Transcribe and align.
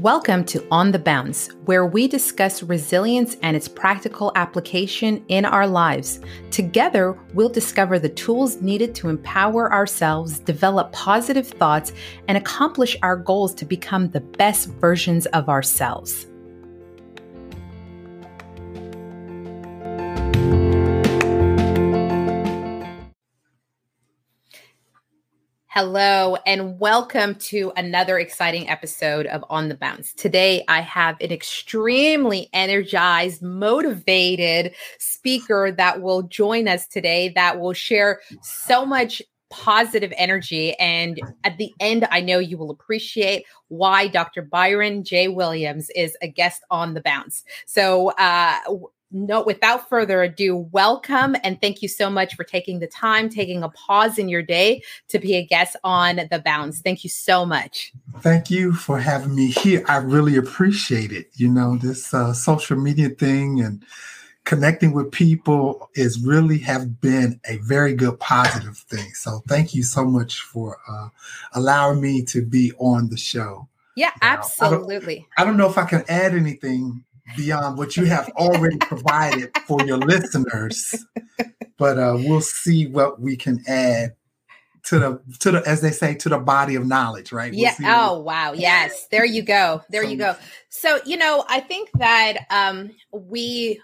Welcome 0.00 0.46
to 0.46 0.66
On 0.70 0.92
the 0.92 0.98
Bounce, 0.98 1.48
where 1.66 1.84
we 1.84 2.08
discuss 2.08 2.62
resilience 2.62 3.36
and 3.42 3.54
its 3.54 3.68
practical 3.68 4.32
application 4.34 5.22
in 5.28 5.44
our 5.44 5.66
lives. 5.66 6.20
Together, 6.50 7.18
we'll 7.34 7.50
discover 7.50 7.98
the 7.98 8.08
tools 8.08 8.62
needed 8.62 8.94
to 8.94 9.10
empower 9.10 9.70
ourselves, 9.70 10.38
develop 10.38 10.90
positive 10.92 11.48
thoughts, 11.48 11.92
and 12.28 12.38
accomplish 12.38 12.96
our 13.02 13.14
goals 13.14 13.52
to 13.56 13.66
become 13.66 14.08
the 14.08 14.22
best 14.22 14.68
versions 14.68 15.26
of 15.26 15.50
ourselves. 15.50 16.29
Hello, 25.82 26.36
and 26.44 26.78
welcome 26.78 27.34
to 27.36 27.72
another 27.74 28.18
exciting 28.18 28.68
episode 28.68 29.24
of 29.28 29.42
On 29.48 29.70
the 29.70 29.74
Bounce. 29.74 30.12
Today, 30.12 30.62
I 30.68 30.82
have 30.82 31.16
an 31.22 31.32
extremely 31.32 32.50
energized, 32.52 33.40
motivated 33.40 34.74
speaker 34.98 35.72
that 35.78 36.02
will 36.02 36.24
join 36.24 36.68
us 36.68 36.86
today 36.86 37.30
that 37.30 37.58
will 37.58 37.72
share 37.72 38.20
so 38.42 38.84
much 38.84 39.22
positive 39.48 40.12
energy. 40.18 40.78
And 40.78 41.18
at 41.44 41.56
the 41.56 41.72
end, 41.80 42.06
I 42.10 42.20
know 42.20 42.38
you 42.40 42.58
will 42.58 42.70
appreciate 42.70 43.46
why 43.68 44.06
Dr. 44.06 44.42
Byron 44.42 45.02
J. 45.02 45.28
Williams 45.28 45.88
is 45.96 46.14
a 46.20 46.28
guest 46.28 46.62
on 46.70 46.92
the 46.92 47.00
bounce. 47.00 47.42
So, 47.64 48.10
uh, 48.18 48.58
no, 49.12 49.42
without 49.42 49.88
further 49.88 50.22
ado, 50.22 50.56
welcome 50.56 51.36
and 51.42 51.60
thank 51.60 51.82
you 51.82 51.88
so 51.88 52.08
much 52.08 52.34
for 52.34 52.44
taking 52.44 52.78
the 52.78 52.86
time, 52.86 53.28
taking 53.28 53.62
a 53.62 53.68
pause 53.70 54.18
in 54.18 54.28
your 54.28 54.42
day 54.42 54.82
to 55.08 55.18
be 55.18 55.34
a 55.34 55.44
guest 55.44 55.76
on 55.82 56.16
The 56.30 56.40
Bounce. 56.44 56.80
Thank 56.80 57.02
you 57.02 57.10
so 57.10 57.44
much. 57.44 57.92
Thank 58.20 58.50
you 58.50 58.72
for 58.72 59.00
having 59.00 59.34
me 59.34 59.48
here. 59.48 59.84
I 59.88 59.96
really 59.96 60.36
appreciate 60.36 61.12
it. 61.12 61.28
You 61.34 61.48
know, 61.48 61.76
this 61.76 62.14
uh, 62.14 62.32
social 62.32 62.76
media 62.76 63.08
thing 63.08 63.60
and 63.60 63.84
connecting 64.44 64.92
with 64.92 65.10
people 65.10 65.90
is 65.94 66.24
really 66.24 66.58
have 66.58 67.00
been 67.00 67.40
a 67.48 67.56
very 67.58 67.94
good 67.94 68.18
positive 68.20 68.78
thing. 68.78 69.10
So 69.14 69.42
thank 69.48 69.74
you 69.74 69.82
so 69.82 70.04
much 70.04 70.40
for 70.40 70.78
uh, 70.88 71.08
allowing 71.52 72.00
me 72.00 72.22
to 72.26 72.44
be 72.44 72.72
on 72.78 73.08
the 73.10 73.16
show. 73.16 73.68
Yeah, 73.96 74.12
absolutely. 74.22 75.26
I 75.36 75.42
don't, 75.42 75.48
I 75.48 75.50
don't 75.50 75.56
know 75.56 75.68
if 75.68 75.76
I 75.76 75.84
can 75.84 76.04
add 76.08 76.34
anything 76.34 77.04
beyond 77.36 77.78
what 77.78 77.96
you 77.96 78.04
have 78.04 78.28
already 78.36 78.76
provided 78.80 79.50
for 79.66 79.82
your 79.84 79.98
listeners. 79.98 81.04
But 81.76 81.98
uh, 81.98 82.16
we'll 82.18 82.40
see 82.40 82.86
what 82.86 83.20
we 83.20 83.36
can 83.36 83.62
add 83.66 84.14
to 84.84 84.98
the 84.98 85.22
to 85.40 85.50
the 85.50 85.68
as 85.68 85.80
they 85.80 85.90
say 85.90 86.14
to 86.14 86.28
the 86.28 86.38
body 86.38 86.74
of 86.74 86.86
knowledge, 86.86 87.32
right? 87.32 87.52
We'll 87.52 87.60
yeah. 87.60 87.74
Oh 87.80 88.18
wow. 88.20 88.52
Yes. 88.52 89.06
There 89.10 89.24
you 89.24 89.42
go. 89.42 89.82
There 89.90 90.04
so, 90.04 90.08
you 90.10 90.16
go. 90.16 90.36
So 90.68 91.00
you 91.04 91.16
know, 91.16 91.44
I 91.48 91.60
think 91.60 91.90
that 91.98 92.46
um, 92.50 92.90
we 93.12 93.80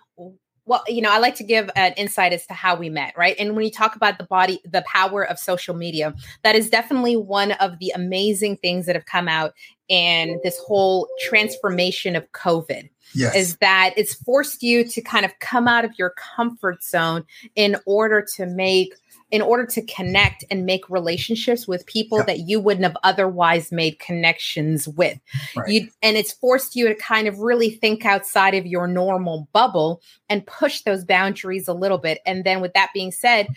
well, 0.67 0.83
you 0.89 1.01
know, 1.01 1.13
I 1.13 1.19
like 1.19 1.37
to 1.37 1.45
give 1.45 1.71
an 1.77 1.93
insight 1.97 2.33
as 2.33 2.45
to 2.49 2.55
how 2.55 2.75
we 2.75 2.91
met, 2.91 3.15
right? 3.17 3.37
And 3.39 3.55
when 3.55 3.65
you 3.65 3.71
talk 3.71 3.95
about 3.95 4.19
the 4.19 4.25
body, 4.25 4.61
the 4.65 4.83
power 4.83 5.23
of 5.23 5.39
social 5.39 5.77
media, 5.77 6.13
that 6.43 6.57
is 6.57 6.69
definitely 6.69 7.17
one 7.17 7.53
of 7.53 7.79
the 7.79 7.91
amazing 7.91 8.57
things 8.57 8.87
that 8.87 8.97
have 8.97 9.07
come 9.07 9.29
out 9.29 9.55
in 9.89 10.41
this 10.43 10.59
whole 10.59 11.09
transformation 11.21 12.17
of 12.17 12.31
COVID 12.33 12.91
yes. 13.17 13.34
is 13.34 13.56
that 13.56 13.95
it's 13.97 14.14
forced 14.14 14.62
you 14.62 14.84
to 14.84 15.00
kind 15.00 15.25
of 15.25 15.39
come 15.41 15.67
out 15.67 15.84
of 15.84 15.92
your 15.98 16.11
comfort 16.11 16.83
zone 16.83 17.25
in 17.55 17.77
order 17.86 18.25
to 18.36 18.47
make 18.47 18.95
in 19.33 19.42
order 19.42 19.67
to 19.67 19.83
connect 19.83 20.45
and 20.50 20.64
make 20.64 20.89
relationships 20.89 21.67
with 21.67 21.84
people 21.87 22.22
that 22.22 22.41
you 22.41 22.61
wouldn't 22.61 22.84
have 22.84 22.97
otherwise 23.03 23.72
made 23.72 23.98
connections 23.98 24.87
with 24.89 25.19
right. 25.56 25.69
you 25.69 25.89
and 26.03 26.17
it's 26.17 26.33
forced 26.33 26.77
you 26.77 26.87
to 26.89 26.94
kind 26.94 27.27
of 27.27 27.41
really 27.41 27.70
think 27.70 28.05
outside 28.05 28.55
of 28.55 28.67
your 28.67 28.87
normal 28.87 29.49
bubble 29.53 30.00
and 30.28 30.47
push 30.47 30.82
those 30.82 31.05
boundaries 31.05 31.66
a 31.66 31.75
little 31.75 31.99
bit 31.99 32.21
and 32.25 32.44
then 32.44 32.60
with 32.60 32.72
that 32.75 32.91
being 32.94 33.10
said 33.10 33.49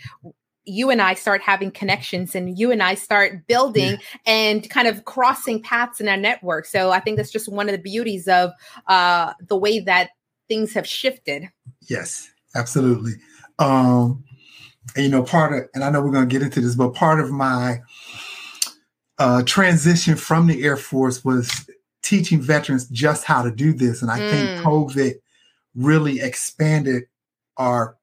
you 0.70 0.90
and 0.90 1.02
I 1.02 1.14
start 1.14 1.42
having 1.42 1.70
connections 1.70 2.34
and 2.34 2.58
you 2.58 2.70
and 2.70 2.82
I 2.82 2.94
start 2.94 3.46
building 3.46 3.92
yeah. 3.92 3.98
and 4.26 4.70
kind 4.70 4.88
of 4.88 5.04
crossing 5.04 5.62
paths 5.62 6.00
in 6.00 6.08
our 6.08 6.16
network. 6.16 6.66
So 6.66 6.90
I 6.90 7.00
think 7.00 7.16
that's 7.16 7.30
just 7.30 7.48
one 7.48 7.68
of 7.68 7.72
the 7.72 7.82
beauties 7.82 8.28
of 8.28 8.52
uh, 8.86 9.34
the 9.46 9.56
way 9.56 9.80
that 9.80 10.10
things 10.48 10.72
have 10.74 10.86
shifted. 10.86 11.48
Yes, 11.88 12.30
absolutely. 12.54 13.12
Um, 13.58 14.24
and, 14.96 15.04
you 15.04 15.10
know, 15.10 15.22
part 15.22 15.52
of, 15.52 15.68
and 15.74 15.84
I 15.84 15.90
know 15.90 16.00
we're 16.00 16.12
going 16.12 16.28
to 16.28 16.32
get 16.32 16.42
into 16.42 16.60
this, 16.60 16.74
but 16.74 16.94
part 16.94 17.20
of 17.20 17.30
my 17.30 17.80
uh, 19.18 19.42
transition 19.44 20.16
from 20.16 20.46
the 20.46 20.64
Air 20.64 20.76
Force 20.76 21.24
was 21.24 21.68
teaching 22.02 22.40
veterans 22.40 22.88
just 22.88 23.24
how 23.24 23.42
to 23.42 23.50
do 23.50 23.72
this. 23.72 24.02
And 24.02 24.10
I 24.10 24.18
mm. 24.18 24.30
think 24.30 24.64
COVID 24.64 25.14
really 25.74 26.20
expanded 26.20 27.04
our 27.56 27.96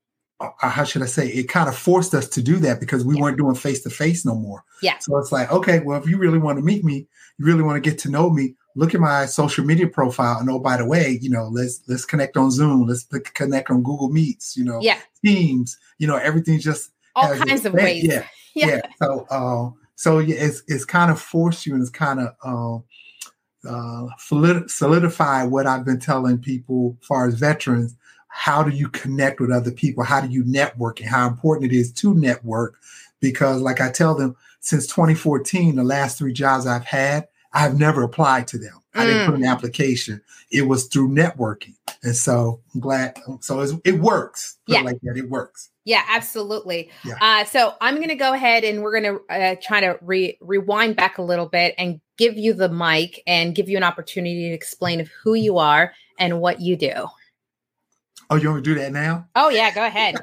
how 0.59 0.83
should 0.83 1.01
I 1.01 1.07
say, 1.07 1.27
it 1.27 1.49
kind 1.49 1.67
of 1.67 1.75
forced 1.75 2.13
us 2.13 2.27
to 2.29 2.41
do 2.41 2.57
that 2.57 2.79
because 2.79 3.03
we 3.03 3.15
yeah. 3.15 3.21
weren't 3.21 3.37
doing 3.37 3.55
face 3.55 3.81
to 3.83 3.89
face 3.89 4.25
no 4.25 4.35
more. 4.35 4.63
Yeah. 4.81 4.97
So 4.99 5.17
it's 5.17 5.31
like, 5.31 5.51
okay, 5.51 5.79
well, 5.79 6.01
if 6.01 6.07
you 6.07 6.17
really 6.17 6.37
want 6.37 6.59
to 6.59 6.63
meet 6.63 6.83
me, 6.83 7.07
you 7.37 7.45
really 7.45 7.63
want 7.63 7.81
to 7.81 7.89
get 7.89 7.99
to 7.99 8.09
know 8.09 8.29
me, 8.29 8.55
look 8.75 8.93
at 8.93 9.01
my 9.01 9.25
social 9.25 9.65
media 9.65 9.87
profile. 9.87 10.39
And 10.39 10.49
oh, 10.49 10.59
by 10.59 10.77
the 10.77 10.85
way, 10.85 11.17
you 11.21 11.29
know, 11.29 11.47
let's 11.47 11.81
let's 11.87 12.05
connect 12.05 12.37
on 12.37 12.51
Zoom, 12.51 12.87
let's 12.87 13.03
connect 13.33 13.69
on 13.69 13.83
Google 13.83 14.09
Meets, 14.09 14.55
you 14.55 14.63
know, 14.63 14.79
yeah. 14.81 14.99
Teams, 15.23 15.77
you 15.97 16.07
know, 16.07 16.17
everything 16.17 16.59
just 16.59 16.91
all 17.15 17.35
kinds 17.35 17.65
of 17.65 17.73
ways. 17.73 18.03
Yeah. 18.03 18.25
yeah. 18.53 18.67
yeah. 18.67 18.81
So 19.01 19.27
uh, 19.29 19.69
so 19.95 20.19
yeah, 20.19 20.35
it's 20.37 20.63
it's 20.67 20.85
kind 20.85 21.11
of 21.11 21.19
forced 21.19 21.65
you 21.65 21.73
and 21.73 21.81
it's 21.81 21.91
kind 21.91 22.19
of 22.19 22.35
uh, 22.43 23.67
uh, 23.67 24.07
solidify 24.67 25.43
what 25.43 25.65
I've 25.65 25.83
been 25.83 25.99
telling 25.99 26.37
people 26.37 26.97
as 27.01 27.07
far 27.07 27.27
as 27.27 27.35
veterans 27.35 27.95
how 28.37 28.61
do 28.61 28.69
you 28.69 28.87
connect 28.89 29.39
with 29.39 29.49
other 29.49 29.71
people? 29.71 30.03
How 30.03 30.21
do 30.21 30.27
you 30.27 30.43
network 30.45 31.01
and 31.01 31.09
how 31.09 31.27
important 31.27 31.71
it 31.71 31.75
is 31.75 31.91
to 31.93 32.13
network? 32.13 32.75
Because, 33.19 33.61
like 33.61 33.81
I 33.81 33.89
tell 33.89 34.13
them, 34.13 34.35
since 34.59 34.85
2014, 34.85 35.75
the 35.75 35.83
last 35.83 36.19
three 36.19 36.33
jobs 36.33 36.67
I've 36.67 36.85
had, 36.85 37.27
I've 37.51 37.79
never 37.79 38.03
applied 38.03 38.47
to 38.49 38.59
them. 38.59 38.79
I 38.93 39.07
didn't 39.07 39.25
put 39.25 39.35
an 39.35 39.41
mm. 39.41 39.51
application. 39.51 40.21
It 40.51 40.67
was 40.67 40.85
through 40.85 41.09
networking. 41.09 41.73
And 42.03 42.15
so 42.15 42.61
I'm 42.73 42.79
glad. 42.79 43.17
So 43.41 43.59
it 43.83 43.99
works. 43.99 44.57
yeah. 44.67 44.81
like 44.81 44.99
that. 45.01 45.17
It 45.17 45.29
works. 45.29 45.71
Yeah, 45.83 46.03
absolutely. 46.07 46.91
Yeah. 47.03 47.15
Uh, 47.19 47.45
so 47.45 47.73
I'm 47.81 47.95
going 47.95 48.09
to 48.09 48.15
go 48.15 48.33
ahead 48.33 48.63
and 48.63 48.83
we're 48.83 49.01
going 49.01 49.19
to 49.19 49.33
uh, 49.33 49.55
try 49.61 49.81
to 49.81 49.97
re- 50.01 50.37
rewind 50.41 50.95
back 50.95 51.17
a 51.17 51.23
little 51.23 51.47
bit 51.47 51.73
and 51.77 52.01
give 52.17 52.37
you 52.37 52.53
the 52.53 52.69
mic 52.69 53.23
and 53.25 53.55
give 53.55 53.67
you 53.67 53.77
an 53.77 53.83
opportunity 53.83 54.49
to 54.49 54.53
explain 54.53 54.99
of 54.99 55.09
who 55.23 55.33
you 55.33 55.57
are 55.57 55.93
and 56.19 56.39
what 56.39 56.61
you 56.61 56.75
do. 56.75 57.07
Oh, 58.29 58.35
you 58.35 58.49
want 58.49 58.63
to 58.63 58.73
do 58.73 58.79
that 58.79 58.91
now? 58.91 59.27
Oh 59.35 59.49
yeah, 59.49 59.73
go 59.73 59.85
ahead. 59.85 60.15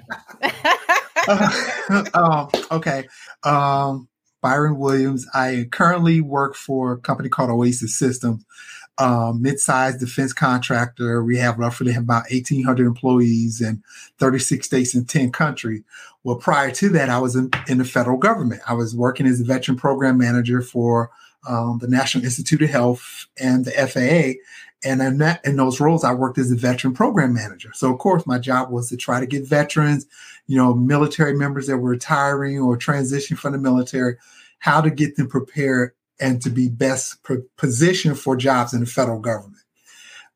uh, 1.28 2.04
um, 2.14 2.62
okay. 2.70 3.06
Um, 3.42 4.08
Byron 4.44 4.76
Williams. 4.78 5.26
I 5.32 5.68
currently 5.70 6.20
work 6.20 6.54
for 6.54 6.92
a 6.92 6.98
company 6.98 7.30
called 7.30 7.48
Oasis 7.48 7.98
Systems, 7.98 8.44
um, 8.98 9.40
mid-sized 9.40 10.00
defense 10.00 10.34
contractor. 10.34 11.24
We 11.24 11.38
have 11.38 11.58
roughly 11.58 11.94
about 11.94 12.30
1,800 12.30 12.86
employees 12.86 13.62
in 13.62 13.82
36 14.18 14.66
states 14.66 14.94
and 14.94 15.08
10 15.08 15.32
countries. 15.32 15.82
Well, 16.24 16.36
prior 16.36 16.70
to 16.72 16.90
that, 16.90 17.08
I 17.08 17.18
was 17.18 17.36
in, 17.36 17.50
in 17.68 17.78
the 17.78 17.86
federal 17.86 18.18
government. 18.18 18.60
I 18.68 18.74
was 18.74 18.94
working 18.94 19.26
as 19.26 19.40
a 19.40 19.44
veteran 19.44 19.78
program 19.78 20.18
manager 20.18 20.60
for 20.60 21.10
um, 21.48 21.78
the 21.78 21.88
National 21.88 22.24
Institute 22.24 22.60
of 22.60 22.70
Health 22.70 23.26
and 23.38 23.64
the 23.64 23.70
FAA. 23.72 24.38
And 24.84 25.00
in, 25.00 25.18
that, 25.18 25.44
in 25.44 25.56
those 25.56 25.80
roles, 25.80 26.04
I 26.04 26.12
worked 26.12 26.38
as 26.38 26.50
a 26.50 26.56
veteran 26.56 26.92
program 26.92 27.32
manager. 27.32 27.70
So, 27.74 27.92
of 27.92 27.98
course, 27.98 28.26
my 28.26 28.38
job 28.38 28.70
was 28.70 28.90
to 28.90 28.96
try 28.96 29.18
to 29.20 29.26
get 29.26 29.48
veterans, 29.48 30.06
you 30.46 30.56
know, 30.56 30.74
military 30.74 31.34
members 31.34 31.66
that 31.66 31.78
were 31.78 31.90
retiring 31.90 32.58
or 32.58 32.76
transitioning 32.76 33.38
from 33.38 33.52
the 33.52 33.58
military, 33.58 34.16
how 34.58 34.80
to 34.80 34.90
get 34.90 35.16
them 35.16 35.28
prepared 35.28 35.92
and 36.20 36.42
to 36.42 36.50
be 36.50 36.68
best 36.68 37.18
positioned 37.56 38.18
for 38.18 38.36
jobs 38.36 38.74
in 38.74 38.80
the 38.80 38.86
federal 38.86 39.20
government. 39.20 39.62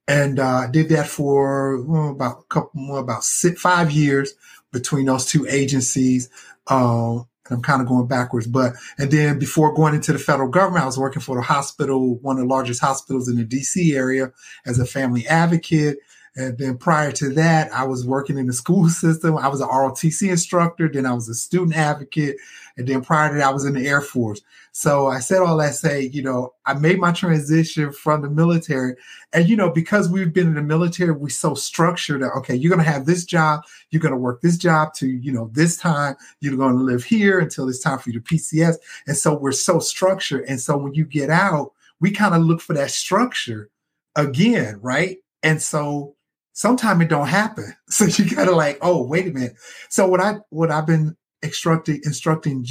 And 0.08 0.40
uh, 0.40 0.46
I 0.46 0.70
did 0.70 0.88
that 0.88 1.06
for 1.06 1.82
well, 1.82 2.10
about 2.10 2.40
a 2.40 2.44
couple 2.44 2.80
more, 2.80 2.98
about 2.98 3.24
six, 3.24 3.60
five 3.60 3.90
years 3.90 4.32
between 4.72 5.06
those 5.06 5.26
two 5.26 5.46
agencies. 5.48 6.30
Uh, 6.66 7.20
I'm 7.50 7.62
kind 7.62 7.80
of 7.80 7.88
going 7.88 8.06
backwards, 8.06 8.46
but 8.46 8.74
and 8.98 9.10
then 9.10 9.38
before 9.38 9.74
going 9.74 9.94
into 9.94 10.12
the 10.12 10.18
federal 10.18 10.48
government, 10.48 10.82
I 10.82 10.86
was 10.86 10.98
working 10.98 11.22
for 11.22 11.36
the 11.36 11.42
hospital, 11.42 12.16
one 12.16 12.36
of 12.36 12.42
the 12.42 12.48
largest 12.48 12.80
hospitals 12.80 13.28
in 13.28 13.36
the 13.36 13.44
DC 13.44 13.94
area 13.94 14.32
as 14.66 14.78
a 14.78 14.86
family 14.86 15.26
advocate. 15.26 15.98
And 16.36 16.56
then 16.58 16.76
prior 16.76 17.12
to 17.12 17.30
that, 17.34 17.72
I 17.72 17.84
was 17.84 18.06
working 18.06 18.38
in 18.38 18.46
the 18.46 18.52
school 18.52 18.88
system. 18.88 19.36
I 19.36 19.48
was 19.48 19.60
an 19.60 19.68
ROTC 19.68 20.30
instructor. 20.30 20.88
Then 20.88 21.06
I 21.06 21.12
was 21.12 21.28
a 21.28 21.34
student 21.34 21.76
advocate. 21.76 22.36
And 22.76 22.86
then 22.86 23.02
prior 23.02 23.30
to 23.30 23.34
that, 23.36 23.48
I 23.48 23.52
was 23.52 23.64
in 23.64 23.74
the 23.74 23.86
Air 23.86 24.00
Force. 24.00 24.40
So 24.70 25.08
I 25.08 25.18
said 25.18 25.42
all 25.42 25.56
that 25.56 25.74
say, 25.74 26.02
you 26.02 26.22
know, 26.22 26.54
I 26.64 26.74
made 26.74 27.00
my 27.00 27.10
transition 27.10 27.92
from 27.92 28.22
the 28.22 28.30
military. 28.30 28.94
And, 29.32 29.48
you 29.48 29.56
know, 29.56 29.70
because 29.70 30.08
we've 30.08 30.32
been 30.32 30.46
in 30.46 30.54
the 30.54 30.62
military, 30.62 31.10
we're 31.10 31.30
so 31.30 31.54
structured 31.54 32.22
that, 32.22 32.32
okay, 32.36 32.54
you're 32.54 32.70
going 32.70 32.84
to 32.84 32.90
have 32.90 33.04
this 33.04 33.24
job. 33.24 33.62
You're 33.90 34.02
going 34.02 34.12
to 34.14 34.18
work 34.18 34.40
this 34.40 34.56
job 34.56 34.94
to, 34.94 35.08
you 35.08 35.32
know, 35.32 35.50
this 35.52 35.76
time. 35.76 36.14
You're 36.40 36.56
going 36.56 36.76
to 36.76 36.84
live 36.84 37.02
here 37.02 37.40
until 37.40 37.68
it's 37.68 37.80
time 37.80 37.98
for 37.98 38.10
you 38.10 38.20
to 38.20 38.34
PCS. 38.34 38.76
And 39.08 39.16
so 39.16 39.36
we're 39.36 39.50
so 39.50 39.80
structured. 39.80 40.44
And 40.46 40.60
so 40.60 40.76
when 40.76 40.94
you 40.94 41.04
get 41.04 41.30
out, 41.30 41.72
we 42.00 42.12
kind 42.12 42.34
of 42.34 42.42
look 42.42 42.60
for 42.60 42.74
that 42.74 42.92
structure 42.92 43.70
again, 44.14 44.78
right? 44.80 45.18
And 45.42 45.60
so 45.60 46.14
sometimes 46.58 47.00
it 47.00 47.08
don't 47.08 47.28
happen. 47.28 47.72
So 47.88 48.04
you 48.04 48.28
gotta 48.28 48.52
like, 48.52 48.78
oh, 48.82 49.02
wait 49.02 49.28
a 49.28 49.30
minute. 49.30 49.54
So 49.88 50.06
what 50.06 50.20
I 50.20 50.36
what 50.50 50.70
I've 50.70 50.86
been 50.86 51.16
instructing 51.42 52.00
instructing 52.04 52.66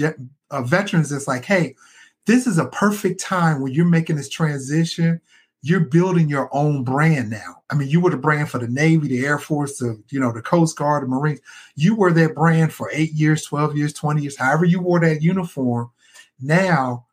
uh, 0.52 0.62
veterans 0.62 1.12
is 1.12 1.28
like, 1.28 1.46
hey, 1.46 1.76
this 2.26 2.46
is 2.46 2.60
a 2.60 2.68
perfect 2.68 3.20
time 3.20 3.62
when 3.62 3.74
you're 3.74 3.86
making 3.86 4.18
this 4.18 4.30
transition. 4.30 5.20
You're 5.64 5.86
building 5.86 6.30
your 6.30 6.50
own 6.54 6.84
brand 6.84 7.32
now. 7.32 7.64
I 7.72 7.76
mean, 7.76 7.88
you 7.88 8.00
were 8.00 8.12
the 8.12 8.18
brand 8.18 8.50
for 8.50 8.60
the 8.60 8.68
Navy, 8.68 9.08
the 9.08 9.26
Air 9.26 9.40
Force, 9.40 9.80
the 9.80 10.02
you 10.10 10.20
know 10.20 10.32
the 10.32 10.42
Coast 10.42 10.78
Guard, 10.78 11.04
the 11.04 11.08
Marines. 11.08 11.40
You 11.76 11.96
were 11.96 12.12
that 12.14 12.36
brand 12.36 12.72
for 12.72 12.92
eight 12.94 13.14
years, 13.14 13.44
twelve 13.44 13.76
years, 13.76 13.94
twenty 13.94 14.22
years, 14.22 14.38
however 14.38 14.66
you 14.66 14.82
wore 14.82 15.00
that 15.00 15.24
uniform. 15.24 15.90
Now, 16.40 17.08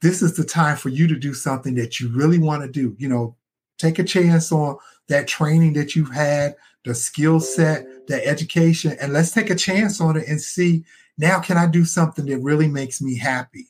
this 0.00 0.22
is 0.22 0.36
the 0.36 0.44
time 0.44 0.76
for 0.76 0.90
you 0.90 1.08
to 1.08 1.16
do 1.16 1.34
something 1.34 1.74
that 1.74 1.98
you 1.98 2.08
really 2.10 2.38
want 2.38 2.62
to 2.62 2.68
do. 2.70 2.94
You 2.98 3.08
know, 3.08 3.36
take 3.78 3.98
a 3.98 4.04
chance 4.04 4.52
on 4.52 4.76
that 5.08 5.28
training 5.28 5.74
that 5.74 5.94
you've 5.96 6.12
had, 6.12 6.54
the 6.84 6.94
skill 6.94 7.40
set, 7.40 8.06
the 8.06 8.24
education, 8.26 8.96
and 9.00 9.12
let's 9.12 9.32
take 9.32 9.50
a 9.50 9.54
chance 9.54 10.00
on 10.00 10.16
it 10.16 10.28
and 10.28 10.40
see 10.40 10.84
now 11.18 11.40
can 11.40 11.56
I 11.56 11.66
do 11.66 11.84
something 11.84 12.26
that 12.26 12.38
really 12.38 12.68
makes 12.68 13.02
me 13.02 13.18
happy? 13.18 13.66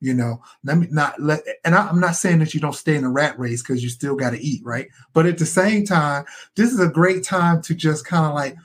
You 0.00 0.14
know, 0.14 0.42
let 0.64 0.78
me 0.78 0.88
not 0.90 1.20
let, 1.20 1.42
and 1.64 1.76
I, 1.76 1.88
am 1.88 2.00
not 2.00 2.16
saying 2.16 2.40
that 2.40 2.54
you 2.54 2.60
don't 2.60 2.74
stay 2.74 2.96
in 2.96 3.02
the 3.02 3.08
rat 3.08 3.38
race 3.38 3.62
because 3.62 3.84
you 3.84 3.88
still 3.88 4.16
got 4.16 4.30
to 4.30 4.40
eat, 4.40 4.60
right? 4.64 4.88
But 5.12 5.26
at 5.26 5.38
the 5.38 5.46
same 5.46 5.86
time, 5.86 6.24
this 6.56 6.72
is 6.72 6.80
a 6.80 6.88
great 6.88 7.24
time 7.24 7.62
to 7.62 7.74
just 7.74 8.04
kind 8.04 8.26
of 8.26 8.34
like, 8.34 8.56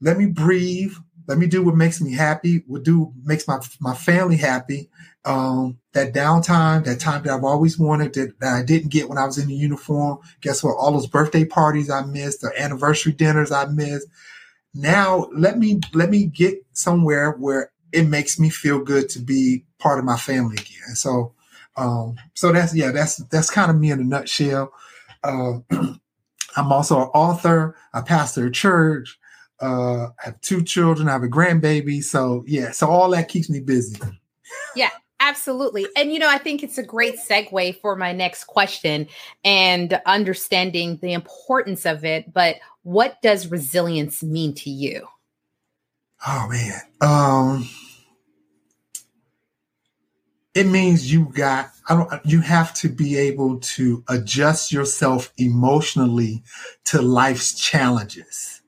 let 0.00 0.18
me 0.18 0.26
breathe, 0.26 0.92
let 1.28 1.38
me 1.38 1.46
do 1.46 1.62
what 1.62 1.76
makes 1.76 2.00
me 2.00 2.12
happy, 2.12 2.64
what 2.66 2.82
do 2.82 3.12
makes 3.24 3.46
my 3.46 3.60
my 3.80 3.94
family 3.94 4.36
happy. 4.36 4.90
Um, 5.24 5.78
that 5.92 6.14
downtime, 6.14 6.84
that 6.84 7.00
time 7.00 7.22
that 7.22 7.32
I've 7.32 7.44
always 7.44 7.78
wanted 7.78 8.14
that, 8.14 8.40
that 8.40 8.54
I 8.54 8.62
didn't 8.62 8.90
get 8.90 9.08
when 9.08 9.18
I 9.18 9.26
was 9.26 9.38
in 9.38 9.48
the 9.48 9.54
uniform. 9.54 10.18
Guess 10.40 10.62
what? 10.62 10.76
All 10.76 10.92
those 10.92 11.06
birthday 11.06 11.44
parties 11.44 11.90
I 11.90 12.02
missed, 12.04 12.40
the 12.40 12.52
anniversary 12.58 13.12
dinners 13.12 13.52
I 13.52 13.66
missed. 13.66 14.08
Now 14.74 15.28
let 15.34 15.58
me 15.58 15.80
let 15.92 16.08
me 16.08 16.26
get 16.26 16.64
somewhere 16.72 17.32
where 17.32 17.70
it 17.92 18.08
makes 18.08 18.38
me 18.38 18.48
feel 18.48 18.78
good 18.78 19.08
to 19.10 19.18
be 19.18 19.64
part 19.78 19.98
of 19.98 20.04
my 20.04 20.16
family 20.16 20.54
again. 20.54 20.94
So 20.94 21.34
um, 21.76 22.16
so 22.34 22.52
that's 22.52 22.74
yeah, 22.74 22.90
that's 22.90 23.16
that's 23.16 23.50
kind 23.50 23.70
of 23.70 23.76
me 23.76 23.90
in 23.90 24.00
a 24.00 24.04
nutshell. 24.04 24.72
Uh, 25.22 25.58
I'm 26.56 26.72
also 26.72 27.02
an 27.02 27.08
author. 27.08 27.76
I 27.94 28.02
pastor 28.02 28.46
a 28.46 28.50
church. 28.50 29.18
Uh, 29.60 30.06
I 30.06 30.24
have 30.24 30.40
two 30.40 30.62
children. 30.62 31.08
I 31.08 31.12
have 31.12 31.22
a 31.22 31.28
grandbaby. 31.28 32.02
So 32.02 32.44
yeah, 32.46 32.72
so 32.72 32.88
all 32.88 33.10
that 33.10 33.28
keeps 33.28 33.48
me 33.48 33.60
busy. 33.60 33.98
Yeah, 34.76 34.90
absolutely. 35.22 35.86
And 35.96 36.12
you 36.12 36.18
know, 36.18 36.28
I 36.28 36.38
think 36.38 36.62
it's 36.62 36.78
a 36.78 36.82
great 36.82 37.16
segue 37.16 37.80
for 37.80 37.96
my 37.96 38.12
next 38.12 38.44
question 38.44 39.06
and 39.44 40.00
understanding 40.04 40.98
the 41.00 41.12
importance 41.12 41.86
of 41.86 42.04
it. 42.04 42.32
But 42.32 42.56
what 42.82 43.22
does 43.22 43.50
resilience 43.50 44.22
mean 44.22 44.54
to 44.54 44.70
you? 44.70 45.06
Oh 46.26 46.48
man. 46.50 46.80
Um 47.00 47.68
it 50.54 50.64
means 50.64 51.10
you 51.10 51.26
got 51.26 51.70
I 51.88 51.94
don't 51.94 52.26
you 52.26 52.40
have 52.40 52.74
to 52.74 52.88
be 52.88 53.16
able 53.16 53.60
to 53.60 54.04
adjust 54.08 54.72
yourself 54.72 55.32
emotionally 55.38 56.42
to 56.86 57.00
life's 57.00 57.54
challenges 57.54 58.62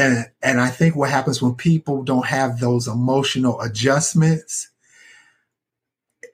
and 0.00 0.26
and 0.42 0.60
I 0.60 0.70
think 0.70 0.96
what 0.96 1.10
happens 1.10 1.42
when 1.42 1.54
people 1.54 2.02
don't 2.02 2.26
have 2.26 2.58
those 2.58 2.88
emotional 2.88 3.60
adjustments, 3.60 4.69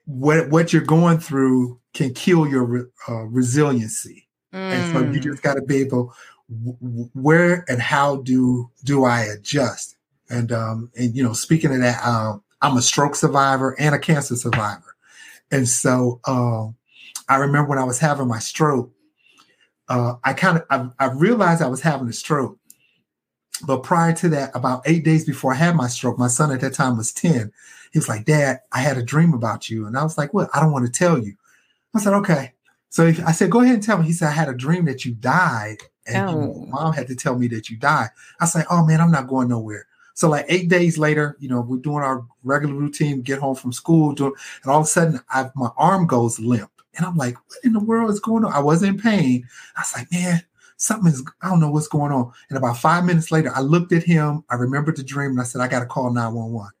what 0.07 0.49
what 0.49 0.71
you're 0.71 0.81
going 0.81 1.19
through 1.19 1.79
can 1.93 2.13
kill 2.13 2.47
your 2.47 2.89
uh, 3.07 3.23
resiliency, 3.25 4.27
mm. 4.53 4.57
and 4.57 4.93
so 4.93 5.11
you 5.11 5.19
just 5.19 5.43
got 5.43 5.55
to 5.55 5.61
be 5.61 5.77
able 5.77 6.13
where 7.13 7.65
and 7.67 7.81
how 7.81 8.15
do 8.17 8.71
do 8.83 9.03
I 9.03 9.23
adjust? 9.23 9.97
And 10.29 10.51
um 10.51 10.91
and 10.95 11.15
you 11.15 11.23
know, 11.23 11.33
speaking 11.33 11.73
of 11.73 11.81
that, 11.81 12.03
um, 12.05 12.41
I'm 12.61 12.77
a 12.77 12.81
stroke 12.81 13.15
survivor 13.15 13.75
and 13.79 13.93
a 13.93 13.99
cancer 13.99 14.37
survivor, 14.37 14.95
and 15.51 15.67
so 15.67 16.21
um, 16.25 16.75
I 17.27 17.35
remember 17.35 17.69
when 17.69 17.79
I 17.79 17.83
was 17.83 17.99
having 17.99 18.29
my 18.29 18.39
stroke, 18.39 18.91
uh, 19.89 20.15
I 20.23 20.31
kind 20.33 20.57
of 20.57 20.93
I, 20.99 21.05
I 21.05 21.11
realized 21.11 21.61
I 21.61 21.67
was 21.67 21.81
having 21.81 22.07
a 22.07 22.13
stroke 22.13 22.57
but 23.65 23.83
prior 23.83 24.13
to 24.13 24.29
that, 24.29 24.51
about 24.55 24.83
eight 24.85 25.03
days 25.03 25.25
before 25.25 25.53
I 25.53 25.57
had 25.57 25.75
my 25.75 25.87
stroke, 25.87 26.17
my 26.17 26.27
son 26.27 26.51
at 26.51 26.61
that 26.61 26.73
time 26.73 26.97
was 26.97 27.11
10. 27.11 27.51
He 27.91 27.99
was 27.99 28.09
like, 28.09 28.25
Dad, 28.25 28.59
I 28.71 28.79
had 28.79 28.97
a 28.97 29.03
dream 29.03 29.33
about 29.33 29.69
you. 29.69 29.85
And 29.85 29.97
I 29.97 30.03
was 30.03 30.17
like, 30.17 30.33
What? 30.33 30.49
I 30.53 30.59
don't 30.59 30.71
want 30.71 30.85
to 30.85 30.91
tell 30.91 31.17
you. 31.17 31.35
I 31.95 31.99
said, 31.99 32.13
Okay. 32.13 32.53
So 32.89 33.07
I 33.25 33.31
said, 33.31 33.51
Go 33.51 33.61
ahead 33.61 33.75
and 33.75 33.83
tell 33.83 33.97
me. 33.97 34.05
He 34.05 34.13
said, 34.13 34.29
I 34.29 34.31
had 34.31 34.49
a 34.49 34.53
dream 34.53 34.85
that 34.85 35.05
you 35.05 35.13
died. 35.13 35.77
And 36.05 36.29
oh. 36.29 36.65
mom 36.69 36.93
had 36.93 37.07
to 37.07 37.15
tell 37.15 37.37
me 37.37 37.47
that 37.49 37.69
you 37.69 37.77
died. 37.77 38.09
I 38.39 38.45
said, 38.45 38.65
Oh 38.69 38.85
man, 38.85 39.01
I'm 39.01 39.11
not 39.11 39.27
going 39.27 39.49
nowhere. 39.49 39.87
So 40.13 40.29
like 40.29 40.45
eight 40.49 40.67
days 40.67 40.97
later, 40.97 41.37
you 41.39 41.47
know, 41.47 41.61
we're 41.61 41.77
doing 41.77 42.03
our 42.03 42.25
regular 42.43 42.73
routine, 42.73 43.21
get 43.21 43.39
home 43.39 43.55
from 43.55 43.71
school, 43.71 44.13
doing, 44.13 44.33
and 44.63 44.71
all 44.71 44.79
of 44.79 44.85
a 44.85 44.89
sudden 44.89 45.21
I, 45.29 45.51
my 45.55 45.69
arm 45.77 46.07
goes 46.07 46.39
limp. 46.39 46.71
And 46.95 47.05
I'm 47.05 47.15
like, 47.15 47.35
what 47.35 47.59
in 47.63 47.73
the 47.73 47.79
world 47.79 48.09
is 48.09 48.19
going 48.19 48.43
on? 48.43 48.51
I 48.51 48.59
was 48.59 48.81
in 48.81 48.97
pain. 48.97 49.47
I 49.75 49.81
was 49.81 49.93
like, 49.95 50.11
man, 50.11 50.41
something 50.77 51.11
is, 51.11 51.23
I 51.41 51.49
don't 51.49 51.59
know 51.59 51.69
what's 51.69 51.87
going 51.87 52.11
on. 52.11 52.31
And 52.49 52.57
about 52.57 52.77
five 52.77 53.05
minutes 53.05 53.31
later, 53.31 53.51
I 53.53 53.61
looked 53.61 53.91
at 53.91 54.03
him. 54.03 54.43
I 54.49 54.55
remembered 54.55 54.97
the 54.97 55.03
dream 55.03 55.31
and 55.31 55.41
I 55.41 55.43
said, 55.43 55.61
I 55.61 55.67
got 55.67 55.81
to 55.81 55.85
call 55.85 56.11
911. 56.11 56.71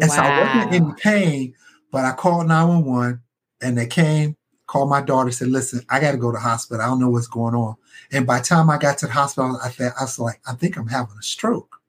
And 0.00 0.10
wow. 0.10 0.16
so 0.16 0.22
I 0.22 0.56
wasn't 0.56 0.74
in 0.74 0.94
pain, 0.96 1.54
but 1.90 2.04
I 2.04 2.12
called 2.12 2.48
911 2.48 3.20
and 3.62 3.78
they 3.78 3.86
came, 3.86 4.36
called 4.66 4.90
my 4.90 5.00
daughter, 5.00 5.30
said, 5.30 5.48
listen, 5.48 5.80
I 5.88 6.00
got 6.00 6.12
to 6.12 6.18
go 6.18 6.32
to 6.32 6.38
hospital. 6.38 6.82
I 6.82 6.86
don't 6.86 7.00
know 7.00 7.10
what's 7.10 7.26
going 7.26 7.54
on. 7.54 7.76
And 8.12 8.26
by 8.26 8.38
the 8.38 8.44
time 8.44 8.68
I 8.68 8.78
got 8.78 8.98
to 8.98 9.06
the 9.06 9.12
hospital, 9.12 9.58
I, 9.62 9.72
I 9.98 10.02
was 10.02 10.18
like, 10.18 10.40
I 10.46 10.54
think 10.54 10.76
I'm 10.76 10.88
having 10.88 11.16
a 11.18 11.22
stroke. 11.22 11.80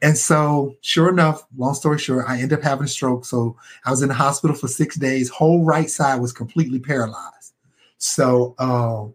And 0.00 0.16
so, 0.16 0.76
sure 0.80 1.08
enough, 1.08 1.44
long 1.56 1.74
story 1.74 1.98
short, 1.98 2.26
I 2.28 2.34
ended 2.34 2.58
up 2.58 2.62
having 2.62 2.84
a 2.84 2.88
stroke. 2.88 3.24
So 3.24 3.56
I 3.84 3.90
was 3.90 4.02
in 4.02 4.08
the 4.08 4.14
hospital 4.14 4.54
for 4.54 4.68
six 4.68 4.94
days. 4.96 5.28
Whole 5.28 5.64
right 5.64 5.90
side 5.90 6.20
was 6.20 6.32
completely 6.32 6.78
paralyzed. 6.78 7.54
So 7.98 8.54
um, 8.58 9.14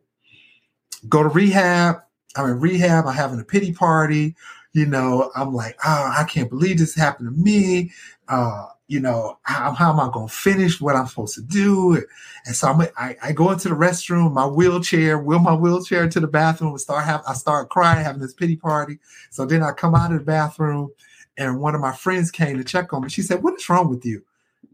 go 1.08 1.24
to 1.24 1.30
rehab. 1.30 2.02
I'm 2.36 2.50
in 2.50 2.60
rehab. 2.60 3.06
I'm 3.06 3.16
having 3.16 3.40
a 3.40 3.46
pity 3.46 3.72
party. 3.72 4.36
You 4.74 4.88
know, 4.88 5.32
I'm 5.36 5.54
like, 5.54 5.78
oh, 5.86 6.12
I 6.18 6.26
can't 6.26 6.50
believe 6.50 6.80
this 6.80 6.96
happened 6.96 7.30
to 7.30 7.42
me. 7.42 7.92
Uh, 8.28 8.68
you 8.88 9.00
know, 9.00 9.38
how, 9.44 9.72
how 9.72 9.92
am 9.92 10.00
I 10.00 10.10
going 10.14 10.28
to 10.28 10.34
finish 10.34 10.80
what 10.80 10.96
I'm 10.96 11.08
supposed 11.08 11.36
to 11.36 11.42
do? 11.42 12.04
And 12.46 12.56
so 12.56 12.68
I'm, 12.68 12.82
I, 12.98 13.16
I 13.22 13.32
go 13.32 13.52
into 13.52 13.70
the 13.70 13.76
restroom, 13.76 14.34
my 14.34 14.46
wheelchair, 14.46 15.18
wheel 15.18 15.40
my 15.40 15.56
wheelchair 15.56 16.08
to 16.08 16.20
the 16.20 16.28
bathroom 16.28 16.72
and 16.72 16.82
start 16.82 17.06
have, 17.06 17.24
I 17.28 17.34
start 17.34 17.70
crying, 17.70 18.04
having 18.04 18.22
this 18.22 18.34
pity 18.34 18.56
party. 18.56 19.00
So 19.30 19.46
then 19.46 19.64
I 19.64 19.72
come 19.72 19.96
out 19.96 20.12
of 20.12 20.20
the 20.20 20.26
bathroom 20.26 20.92
and 21.38 21.60
one 21.60 21.76
of 21.76 21.82
my 21.82 21.94
friends 21.94 22.30
came 22.30 22.58
to 22.58 22.64
check 22.64 22.94
on 22.94 23.02
me. 23.04 23.10
She 23.10 23.22
said, 23.22 23.42
what 23.42 23.56
is 23.56 23.68
wrong 23.68 23.90
with 23.90 24.06
you? 24.06 24.24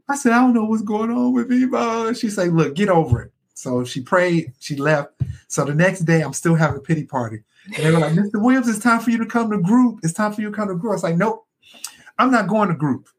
I 0.09 0.15
said, 0.15 0.33
I 0.33 0.39
don't 0.39 0.53
know 0.53 0.65
what's 0.65 0.81
going 0.81 1.11
on 1.11 1.33
with 1.33 1.49
me, 1.49 1.65
but 1.65 2.15
she 2.15 2.29
said, 2.29 2.51
look, 2.53 2.75
get 2.75 2.89
over 2.89 3.21
it. 3.21 3.31
So 3.53 3.83
she 3.83 4.01
prayed, 4.01 4.53
she 4.59 4.75
left. 4.75 5.13
So 5.47 5.65
the 5.65 5.75
next 5.75 6.01
day, 6.01 6.21
I'm 6.21 6.33
still 6.33 6.55
having 6.55 6.77
a 6.77 6.81
pity 6.81 7.03
party. 7.03 7.43
And 7.65 7.75
they 7.75 7.91
were 7.91 7.99
like, 7.99 8.13
Mr. 8.13 8.41
Williams, 8.41 8.67
it's 8.67 8.79
time 8.79 9.01
for 9.01 9.11
you 9.11 9.17
to 9.19 9.25
come 9.25 9.51
to 9.51 9.59
group. 9.59 9.99
It's 10.01 10.13
time 10.13 10.33
for 10.33 10.41
you 10.41 10.49
to 10.49 10.55
come 10.55 10.69
to 10.69 10.75
group. 10.75 10.91
I 10.91 10.95
was 10.95 11.03
like, 11.03 11.17
nope, 11.17 11.45
I'm 12.19 12.31
not 12.31 12.47
going 12.47 12.69
to 12.69 12.75
group. 12.75 13.09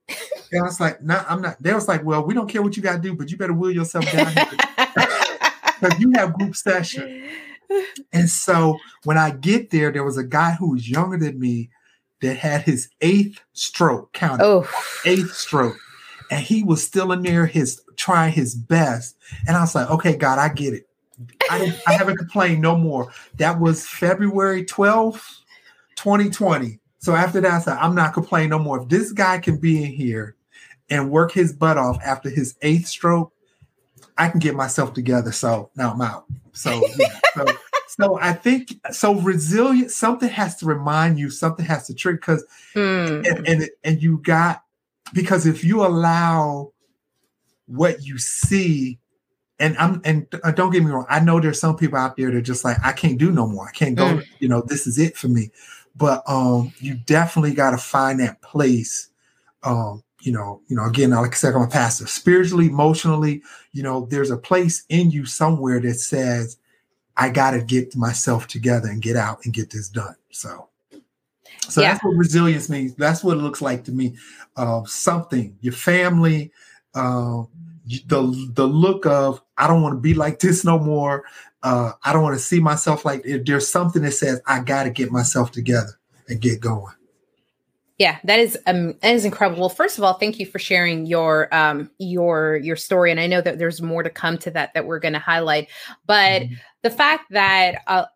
And 0.52 0.61
I 0.61 0.62
was 0.62 0.80
like, 0.80 1.02
nah, 1.02 1.25
I'm 1.28 1.42
not. 1.42 1.61
They 1.61 1.75
was 1.75 1.88
like, 1.88 2.04
well, 2.04 2.25
we 2.25 2.35
don't 2.35 2.49
care 2.49 2.62
what 2.62 2.76
you 2.76 2.83
got 2.83 2.97
to 2.97 3.02
do, 3.02 3.14
but 3.14 3.30
you 3.30 3.37
better 3.37 3.52
wheel 3.52 3.73
yourself 3.73 4.04
down 4.12 4.33
here. 4.33 4.47
because 5.80 5.99
you 5.99 6.12
have 6.14 6.35
group 6.35 6.54
session. 6.54 7.28
And 8.12 8.28
so 8.28 8.78
when 9.04 9.16
I 9.16 9.30
get 9.30 9.71
there, 9.71 9.90
there 9.90 10.04
was 10.04 10.19
a 10.19 10.25
guy 10.25 10.52
who 10.52 10.73
was 10.73 10.88
younger 10.88 11.16
than 11.16 11.40
me 11.40 11.71
that 12.21 12.37
had 12.37 12.62
his 12.62 12.88
eighth 13.00 13.40
stroke 13.52 14.12
counted. 14.12 14.45
Oh. 14.45 14.69
Eighth 15.04 15.35
stroke 15.35 15.78
and 16.30 16.40
he 16.40 16.62
was 16.62 16.83
still 16.83 17.12
in 17.12 17.23
there 17.23 17.47
his 17.47 17.83
trying 17.97 18.33
his 18.33 18.54
best 18.54 19.16
and 19.47 19.57
i 19.57 19.61
was 19.61 19.75
like 19.75 19.90
okay 19.90 20.16
god 20.16 20.38
i 20.38 20.49
get 20.49 20.73
it 20.73 20.88
i, 21.50 21.76
I 21.87 21.92
haven't 21.92 22.16
complained 22.16 22.62
no 22.62 22.76
more 22.76 23.12
that 23.37 23.61
was 23.61 23.87
february 23.87 24.64
12th 24.64 25.40
2020 25.97 26.78
so 27.00 27.14
after 27.14 27.40
that 27.40 27.52
i 27.52 27.59
said 27.59 27.76
i'm 27.78 27.95
not 27.95 28.14
complaining 28.14 28.50
no 28.50 28.59
more 28.59 28.80
if 28.80 28.88
this 28.88 29.12
guy 29.12 29.38
can 29.38 29.59
be 29.59 29.83
in 29.83 29.90
here 29.90 30.37
and 30.88 31.11
work 31.11 31.33
his 31.33 31.52
butt 31.52 31.76
off 31.76 31.99
after 32.04 32.30
his 32.30 32.57
eighth 32.62 32.87
stroke 32.87 33.33
i 34.16 34.28
can 34.28 34.38
get 34.38 34.54
myself 34.54 34.95
together 34.95 35.33
so 35.33 35.71
now 35.76 35.92
i'm 35.92 36.00
out 36.00 36.25
so, 36.52 36.83
yeah, 36.99 37.21
so 37.35 37.47
so 37.88 38.19
I 38.21 38.33
think 38.33 38.75
so 38.90 39.14
resilient. 39.16 39.90
Something 39.90 40.28
has 40.28 40.57
to 40.57 40.66
remind 40.66 41.19
you. 41.19 41.30
Something 41.30 41.64
has 41.66 41.87
to 41.87 41.95
trigger 41.95 42.19
because, 42.19 42.45
mm. 42.75 43.26
and, 43.26 43.49
and 43.49 43.71
and 43.85 44.02
you 44.02 44.19
got 44.19 44.62
because 45.12 45.47
if 45.47 45.64
you 45.64 45.85
allow 45.85 46.73
what 47.66 48.04
you 48.04 48.19
see 48.19 48.99
and 49.59 49.76
I'm 49.76 50.00
and 50.04 50.26
uh, 50.42 50.52
don't 50.52 50.71
get 50.71 50.85
me 50.85 50.90
wrong, 50.90 51.07
I 51.09 51.21
know 51.21 51.40
there's 51.40 51.61
some 51.61 51.76
people 51.76 51.99
out 51.99 52.16
there 52.16 52.30
that 52.30 52.42
just 52.42 52.64
like 52.64 52.78
I 52.85 52.92
can't 52.92 53.19
do 53.19 53.30
no 53.30 53.47
more. 53.47 53.69
I 53.69 53.73
can't 53.73 53.97
go. 53.97 54.16
Mm. 54.16 54.25
You 54.38 54.49
know, 54.49 54.62
this 54.62 54.87
is 54.87 54.99
it 54.99 55.16
for 55.16 55.28
me. 55.28 55.50
But 55.97 56.23
um, 56.26 56.73
you 56.78 56.94
definitely 56.94 57.52
got 57.52 57.73
to 57.73 57.78
find 57.78 58.20
that 58.20 58.40
place. 58.42 59.09
Um, 59.62 60.02
you 60.23 60.32
know, 60.32 60.61
you 60.68 60.76
know, 60.76 60.85
again, 60.85 61.11
like 61.11 61.32
I 61.32 61.37
said, 61.37 61.54
I'm 61.54 61.62
a 61.62 61.66
pastor. 61.66 62.06
Spiritually, 62.06 62.66
emotionally, 62.66 63.42
you 63.73 63.82
know, 63.82 64.06
there's 64.06 64.30
a 64.30 64.37
place 64.37 64.85
in 64.88 65.11
you 65.11 65.25
somewhere 65.26 65.80
that 65.80 65.94
says, 65.94 66.59
I 67.16 67.28
got 67.28 67.52
to 67.52 67.61
get 67.61 67.97
myself 67.97 68.47
together 68.47 68.88
and 68.88 69.02
get 69.02 69.16
out 69.16 69.40
and 69.44 69.52
get 69.52 69.70
this 69.70 69.88
done. 69.88 70.16
So, 70.30 70.68
so 71.68 71.80
Yeah. 71.80 71.92
that's 71.92 72.04
what 72.04 72.16
resilience 72.16 72.68
means. 72.68 72.94
That's 72.94 73.23
what 73.25 73.37
it 73.37 73.40
looks 73.40 73.61
like 73.61 73.85
to 73.85 73.92
me. 73.92 74.16
Uh, 74.56 74.85
something, 74.85 75.56
your 75.61 75.73
family, 75.73 76.52
uh, 76.94 77.44
the 78.06 78.50
the 78.54 78.66
look 78.66 79.06
of 79.06 79.42
I 79.56 79.66
don't 79.66 79.82
want 79.82 79.97
to 79.97 80.00
be 80.00 80.14
like 80.14 80.40
this 80.40 80.64
no 80.64 80.78
more. 80.78 81.25
Uh, 81.62 81.92
I 82.04 82.12
don't 82.12 82.23
want 82.23 82.37
to 82.37 82.42
see 82.42 82.61
myself 82.61 83.04
like 83.04 83.23
if 83.25 83.44
there's 83.44 83.68
something 83.68 84.02
that 84.02 84.12
says 84.12 84.40
I 84.47 84.61
got 84.61 84.85
to 84.85 84.90
get 84.90 85.11
myself 85.11 85.52
together 85.52 85.99
and 86.28 86.40
get 86.40 86.61
going. 86.61 86.94
Yeah, 87.99 88.18
that 88.25 88.38
is 88.38 88.56
um 88.66 88.94
that 89.02 89.14
is 89.14 89.26
incredible. 89.26 89.61
Well, 89.61 89.68
first 89.68 89.99
of 89.99 90.04
all, 90.04 90.14
thank 90.14 90.38
you 90.38 90.47
for 90.47 90.59
sharing 90.59 91.04
your 91.04 91.54
um 91.54 91.90
your 91.99 92.56
your 92.56 92.76
story, 92.76 93.11
and 93.11 93.20
I 93.20 93.26
know 93.26 93.42
that 93.42 93.59
there's 93.59 93.82
more 93.82 94.02
to 94.02 94.09
come 94.09 94.38
to 94.38 94.50
that 94.52 94.73
that 94.73 94.87
we're 94.87 95.00
going 95.00 95.12
to 95.12 95.18
highlight. 95.18 95.68
But 96.06 96.42
Mhm. 96.42 96.56
the 96.82 96.90
fact 96.90 97.25
that 97.30 97.82
uh, 97.87 98.06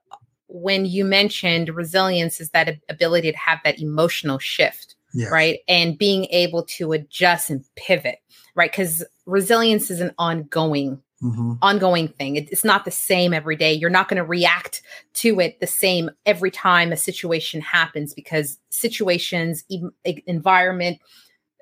when 0.46 0.86
you 0.86 1.04
mentioned 1.04 1.68
resilience 1.68 2.40
is 2.40 2.48
that 2.50 2.78
ability 2.88 3.30
to 3.32 3.36
have 3.36 3.58
that 3.64 3.78
emotional 3.78 4.38
shift, 4.38 4.94
Yeah. 5.12 5.28
right, 5.28 5.58
and 5.68 5.98
being 5.98 6.26
able 6.30 6.62
to 6.78 6.92
adjust 6.92 7.50
and 7.50 7.62
pivot, 7.76 8.20
right, 8.54 8.70
because 8.70 9.04
resilience 9.26 9.90
is 9.90 10.00
an 10.00 10.12
ongoing 10.18 11.00
Mhm. 11.22 11.58
ongoing 11.62 12.08
thing. 12.08 12.36
It- 12.36 12.50
it's 12.50 12.64
not 12.64 12.84
the 12.84 12.90
same 12.90 13.32
every 13.32 13.56
day. 13.56 13.72
You're 13.72 13.88
not 13.88 14.08
going 14.08 14.18
to 14.18 14.24
react 14.24 14.82
to 15.14 15.40
it 15.40 15.58
the 15.60 15.66
same 15.66 16.10
every 16.26 16.50
time 16.50 16.92
a 16.92 16.96
situation 16.96 17.62
happens 17.62 18.12
because 18.12 18.58
situations, 18.68 19.64
e- 19.70 19.80
environment, 20.26 20.98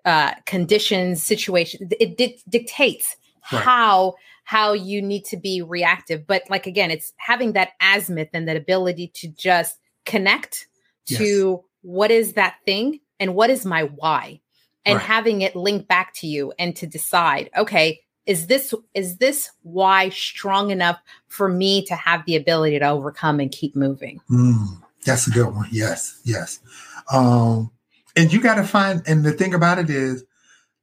uh, 0.05 0.35
conditions, 0.47 1.23
situation, 1.23 1.89
it 2.01 2.17
di- 2.17 2.43
dictates 2.49 3.17
Right. 3.53 3.63
how 3.63 4.15
how 4.45 4.73
you 4.73 5.01
need 5.01 5.25
to 5.27 5.37
be 5.37 5.63
reactive. 5.63 6.27
But 6.27 6.43
like 6.51 6.67
again, 6.67 6.91
it's 6.91 7.13
having 7.19 7.53
that 7.53 7.71
azimuth 7.81 8.31
and 8.33 8.49
that 8.49 8.57
ability 8.57 9.13
to 9.15 9.29
just 9.29 9.79
connect 10.05 10.67
to 11.07 11.63
what 11.83 12.11
is 12.11 12.33
that 12.33 12.57
thing 12.67 12.99
and 13.21 13.37
what 13.37 13.51
is 13.51 13.65
my 13.65 13.85
why, 13.85 14.41
and 14.85 14.97
Right. 14.97 15.05
having 15.05 15.43
it 15.43 15.55
link 15.57 15.87
back 15.89 16.13
to 16.15 16.27
you 16.27 16.53
and 16.59 16.75
to 16.77 16.87
decide, 16.87 17.51
okay, 17.57 18.01
is 18.27 18.47
this 18.47 18.73
is 18.95 19.17
this 19.17 19.51
why 19.63 20.09
strong 20.11 20.71
enough 20.71 20.99
for 21.27 21.49
me 21.49 21.85
to 21.87 21.95
have 21.97 22.25
the 22.27 22.37
ability 22.37 22.79
to 22.79 22.89
overcome 22.89 23.41
and 23.41 23.51
keep 23.51 23.75
moving 23.75 24.21
Mm, 24.31 24.81
that's 25.05 25.27
a 25.27 25.31
good 25.31 25.53
one. 25.53 25.69
Yes, 25.73 26.21
yes. 26.25 26.61
Um, 27.13 27.73
and 28.17 28.33
you 28.33 28.41
got 28.41 28.55
to 28.57 28.65
find, 28.65 29.03
and 29.09 29.25
the 29.25 29.33
thing 29.33 29.55
about 29.55 29.79
it 29.81 29.91
is, 29.91 30.25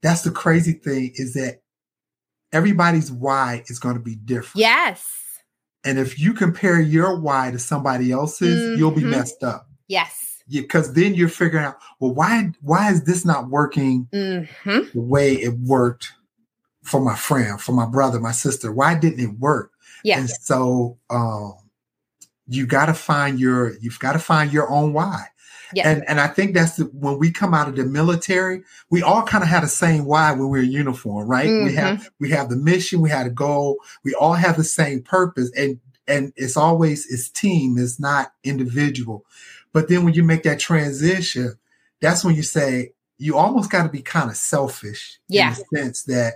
that's 0.01 0.23
the 0.23 0.31
crazy 0.31 0.73
thing 0.73 1.11
is 1.15 1.33
that 1.35 1.61
everybody's 2.51 3.11
why 3.11 3.63
is 3.67 3.79
going 3.79 3.95
to 3.95 4.01
be 4.01 4.15
different. 4.15 4.55
yes 4.59 5.05
And 5.85 5.97
if 5.97 6.19
you 6.19 6.33
compare 6.33 6.79
your 6.79 7.17
why 7.19 7.51
to 7.51 7.59
somebody 7.59 8.11
else's, 8.11 8.67
you'll 8.77 8.91
be 8.91 9.03
Mhm. 9.03 9.11
messed 9.11 9.43
up. 9.43 9.69
yes 9.87 10.28
Because 10.49 10.93
then 10.93 11.13
you're 11.15 11.29
figuring 11.29 11.65
out, 11.65 11.77
well, 11.99 12.13
why 12.13 12.51
why 12.61 12.91
is 12.91 13.03
this 13.03 13.25
not 13.25 13.49
working 13.49 14.07
hmm 14.11 14.43
the 14.93 15.01
way 15.01 15.33
it 15.33 15.53
worked 15.59 16.13
for 16.83 16.99
my 17.01 17.15
friend, 17.15 17.61
for 17.61 17.73
my 17.73 17.85
brother, 17.85 18.19
my 18.19 18.31
sister? 18.31 18.71
Why 18.71 18.95
didn't 18.95 19.19
it 19.19 19.39
work? 19.39 19.71
yeah 20.03 20.19
And 20.19 20.29
so 20.29 20.97
um 21.09 21.53
you 22.47 22.65
got 22.65 22.87
to 22.87 22.93
find 22.93 23.39
your 23.39 23.77
you've 23.79 23.99
got 23.99 24.13
to 24.13 24.19
find 24.19 24.51
your 24.51 24.69
own 24.69 24.93
why. 24.93 25.27
Yeah. 25.73 25.87
And 25.87 26.03
and 26.09 26.19
I 26.19 26.27
think 26.27 26.55
that's 26.55 26.77
the, 26.77 26.85
when 26.85 27.19
we 27.19 27.31
come 27.31 27.53
out 27.53 27.67
of 27.67 27.75
the 27.75 27.83
military, 27.83 28.63
we 28.89 29.03
all 29.03 29.21
kind 29.21 29.43
of 29.43 29.49
had 29.49 29.61
the 29.61 29.67
same 29.67 30.05
why 30.05 30.31
when 30.31 30.49
we 30.49 30.59
were 30.59 30.63
in 30.63 30.71
uniform, 30.71 31.27
right? 31.27 31.51
We 31.51 31.69
Mm-hmm. 31.69 31.75
have 31.77 32.09
we 32.19 32.31
have 32.31 32.49
the 32.49 32.55
mission, 32.55 33.01
we 33.01 33.11
had 33.11 33.27
a 33.27 33.31
goal, 33.31 33.77
we 34.03 34.15
all 34.15 34.33
have 34.33 34.57
the 34.57 34.63
same 34.63 35.03
purpose, 35.03 35.51
and 35.55 35.79
and 36.07 36.33
it's 36.35 36.57
always 36.57 37.05
it's 37.11 37.29
team, 37.29 37.77
it's 37.77 37.99
not 37.99 38.33
individual. 38.43 39.25
But 39.73 39.87
then 39.89 40.03
when 40.03 40.13
you 40.13 40.23
make 40.23 40.43
that 40.43 40.59
transition, 40.59 41.55
that's 42.01 42.23
when 42.23 42.35
you 42.35 42.43
say 42.43 42.93
you 43.17 43.37
almost 43.37 43.69
got 43.69 43.83
to 43.83 43.89
be 43.89 44.01
kind 44.01 44.29
of 44.29 44.35
selfish 44.37 45.19
Yeah. 45.27 45.49
in 45.49 45.55
the 45.71 45.77
sense 45.77 46.03
that 46.03 46.35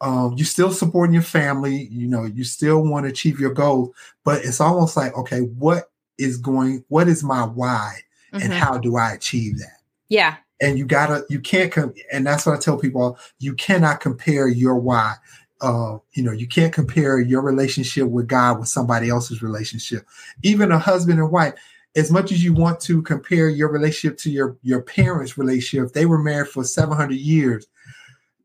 um, 0.00 0.34
you 0.36 0.44
still 0.44 0.72
supporting 0.72 1.14
your 1.14 1.22
family, 1.22 1.88
you 1.90 2.06
know, 2.06 2.24
you 2.24 2.44
still 2.44 2.82
want 2.82 3.04
to 3.06 3.10
achieve 3.10 3.40
your 3.40 3.52
goals, 3.54 3.94
but 4.24 4.44
it's 4.44 4.60
almost 4.60 4.96
like, 4.96 5.16
okay, 5.16 5.40
what 5.40 5.90
is 6.18 6.36
going, 6.36 6.84
what 6.88 7.08
is 7.08 7.22
my 7.24 7.44
why 7.44 7.94
and 8.32 8.52
Mhm. 8.52 8.56
how 8.56 8.76
do 8.78 8.96
I 8.96 9.12
achieve 9.12 9.58
that? 9.58 9.78
yeah 10.08 10.36
And 10.60 10.78
you 10.78 10.84
gotta, 10.86 11.24
you 11.30 11.40
can't 11.40 11.70
come, 11.72 11.92
and 12.12 12.26
that's 12.26 12.44
what 12.46 12.56
I 12.56 12.58
tell 12.58 12.78
people, 12.78 13.18
you 13.38 13.54
cannot 13.54 14.00
compare 14.00 14.48
your 14.48 14.76
why. 14.76 15.14
Uh, 15.62 15.98
you 16.12 16.22
know, 16.22 16.32
you 16.32 16.46
can't 16.46 16.72
compare 16.72 17.18
your 17.18 17.40
relationship 17.42 18.08
with 18.08 18.26
God 18.26 18.58
with 18.58 18.68
somebody 18.68 19.08
else's 19.08 19.42
relationship. 19.42 20.06
Even 20.42 20.70
a 20.72 20.78
husband 20.78 21.18
and 21.18 21.30
wife, 21.30 21.54
as 21.96 22.10
much 22.10 22.30
as 22.30 22.44
you 22.44 22.52
want 22.52 22.78
to 22.80 23.02
compare 23.02 23.48
your 23.48 23.68
relationship 23.70 24.18
to 24.18 24.30
your 24.30 24.56
your 24.62 24.82
parents' 24.82 25.36
relationship, 25.38 25.92
they 25.92 26.06
were 26.06 26.18
married 26.22 26.48
for 26.48 26.62
700 26.62 27.14
years. 27.14 27.66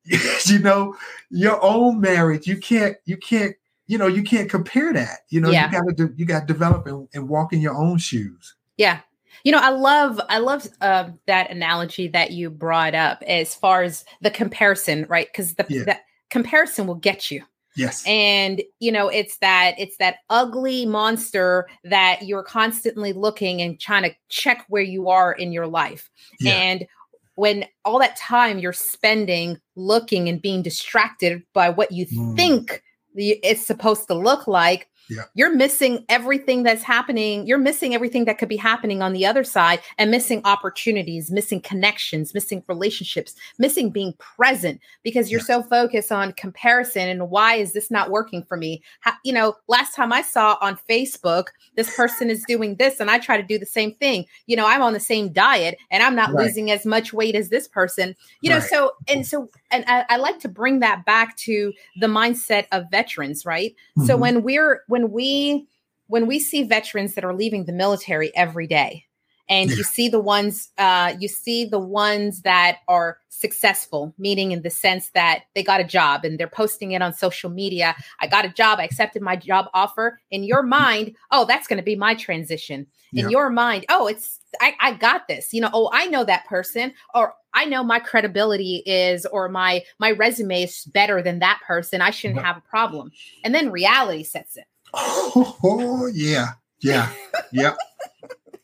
you 0.46 0.60
know, 0.60 0.96
your 1.30 1.64
own 1.64 2.02
marriage, 2.02 2.48
you 2.48 2.58
can't, 2.58 2.98
you 3.06 3.18
can't, 3.18 3.56
you 3.86 3.98
know, 3.98 4.08
you 4.08 4.24
can't 4.24 4.50
compare 4.50 4.92
that. 4.94 5.20
You 5.30 5.42
know, 5.42 5.52
Yeah. 5.52 5.68
you 5.68 5.72
gotta 5.72 5.94
do, 5.94 6.14
you 6.16 6.26
gotta 6.26 6.46
develop 6.46 6.88
and, 6.88 7.08
and 7.14 7.30
walk 7.30 7.54
in 7.54 7.62
your 7.62 7.76
own 7.76 7.98
shoes. 8.00 8.56
Yeah. 8.78 9.02
You 9.44 9.52
know, 9.52 9.60
I 9.60 9.70
love 9.70 10.20
I 10.30 10.40
love 10.40 10.68
uh, 10.82 11.10
that 11.28 11.52
analogy 11.52 12.08
that 12.10 12.32
you 12.32 12.50
brought 12.50 12.96
up 12.96 13.22
as 13.28 13.54
far 13.54 13.84
as 13.84 14.06
the 14.22 14.32
comparison, 14.32 15.06
right? 15.08 15.28
Because 15.32 15.56
the 15.56 15.66
Yeah. 15.70 15.84
that 15.84 16.02
comparison 16.30 16.88
will 16.88 16.96
get 16.96 17.30
you. 17.30 17.44
Yes. 17.76 18.04
And 18.06 18.62
you 18.80 18.92
know, 18.92 19.08
it's 19.08 19.38
that 19.38 19.76
it's 19.78 19.98
that 19.98 20.18
ugly 20.30 20.86
monster 20.86 21.68
that 21.86 22.24
you're 22.24 22.44
constantly 22.44 23.14
looking 23.14 23.62
and 23.62 23.80
trying 23.80 24.04
to 24.04 24.16
check 24.30 24.66
where 24.68 24.82
you 24.82 25.10
are 25.10 25.32
in 25.32 25.52
your 25.52 25.68
life. 25.68 26.10
Yeah. 26.40 26.54
And 26.54 26.88
when 27.36 27.66
all 27.86 27.98
that 28.00 28.18
time 28.18 28.60
you're 28.60 28.74
spending 28.74 29.58
looking 29.76 30.28
and 30.28 30.42
being 30.42 30.62
distracted 30.62 31.42
by 31.54 31.70
what 31.70 31.92
you 31.92 32.06
Mm. 32.06 32.36
think 32.36 32.84
it's 33.16 33.66
supposed 33.66 34.08
to 34.08 34.14
look 34.14 34.48
like, 34.48 34.88
Yeah. 35.12 35.24
you're 35.34 35.54
missing 35.54 36.06
everything 36.08 36.64
that's 36.64 36.84
happening. 36.84 37.46
You're 37.46 37.58
missing 37.58 37.94
everything 37.94 38.24
that 38.26 38.38
could 38.38 38.48
be 38.50 38.56
happening 38.58 39.02
on 39.02 39.12
the 39.12 39.26
other 39.26 39.44
side 39.44 39.82
and 39.98 40.10
missing 40.10 40.42
opportunities, 40.46 41.30
missing 41.30 41.60
connections, 41.60 42.34
missing 42.34 42.64
relationships, 42.68 43.36
missing 43.60 43.90
being 43.90 44.14
present 44.14 44.80
because 45.04 45.30
you're 45.30 45.42
so 45.42 45.62
focused 45.64 46.12
on 46.12 46.32
comparison 46.34 47.10
and 47.10 47.30
why 47.30 47.56
is 47.56 47.74
this 47.74 47.92
not 47.92 48.10
working 48.10 48.42
for 48.44 48.56
me? 48.56 48.82
How, 49.02 49.12
you 49.26 49.34
know, 49.34 49.56
last 49.68 49.94
time 49.96 50.14
I 50.14 50.22
saw 50.22 50.58
on 50.62 50.78
Facebook, 50.90 51.48
this 51.76 51.94
person 51.96 52.30
is 52.30 52.44
doing 52.48 52.76
this 52.76 53.00
and 53.02 53.12
I 53.12 53.20
try 53.20 53.36
to 53.36 53.44
do 53.44 53.60
the 53.60 53.66
same 53.66 53.94
thing. 53.96 54.26
You 54.48 54.56
know, 54.56 54.66
I'm 54.66 54.82
on 54.82 54.94
the 54.94 55.00
same 55.00 55.34
diet 55.34 55.78
and 55.92 56.02
I'm 56.02 56.16
not 56.16 56.32
Right. 56.34 56.46
losing 56.48 56.72
as 56.72 56.86
much 56.86 57.12
weight 57.12 57.36
as 57.36 57.50
this 57.50 57.68
person. 57.68 58.16
You 58.42 58.50
know, 58.52 58.60
Right. 58.60 58.70
so 58.70 58.92
and 59.10 59.28
so 59.28 59.50
and 59.72 59.84
I, 59.88 60.06
I 60.10 60.18
like 60.18 60.40
to 60.40 60.48
bring 60.50 60.80
that 60.80 61.04
back 61.06 61.36
to 61.38 61.74
the 62.00 62.08
mindset 62.08 62.66
of 62.72 62.86
veterans, 62.92 63.46
right? 63.46 63.76
So 64.06 64.16
Mhm. 64.16 64.20
when 64.20 64.44
we're 64.44 64.84
when 64.88 65.01
we 65.10 65.68
when 66.08 66.28
we 66.28 66.40
see 66.40 66.64
veterans 66.64 67.16
that 67.16 67.24
are 67.26 67.34
leaving 67.34 67.66
the 67.66 67.72
military 67.74 68.36
every 68.36 68.68
day 68.68 69.06
and 69.50 69.70
Yeah. 69.70 69.78
you 69.78 69.84
see 69.84 70.08
the 70.10 70.20
ones 70.20 70.70
uh 70.78 71.14
you 71.20 71.28
see 71.28 71.66
the 71.66 71.80
ones 71.80 72.42
that 72.42 72.78
are 72.88 73.18
successful 73.30 74.14
meaning 74.18 74.52
in 74.52 74.62
the 74.62 74.70
sense 74.70 75.10
that 75.12 75.44
they 75.56 75.64
got 75.64 75.80
a 75.82 75.84
job 75.84 76.24
and 76.24 76.40
they're 76.40 76.48
posting 76.48 76.92
it 76.92 77.02
on 77.02 77.12
social 77.14 77.50
media. 77.50 77.96
I 78.20 78.28
got 78.28 78.46
a 78.46 78.50
job. 78.50 78.80
I 78.80 78.84
accepted 78.84 79.22
my 79.22 79.36
job 79.36 79.66
offer. 79.74 80.20
In 80.30 80.44
your 80.44 80.62
mind 80.64 81.16
oh 81.32 81.46
that's 81.46 81.68
going 81.68 81.78
to 81.78 81.84
be 81.84 81.96
my 81.96 82.14
transition. 82.16 82.86
In 83.16 83.24
Yeah. 83.24 83.30
your 83.30 83.50
mind 83.50 83.86
oh 83.90 84.08
it's 84.08 84.40
I, 84.62 84.74
I 84.80 84.94
got 84.94 85.28
this. 85.28 85.54
You 85.54 85.62
know 85.62 85.70
oh 85.74 85.90
i 85.94 86.06
know 86.06 86.24
that 86.24 86.46
person 86.46 86.94
or 87.14 87.34
i 87.54 87.66
know 87.66 87.84
my 87.84 88.00
credibility 88.00 88.84
is 88.86 89.26
or 89.26 89.50
my 89.50 89.84
my 90.00 90.12
resume 90.12 90.64
is 90.64 90.86
better 90.86 91.22
than 91.22 91.40
that 91.40 91.60
person. 91.66 92.02
I 92.02 92.12
shouldn't 92.12 92.38
Right. 92.38 92.46
have 92.46 92.58
a 92.58 92.62
problem. 92.62 93.12
And 93.44 93.54
then 93.56 93.72
reality 93.72 94.24
sets 94.24 94.56
in 94.56 94.64
Oh, 94.94 96.10
yeah, 96.14 96.50
yeah, 96.82 97.14
yep, 97.52 97.78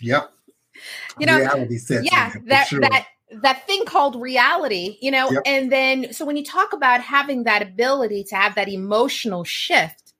yep. 0.01 0.31
You 1.19 1.25
know, 1.25 1.37
reality 1.37 1.77
sets 1.77 2.05
yeah 2.11 2.33
in, 2.35 2.45
that 2.47 2.67
sure. 2.67 2.79
that 2.81 3.05
that 3.41 3.65
thing 3.67 3.83
called 3.85 4.21
reality 4.21 4.97
you 5.01 5.11
know 5.11 5.31
Yep. 5.31 5.43
and 5.45 5.71
then 5.71 6.13
so 6.13 6.23
when 6.25 6.37
you 6.37 6.43
talk 6.45 6.71
about 6.73 7.01
having 7.01 7.43
that 7.43 7.61
ability 7.61 8.23
to 8.25 8.35
have 8.35 8.55
that 8.55 8.69
emotional 8.69 9.43
shift 9.43 10.13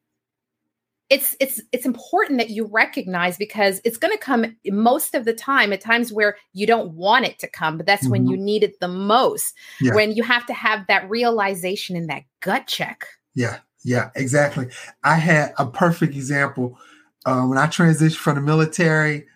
it's 1.10 1.36
it's 1.40 1.62
it's 1.72 1.86
important 1.86 2.38
that 2.40 2.50
you 2.50 2.66
recognize 2.66 3.38
because 3.38 3.80
it's 3.86 3.98
going 3.98 4.12
to 4.12 4.20
come 4.20 4.58
most 4.66 5.16
of 5.16 5.24
the 5.24 5.34
time 5.34 5.72
at 5.72 5.80
times 5.80 6.12
where 6.12 6.36
you 6.54 6.68
don't 6.68 6.92
want 6.94 7.26
it 7.26 7.40
to 7.40 7.48
come 7.48 7.78
but 7.78 7.86
that's 7.86 8.10
when 8.10 8.26
Mhm. 8.26 8.32
you 8.32 8.38
need 8.38 8.64
it 8.64 8.80
the 8.82 8.88
most 8.90 9.54
Yeah. 9.82 9.94
when 9.94 10.12
you 10.12 10.24
have 10.24 10.46
to 10.48 10.54
have 10.54 10.86
that 10.88 11.10
realization 11.10 11.96
and 11.96 12.10
that 12.10 12.24
gut 12.42 12.68
check 12.68 13.06
Yeah, 13.36 13.60
yeah, 13.88 14.10
exactly. 14.16 14.68
I 15.02 15.16
had 15.16 15.54
a 15.58 15.66
perfect 15.66 16.14
example 16.14 16.78
uh, 17.26 17.44
when 17.44 17.58
I 17.58 17.68
transitioned 17.68 18.18
from 18.18 18.36
the 18.36 18.42
military. 18.42 19.28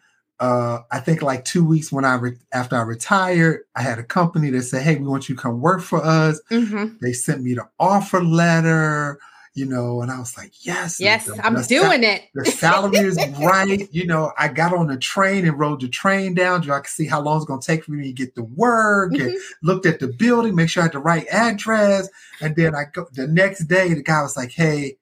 Uh, 0.41 0.79
I 0.91 1.00
think 1.00 1.22
like 1.22 1.46
two 1.46 1.63
weeks 1.63 1.89
when 1.89 2.03
I 2.03 2.15
re- 2.15 2.38
after 2.51 2.75
I 2.75 2.81
retired, 2.81 3.62
I 3.77 3.81
had 3.81 3.98
a 3.98 4.03
company 4.03 4.50
that 4.50 4.63
said, 4.63 4.81
"Hey, 4.81 4.98
we 4.98 5.08
want 5.08 5.29
you 5.29 5.36
to 5.36 5.41
come 5.41 5.62
work 5.62 5.81
for 5.81 6.03
us." 6.03 6.41
mm-hmm. 6.51 6.98
They 7.01 7.13
sent 7.13 7.41
me 7.41 7.53
the 7.53 7.70
offer 7.79 8.22
letter. 8.22 9.20
You 9.53 9.65
know, 9.65 10.01
and 10.01 10.10
I 10.10 10.17
was 10.17 10.38
like, 10.38 10.65
yes, 10.65 11.00
yes, 11.00 11.25
the, 11.25 11.46
I'm 11.46 11.55
the 11.55 11.63
doing 11.63 12.03
sal- 12.03 12.13
it. 12.13 12.24
The 12.34 12.46
salary 12.46 12.98
is 13.00 13.17
right. 13.41 13.88
You 13.91 14.05
know, 14.08 14.31
I 14.38 14.48
got 14.48 14.74
on 14.74 14.88
the 14.88 14.98
train 14.98 15.46
and 15.46 15.60
rode 15.60 15.81
the 15.81 15.89
train 15.89 16.34
down 16.36 16.63
so 16.63 16.72
I 16.72 16.79
could 16.79 16.88
see 16.88 17.05
how 17.05 17.20
long 17.22 17.38
it's 17.38 17.46
going 17.46 17.60
to 17.60 17.67
take 17.67 17.84
for 17.84 17.91
me 17.91 18.08
to 18.08 18.13
get 18.13 18.36
to 18.36 18.43
work 18.43 19.12
and 19.13 19.22
Mm-hmm. 19.22 19.67
looked 19.67 19.86
at 19.86 20.00
the 20.00 20.08
building, 20.08 20.55
make 20.55 20.70
sure 20.70 20.84
I 20.84 20.86
had 20.86 20.93
the 20.93 21.00
right 21.00 21.27
address. 21.31 22.08
And 22.41 22.55
then 22.55 22.74
I 22.75 22.86
go 22.93 23.08
the 23.12 23.27
next 23.27 23.65
day, 23.65 23.93
the 23.93 24.01
guy 24.01 24.22
was 24.22 24.38
like, 24.38 24.51
hey, 24.51 24.98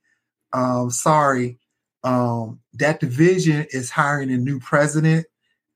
um, 0.51 0.89
sorry, 0.89 1.59
um, 2.03 2.59
that 2.73 2.99
division 2.99 3.67
is 3.71 3.91
hiring 3.91 4.31
a 4.31 4.37
new 4.37 4.59
president 4.59 5.27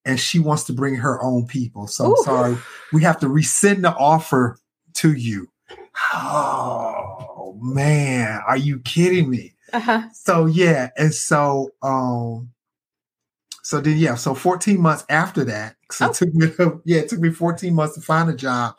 and 0.06 0.20
she 0.20 0.40
wants 0.40 0.64
to 0.66 0.74
bring 0.74 0.96
her 0.96 1.22
own 1.24 1.46
people. 1.46 1.86
So 1.88 2.06
Ooh. 2.08 2.16
I'm 2.18 2.24
sorry, 2.24 2.58
we 2.92 3.04
have 3.04 3.20
to 3.20 3.30
rescind 3.30 3.84
the 3.84 3.94
offer 3.96 4.58
to 4.96 5.14
you. 5.14 5.48
Oh 6.16 7.33
man, 7.62 8.42
are 8.48 8.58
you 8.58 8.80
kidding 8.80 9.30
me? 9.30 9.54
Uh-huh. 9.72 10.04
So 10.14 10.46
yeah, 10.46 10.90
and 10.98 11.14
so 11.14 11.70
um 11.82 12.50
so 13.64 13.80
then 13.80 13.98
yeah, 13.98 14.16
so 14.16 14.36
14 14.36 14.80
months 14.82 15.06
after 15.10 15.44
that, 15.46 15.76
so 15.92 16.08
Oh. 16.08 16.10
it 16.10 16.16
took 16.16 16.34
me 16.34 16.48
yeah, 16.86 17.00
it 17.00 17.10
took 17.10 17.20
me 17.20 17.30
14 17.32 17.74
months 17.74 17.96
to 17.96 18.02
find 18.02 18.30
a 18.30 18.36
job. 18.36 18.76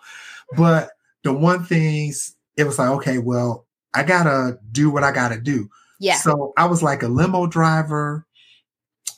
But 0.56 0.90
the 1.22 1.32
one 1.32 1.64
thing 1.64 2.12
it 2.56 2.64
was 2.64 2.78
like, 2.78 2.90
okay, 2.90 3.18
well, 3.18 3.66
I 3.94 4.02
gotta 4.02 4.58
do 4.72 4.90
what 4.90 5.02
I 5.04 5.10
gotta 5.12 5.40
do. 5.40 5.68
Yeah. 5.98 6.16
So 6.16 6.52
I 6.56 6.66
was 6.66 6.82
like 6.82 7.02
a 7.02 7.08
limo 7.08 7.46
driver. 7.46 8.26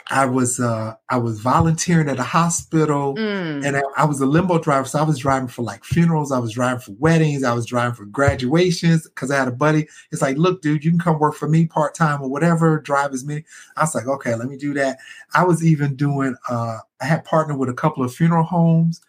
I 0.09 0.25
was 0.25 0.61
uh 0.61 0.95
I 1.11 1.19
was 1.19 1.41
volunteering 1.41 2.09
at 2.09 2.19
a 2.21 2.23
hospital 2.23 3.15
Mm. 3.17 3.67
and 3.67 3.77
I, 3.77 3.83
I 3.97 4.05
was 4.05 4.21
a 4.21 4.27
limo 4.27 4.59
driver. 4.59 4.87
So 4.87 4.99
I 4.99 5.03
was 5.03 5.19
driving 5.19 5.49
for 5.49 5.63
like 5.63 5.85
funerals, 5.85 6.31
I 6.31 6.39
was 6.39 6.53
driving 6.53 6.81
for 6.81 6.93
weddings, 6.93 7.43
I 7.43 7.53
was 7.53 7.67
driving 7.67 7.95
for 7.95 8.05
graduations 8.05 9.09
because 9.09 9.31
I 9.31 9.37
had 9.37 9.49
a 9.49 9.53
buddy. 9.53 9.89
It's 10.13 10.23
like, 10.23 10.37
look, 10.37 10.63
dude, 10.63 10.85
you 10.85 10.91
can 10.91 11.01
come 11.01 11.19
work 11.19 11.35
for 11.35 11.49
me 11.49 11.67
part-time 11.67 12.23
or 12.23 12.29
whatever, 12.29 12.79
drive 12.79 13.13
as 13.13 13.25
many. 13.25 13.45
I 13.77 13.83
was 13.83 13.95
like, 13.95 14.07
okay, 14.07 14.35
let 14.37 14.49
me 14.49 14.57
do 14.57 14.75
that. 14.75 14.99
I 15.35 15.45
was 15.45 15.65
even 15.65 15.97
doing 15.97 16.37
uh 16.49 16.79
I 17.01 17.05
had 17.05 17.25
partnered 17.25 17.59
with 17.59 17.69
a 17.69 17.75
couple 17.75 18.05
of 18.05 18.15
funeral 18.15 18.45
homes, 18.45 19.01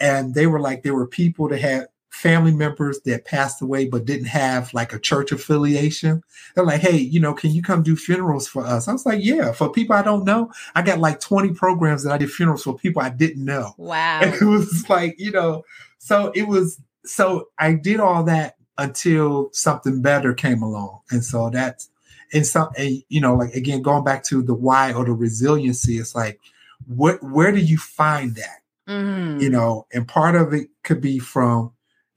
and 0.00 0.34
they 0.34 0.46
were 0.46 0.60
like, 0.60 0.82
there 0.82 0.94
were 0.94 1.06
people 1.06 1.48
that 1.48 1.60
had 1.60 1.86
family 2.20 2.52
members 2.52 3.00
that 3.00 3.24
passed 3.24 3.62
away 3.62 3.86
but 3.86 4.04
didn't 4.04 4.26
have 4.26 4.72
like 4.74 4.92
a 4.92 4.98
church 4.98 5.32
affiliation. 5.32 6.22
They're 6.54 6.66
like, 6.66 6.82
hey, 6.82 6.98
you 6.98 7.18
know, 7.18 7.32
can 7.32 7.50
you 7.50 7.62
come 7.62 7.82
do 7.82 7.96
funerals 7.96 8.46
for 8.46 8.64
us? 8.64 8.86
I 8.86 8.92
was 8.92 9.06
like, 9.06 9.24
yeah, 9.24 9.52
for 9.52 9.72
people 9.72 9.96
I 9.96 10.02
don't 10.02 10.24
know. 10.24 10.52
I 10.74 10.82
got 10.82 10.98
like 10.98 11.20
20 11.20 11.54
programs 11.54 12.04
that 12.04 12.12
I 12.12 12.18
did 12.18 12.30
funerals 12.30 12.62
for 12.62 12.76
people 12.76 13.00
I 13.00 13.08
didn't 13.08 13.44
know. 13.44 13.74
Wow. 13.78 14.20
And 14.22 14.34
it 14.40 14.44
was 14.44 14.88
like, 14.90 15.18
you 15.18 15.30
know, 15.30 15.64
so 15.98 16.30
it 16.34 16.46
was, 16.46 16.78
so 17.06 17.48
I 17.58 17.72
did 17.72 18.00
all 18.00 18.22
that 18.24 18.56
until 18.76 19.48
something 19.52 20.02
better 20.02 20.34
came 20.34 20.62
along. 20.62 21.00
And 21.10 21.24
so 21.24 21.48
that's, 21.48 21.90
and 22.34 22.46
some, 22.46 22.68
and, 22.76 23.02
you 23.08 23.20
know, 23.20 23.34
like 23.34 23.54
again, 23.54 23.80
going 23.80 24.04
back 24.04 24.24
to 24.24 24.42
the 24.42 24.54
why 24.54 24.92
or 24.92 25.06
the 25.06 25.12
resiliency, 25.12 25.96
it's 25.96 26.14
like, 26.14 26.38
what, 26.86 27.22
where 27.22 27.50
do 27.50 27.60
you 27.60 27.78
find 27.78 28.36
that? 28.36 28.58
Mm. 28.88 29.40
you 29.40 29.50
know 29.50 29.86
and 29.92 30.08
part 30.08 30.34
of 30.34 30.52
it 30.52 30.68
could 30.82 31.00
be 31.00 31.20
from 31.20 31.70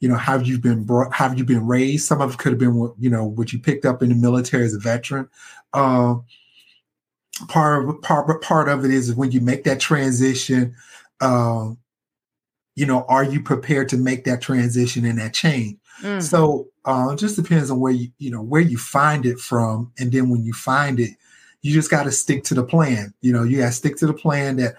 you 0.03 0.09
know 0.09 0.17
have 0.17 0.45
you've 0.45 0.61
been 0.61 0.83
brought 0.83 1.13
have 1.13 1.37
you 1.37 1.45
been 1.45 1.65
raised 1.65 2.05
some 2.05 2.21
of 2.21 2.33
it 2.33 2.37
could 2.37 2.51
have 2.51 2.59
been 2.59 2.75
what 2.75 2.93
you 2.99 3.09
know 3.09 3.25
what 3.25 3.53
you 3.53 3.59
picked 3.59 3.85
up 3.85 4.03
in 4.03 4.09
the 4.09 4.15
military 4.15 4.65
as 4.65 4.73
a 4.73 4.79
veteran 4.79 5.29
um 5.73 6.23
part 7.47 7.87
of 7.87 8.01
part 8.01 8.41
part 8.41 8.67
of 8.67 8.83
it 8.83 8.91
is 8.91 9.15
when 9.15 9.31
you 9.31 9.39
make 9.39 9.63
that 9.63 9.79
transition 9.79 10.75
um 11.21 11.77
you 12.75 12.85
know 12.85 13.05
are 13.07 13.23
you 13.23 13.41
prepared 13.41 13.87
to 13.87 13.97
make 13.97 14.25
that 14.25 14.41
transition 14.41 15.05
and 15.05 15.19
that 15.19 15.33
change 15.33 15.77
Mm. 16.01 16.21
so 16.21 16.67
uh, 16.85 17.09
it 17.13 17.19
just 17.19 17.35
depends 17.35 17.69
on 17.71 17.79
where 17.79 17.91
you 17.91 18.09
you 18.17 18.31
know 18.31 18.41
where 18.41 18.61
you 18.61 18.77
find 18.77 19.25
it 19.25 19.39
from, 19.39 19.91
and 19.97 20.11
then 20.11 20.29
when 20.29 20.43
you 20.43 20.53
find 20.53 20.99
it, 20.99 21.11
you 21.61 21.73
just 21.73 21.91
got 21.91 22.03
to 22.03 22.11
stick 22.11 22.43
to 22.45 22.53
the 22.53 22.63
plan. 22.63 23.13
You 23.21 23.31
know, 23.31 23.43
you 23.43 23.59
got 23.59 23.67
to 23.67 23.71
stick 23.71 23.97
to 23.97 24.07
the 24.07 24.13
plan 24.13 24.57
that 24.57 24.75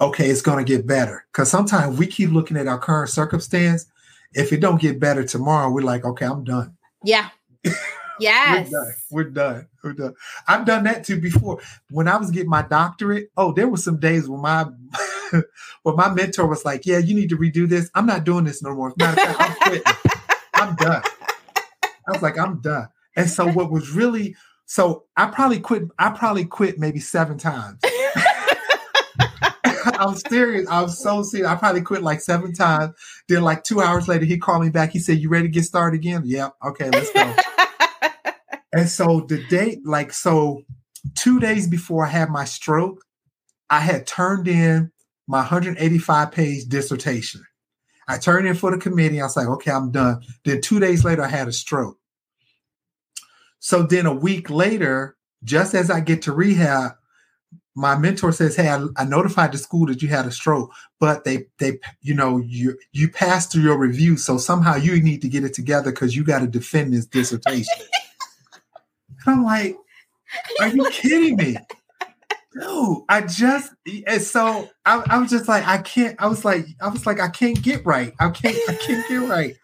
okay, 0.00 0.30
it's 0.30 0.42
going 0.42 0.64
to 0.64 0.76
get 0.76 0.86
better. 0.86 1.24
Because 1.32 1.50
sometimes 1.50 1.98
we 1.98 2.06
keep 2.06 2.30
looking 2.30 2.56
at 2.56 2.66
our 2.68 2.78
current 2.78 3.10
circumstance. 3.10 3.86
If 4.34 4.52
it 4.52 4.60
don't 4.60 4.80
get 4.80 5.00
better 5.00 5.24
tomorrow, 5.24 5.70
we're 5.70 5.82
like, 5.82 6.04
okay, 6.04 6.26
I'm 6.26 6.44
done. 6.44 6.76
Yeah. 7.04 7.28
Yes. 8.18 8.70
We're 8.70 8.70
done. 8.70 8.94
We're 9.10 9.24
done. 9.24 9.68
We're 9.82 9.92
done. 9.94 10.14
I've 10.46 10.64
done 10.64 10.84
that 10.84 11.04
too 11.04 11.20
before. 11.20 11.60
When 11.90 12.06
I 12.06 12.16
was 12.16 12.30
getting 12.30 12.50
my 12.50 12.62
doctorate, 12.62 13.30
oh, 13.36 13.52
there 13.52 13.68
were 13.68 13.76
some 13.76 13.98
days 13.98 14.28
when 14.28 14.40
my 14.40 14.66
when 15.82 15.96
my 15.96 16.12
mentor 16.12 16.46
was 16.46 16.64
like, 16.64 16.86
"Yeah, 16.86 16.98
you 16.98 17.14
need 17.14 17.30
to 17.30 17.36
redo 17.36 17.68
this." 17.68 17.90
I'm 17.94 18.06
not 18.06 18.24
doing 18.24 18.44
this 18.44 18.62
no 18.62 18.74
more. 18.74 18.92
Matter 18.96 19.20
of 19.20 19.36
fact, 19.36 19.40
I'm 19.40 19.56
quitting. 19.56 19.92
I'm 20.54 20.76
done. 20.76 21.02
I 22.06 22.12
was 22.12 22.22
like, 22.22 22.38
I'm 22.38 22.60
done. 22.60 22.88
And 23.16 23.28
so 23.28 23.48
what 23.48 23.70
was 23.70 23.90
really 23.90 24.36
so 24.72 25.04
I 25.18 25.26
probably 25.26 25.60
quit, 25.60 25.82
I 25.98 26.10
probably 26.10 26.46
quit 26.46 26.78
maybe 26.78 26.98
seven 26.98 27.36
times. 27.36 27.80
I'm 29.98 30.16
serious. 30.16 30.68
I 30.68 30.82
was 30.82 31.02
so 31.02 31.22
serious. 31.22 31.48
I 31.48 31.56
probably 31.56 31.82
quit 31.82 32.02
like 32.02 32.20
seven 32.20 32.52
times. 32.52 32.94
Then 33.28 33.42
like 33.42 33.64
two 33.64 33.80
hours 33.80 34.08
later, 34.08 34.24
he 34.24 34.38
called 34.38 34.62
me 34.62 34.70
back. 34.70 34.90
He 34.90 34.98
said, 34.98 35.18
You 35.18 35.28
ready 35.28 35.48
to 35.48 35.52
get 35.52 35.64
started 35.64 35.96
again? 35.96 36.22
Yeah. 36.24 36.50
Okay, 36.64 36.90
let's 36.90 37.12
go. 37.12 37.34
and 38.72 38.88
so 38.88 39.20
the 39.28 39.44
date, 39.48 39.80
like 39.84 40.12
so 40.12 40.62
two 41.14 41.40
days 41.40 41.68
before 41.68 42.06
I 42.06 42.10
had 42.10 42.30
my 42.30 42.44
stroke, 42.44 43.04
I 43.70 43.80
had 43.80 44.06
turned 44.06 44.48
in 44.48 44.92
my 45.26 45.38
185 45.38 46.32
page 46.32 46.64
dissertation. 46.66 47.44
I 48.08 48.18
turned 48.18 48.46
in 48.46 48.54
for 48.54 48.70
the 48.70 48.78
committee. 48.78 49.20
I 49.20 49.24
was 49.24 49.36
like, 49.36 49.46
okay, 49.46 49.70
I'm 49.70 49.90
done. 49.90 50.22
Then 50.44 50.60
two 50.60 50.80
days 50.80 51.04
later, 51.04 51.22
I 51.22 51.28
had 51.28 51.48
a 51.48 51.52
stroke. 51.52 51.98
So 53.60 53.84
then 53.84 54.06
a 54.06 54.14
week 54.14 54.50
later, 54.50 55.16
just 55.44 55.74
as 55.74 55.90
I 55.90 56.00
get 56.00 56.22
to 56.22 56.32
rehab, 56.32 56.92
my 57.74 57.96
mentor 57.96 58.32
says, 58.32 58.56
"Hey, 58.56 58.68
I, 58.68 58.86
I 58.96 59.04
notified 59.04 59.52
the 59.52 59.58
school 59.58 59.86
that 59.86 60.02
you 60.02 60.08
had 60.08 60.26
a 60.26 60.30
stroke, 60.30 60.72
but 61.00 61.24
they 61.24 61.46
they 61.58 61.78
you 62.00 62.14
know 62.14 62.38
you 62.38 62.78
you 62.92 63.08
passed 63.08 63.52
through 63.52 63.62
your 63.62 63.78
review, 63.78 64.16
so 64.16 64.38
somehow 64.38 64.76
you 64.76 65.00
need 65.00 65.22
to 65.22 65.28
get 65.28 65.44
it 65.44 65.54
together 65.54 65.90
because 65.90 66.14
you 66.14 66.24
got 66.24 66.40
to 66.40 66.46
defend 66.46 66.92
this 66.92 67.06
dissertation." 67.06 67.86
and 69.26 69.34
I'm 69.34 69.44
like, 69.44 69.76
"Are 70.60 70.68
you 70.68 70.88
kidding 70.90 71.36
me?" 71.36 71.56
No, 72.54 73.04
I 73.08 73.22
just 73.22 73.72
and 74.06 74.20
so 74.20 74.68
I, 74.84 75.02
I 75.08 75.18
was 75.18 75.30
just 75.30 75.48
like 75.48 75.66
I 75.66 75.78
can't. 75.78 76.16
I 76.18 76.26
was 76.26 76.44
like 76.44 76.66
I 76.80 76.88
was 76.88 77.06
like 77.06 77.20
I 77.20 77.28
can't 77.28 77.60
get 77.62 77.84
right. 77.86 78.12
I 78.20 78.28
can't 78.30 78.56
I 78.68 78.74
can't 78.74 79.08
get 79.08 79.28
right. 79.28 79.56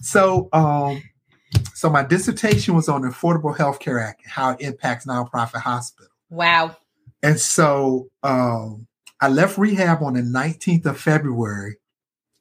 So 0.00 0.48
um, 0.52 1.02
so 1.74 1.90
my 1.90 2.04
dissertation 2.04 2.74
was 2.74 2.88
on 2.88 3.02
the 3.02 3.08
Affordable 3.08 3.56
Health 3.56 3.80
Care 3.80 3.98
Act 3.98 4.22
and 4.22 4.30
how 4.30 4.50
it 4.50 4.60
impacts 4.60 5.06
nonprofit 5.06 5.60
hospitals. 5.60 6.12
wow. 6.30 6.76
And 7.22 7.40
so 7.40 8.08
um, 8.22 8.86
I 9.20 9.28
left 9.28 9.58
rehab 9.58 10.02
on 10.02 10.14
the 10.14 10.22
19th 10.22 10.86
of 10.86 11.00
February, 11.00 11.76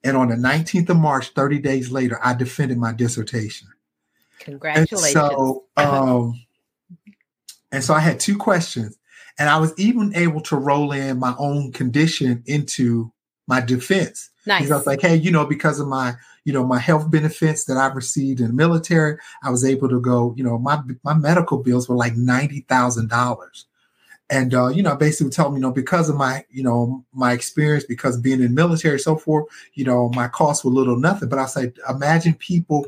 and 0.03 0.15
on 0.15 0.29
the 0.29 0.35
19th 0.35 0.89
of 0.89 0.97
March, 0.97 1.29
30 1.29 1.59
days 1.59 1.91
later, 1.91 2.19
I 2.23 2.33
defended 2.33 2.77
my 2.77 2.93
dissertation. 2.93 3.67
Congratulations. 4.39 5.03
And 5.03 5.13
so, 5.13 5.63
um, 5.77 6.45
and 7.71 7.83
so 7.83 7.93
I 7.93 7.99
had 7.99 8.19
two 8.19 8.37
questions, 8.37 8.97
and 9.39 9.49
I 9.49 9.57
was 9.57 9.73
even 9.77 10.15
able 10.15 10.41
to 10.41 10.55
roll 10.55 10.91
in 10.91 11.19
my 11.19 11.33
own 11.39 11.71
condition 11.71 12.43
into 12.45 13.11
my 13.47 13.61
defense. 13.61 14.29
nice. 14.45 14.61
Because 14.61 14.71
I 14.71 14.77
was 14.77 14.87
like, 14.87 15.01
hey, 15.01 15.15
you 15.15 15.31
know, 15.31 15.45
because 15.45 15.79
of 15.79 15.87
my, 15.87 16.13
you 16.43 16.53
know, 16.53 16.65
my 16.65 16.79
health 16.79 17.09
benefits 17.09 17.65
that 17.65 17.77
I've 17.77 17.95
received 17.95 18.39
in 18.39 18.47
the 18.47 18.53
military, 18.53 19.17
I 19.43 19.49
was 19.49 19.65
able 19.65 19.89
to 19.89 19.99
go, 19.99 20.33
you 20.37 20.43
know, 20.43 20.57
my 20.57 20.79
my 21.03 21.13
medical 21.13 21.57
bills 21.59 21.87
were 21.87 21.95
like 21.95 22.15
ninety 22.15 22.61
thousand 22.61 23.09
dollars. 23.09 23.65
And 24.29 24.53
uh, 24.53 24.67
you 24.69 24.81
know, 24.81 24.95
basically 24.95 25.31
told 25.31 25.53
me, 25.53 25.59
you 25.59 25.61
know, 25.61 25.71
because 25.71 26.09
of 26.09 26.15
my, 26.15 26.43
you 26.49 26.63
know, 26.63 27.05
my 27.13 27.33
experience, 27.33 27.83
because 27.83 28.19
being 28.19 28.41
in 28.41 28.47
the 28.47 28.49
military, 28.49 28.99
so 28.99 29.15
forth, 29.17 29.45
you 29.75 29.85
know, 29.85 30.09
my 30.15 30.27
costs 30.27 30.65
were 30.65 30.71
little 30.71 30.97
nothing. 30.97 31.29
But 31.29 31.39
I 31.39 31.45
said, 31.45 31.73
imagine 31.87 32.33
people 32.33 32.87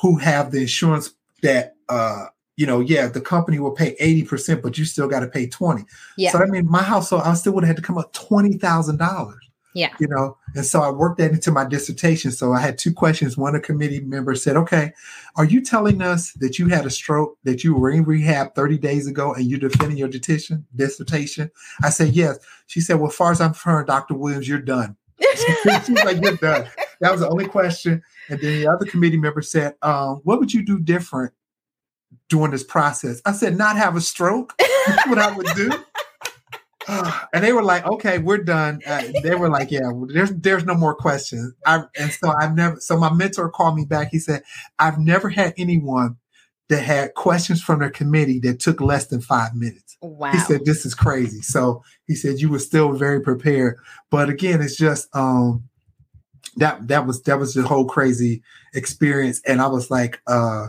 who 0.00 0.16
have 0.18 0.52
the 0.52 0.60
insurance 0.60 1.14
that 1.42 1.74
uh, 1.88 2.26
you 2.56 2.66
know, 2.66 2.80
yeah, 2.80 3.06
the 3.06 3.20
company 3.20 3.58
will 3.58 3.72
pay 3.72 3.94
80%, 3.96 4.62
but 4.62 4.78
you 4.78 4.84
still 4.86 5.08
got 5.08 5.20
to 5.20 5.28
pay 5.28 5.46
20. 5.46 5.84
yeah. 6.16 6.30
So 6.30 6.38
I 6.38 6.46
mean, 6.46 6.66
my 6.66 6.82
household, 6.82 7.22
I 7.24 7.34
still 7.34 7.52
would 7.52 7.64
have 7.64 7.76
had 7.76 7.76
to 7.76 7.82
come 7.82 7.98
up 7.98 8.12
twenty 8.12 8.56
thousand 8.56 8.96
dollars. 8.96 9.45
Yeah. 9.76 9.92
You 10.00 10.08
know, 10.08 10.38
and 10.54 10.64
so 10.64 10.80
I 10.80 10.88
worked 10.88 11.18
that 11.18 11.32
into 11.32 11.52
my 11.52 11.66
dissertation. 11.66 12.30
So 12.30 12.54
I 12.54 12.60
had 12.60 12.78
two 12.78 12.94
questions. 12.94 13.36
One, 13.36 13.54
a 13.54 13.60
committee 13.60 14.00
member 14.00 14.34
said, 14.34 14.56
Okay, 14.56 14.94
are 15.36 15.44
you 15.44 15.60
telling 15.60 16.00
us 16.00 16.32
that 16.40 16.58
you 16.58 16.68
had 16.68 16.86
a 16.86 16.90
stroke, 16.90 17.36
that 17.44 17.62
you 17.62 17.74
were 17.76 17.90
in 17.90 18.04
rehab 18.04 18.54
30 18.54 18.78
days 18.78 19.06
ago 19.06 19.34
and 19.34 19.44
you're 19.44 19.60
defending 19.60 19.98
your 19.98 20.08
dissertation? 20.08 20.64
dissertation? 20.74 21.50
I 21.82 21.90
said, 21.90 22.14
Yes. 22.14 22.38
She 22.68 22.80
said, 22.80 22.96
Well, 22.96 23.10
as 23.10 23.16
far 23.16 23.32
as 23.32 23.40
I'm 23.42 23.50
concerned, 23.50 23.88
Dr. 23.88 24.14
Williams, 24.14 24.48
you're 24.48 24.60
done. 24.60 24.96
She's 25.20 25.90
like, 25.90 26.22
You're 26.22 26.36
done. 26.36 26.66
That 27.02 27.12
was 27.12 27.20
the 27.20 27.28
only 27.28 27.46
question. 27.46 28.02
And 28.30 28.40
then 28.40 28.62
the 28.62 28.68
other 28.68 28.86
committee 28.86 29.18
member 29.18 29.42
said, 29.42 29.74
um, 29.82 30.22
What 30.24 30.38
would 30.38 30.54
you 30.54 30.64
do 30.64 30.78
different 30.78 31.34
during 32.30 32.52
this 32.52 32.64
process? 32.64 33.20
I 33.26 33.32
said, 33.32 33.58
Not 33.58 33.76
have 33.76 33.94
a 33.94 34.00
stroke. 34.00 34.54
That's 34.86 35.06
what 35.06 35.18
I 35.18 35.36
would 35.36 35.48
do. 35.54 35.70
and 37.32 37.44
they 37.44 37.52
were 37.52 37.62
like, 37.62 37.86
"Okay, 37.86 38.18
we're 38.18 38.44
done." 38.44 38.80
Uh, 38.86 39.02
they 39.22 39.34
were 39.34 39.48
like, 39.48 39.70
"Yeah, 39.70 39.90
there's 40.08 40.30
there's 40.30 40.64
no 40.64 40.74
more 40.74 40.94
questions." 40.94 41.52
I 41.66 41.84
and 41.98 42.10
so 42.10 42.30
I've 42.30 42.54
never. 42.54 42.76
So 42.80 42.98
my 42.98 43.12
mentor 43.12 43.50
called 43.50 43.76
me 43.76 43.84
back. 43.84 44.08
He 44.10 44.18
said, 44.18 44.42
"I've 44.78 44.98
never 44.98 45.28
had 45.28 45.54
anyone 45.56 46.16
that 46.68 46.82
had 46.82 47.14
questions 47.14 47.62
from 47.62 47.80
their 47.80 47.90
committee 47.90 48.40
that 48.40 48.58
took 48.60 48.80
less 48.80 49.06
than 49.06 49.20
five 49.20 49.54
minutes. 49.54 49.96
Wow. 50.02 50.32
He 50.32 50.38
said, 50.38 50.64
This 50.64 50.84
is 50.84 50.94
crazy. 50.94 51.40
So 51.42 51.82
he 52.06 52.14
said, 52.14 52.40
You 52.40 52.48
were 52.50 52.58
still 52.58 52.92
very 52.92 53.20
prepared. 53.20 53.76
But 54.10 54.28
again, 54.28 54.60
it's 54.60 54.76
just 54.76 55.14
um 55.14 55.68
that 56.56 56.88
that 56.88 57.06
was 57.06 57.22
that 57.22 57.38
was 57.38 57.54
the 57.54 57.62
whole 57.62 57.86
crazy 57.86 58.42
experience. 58.74 59.40
And 59.46 59.60
I 59.60 59.68
was 59.68 59.90
like, 59.90 60.20
uh, 60.26 60.68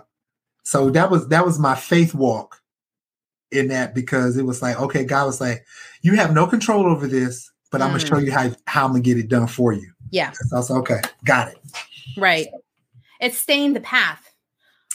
so 0.64 0.90
that 0.92 1.10
was 1.10 1.28
that 1.30 1.46
was 1.46 1.60
my 1.60 1.76
faith 1.76 2.14
walk 2.14 2.62
in 3.52 3.68
that 3.70 3.96
because 3.96 4.38
it 4.38 4.44
was 4.44 4.62
like, 4.62 4.80
okay, 4.80 5.04
God 5.04 5.26
was 5.26 5.42
like, 5.42 5.66
You 6.02 6.16
have 6.16 6.34
no 6.34 6.48
control 6.48 6.86
over 6.86 7.08
this, 7.08 7.52
but 7.72 7.82
I'm 7.82 7.90
gonna 7.90 8.00
show 8.00 8.16
Mm. 8.16 8.26
you 8.26 8.32
how 8.32 8.52
how 8.66 8.86
I'm 8.86 8.92
gonna 8.92 9.02
get 9.02 9.18
it 9.18 9.28
done 9.30 9.48
for 9.48 9.74
you. 9.74 9.92
Yeah. 10.12 10.32
So 10.32 10.56
I 10.56 10.60
was 10.60 10.70
like, 10.70 10.80
okay, 10.80 11.02
got 11.26 11.50
it. 11.50 11.58
Right. 12.16 12.48
It's 13.20 13.38
staying 13.38 13.74
the 13.74 13.82
path, 13.82 14.32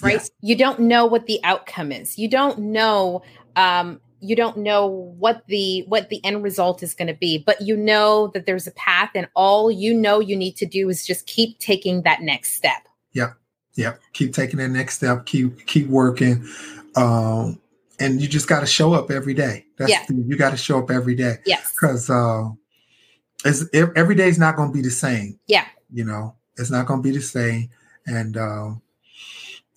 right? 0.03 0.15
Yes. 0.15 0.31
You 0.41 0.57
don't 0.57 0.81
know 0.81 1.07
what 1.07 1.27
the 1.27 1.41
outcome 1.45 1.93
is. 1.93 2.19
You 2.19 2.29
don't 2.29 2.59
know 2.59 3.23
um 3.57 4.01
you 4.25 4.37
don't 4.37 4.59
know 4.59 4.87
what 5.19 5.43
the 5.49 5.85
what 5.89 6.09
the 6.09 6.25
end 6.25 6.45
result 6.45 6.83
is 6.83 6.95
going 6.95 7.09
to 7.09 7.15
be, 7.15 7.39
but 7.39 7.61
you 7.61 7.77
know 7.77 8.29
that 8.29 8.47
there's 8.47 8.69
a 8.69 8.73
path 8.73 9.11
and 9.17 9.29
all 9.35 9.69
you 9.69 9.93
know 9.93 10.21
you 10.21 10.37
need 10.37 10.57
to 10.59 10.65
do 10.65 10.89
is 10.89 11.05
just 11.05 11.27
keep 11.27 11.59
taking 11.59 12.03
that 12.03 12.23
next 12.23 12.53
step. 12.53 12.87
Yep. 13.15 13.35
Yep. 13.75 14.01
Keep 14.13 14.33
taking 14.33 14.59
that 14.59 14.69
next 14.69 14.95
step. 14.95 15.27
Keep 15.27 15.67
keep 15.67 15.89
working. 15.89 16.47
Um, 16.95 17.59
and 18.03 18.21
you 18.21 18.29
just 18.29 18.49
got 18.49 18.61
to 18.61 18.67
show 18.67 18.93
up 18.95 19.11
every 19.11 19.35
day. 19.35 19.67
That's 19.79 19.91
Yeah. 19.91 20.05
you 20.09 20.37
got 20.37 20.51
to 20.51 20.57
show 20.57 20.79
up 20.79 20.91
every 20.91 21.15
day 21.15 21.37
Yes. 21.47 21.73
because 21.73 22.11
uh, 22.11 22.49
it's 23.45 23.65
every 23.75 24.15
day 24.15 24.29
is 24.29 24.39
not 24.39 24.57
going 24.57 24.69
to 24.71 24.73
be 24.73 24.83
the 24.83 24.91
same. 24.91 25.39
Yeah. 25.47 25.67
You 25.93 26.05
know, 26.05 26.35
it's 26.57 26.71
not 26.71 26.87
going 26.87 27.03
to 27.03 27.09
be 27.09 27.15
the 27.17 27.23
same. 27.23 27.71
And 28.07 28.37
uh, 28.37 28.71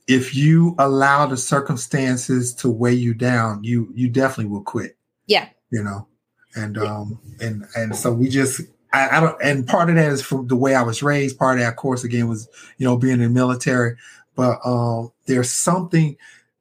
if 0.08 0.36
you 0.36 0.76
allow 0.80 1.26
the 1.26 1.38
circumstances 1.38 2.54
to 2.56 2.70
weigh 2.70 2.94
you 2.94 3.14
down, 3.14 3.64
you 3.64 3.92
you 3.96 4.10
definitely 4.10 4.52
will 4.52 4.64
quit. 4.64 4.98
Yeah. 5.28 5.48
You 5.72 5.84
know, 5.84 6.08
and 6.56 6.76
Yeah. 6.76 6.84
um 6.98 7.20
and 7.42 7.66
and 7.76 7.96
so 7.96 8.14
we 8.14 8.30
just 8.30 8.62
I, 8.94 9.18
I 9.18 9.20
don't 9.20 9.42
and 9.42 9.68
part 9.68 9.90
of 9.90 9.96
that 9.96 10.12
is 10.12 10.22
from 10.22 10.48
the 10.48 10.56
way 10.56 10.76
I 10.76 10.84
was 10.84 11.02
raised. 11.04 11.38
Part 11.38 11.58
of 11.58 11.64
that, 11.64 11.70
of 11.70 11.76
course, 11.76 12.04
again 12.04 12.28
was 12.30 12.48
you 12.78 12.86
know 12.86 12.98
being 12.98 13.16
in 13.16 13.22
the 13.22 13.30
military. 13.30 13.96
But 14.36 14.60
um, 14.66 15.12
there's 15.28 15.50
something 15.50 16.18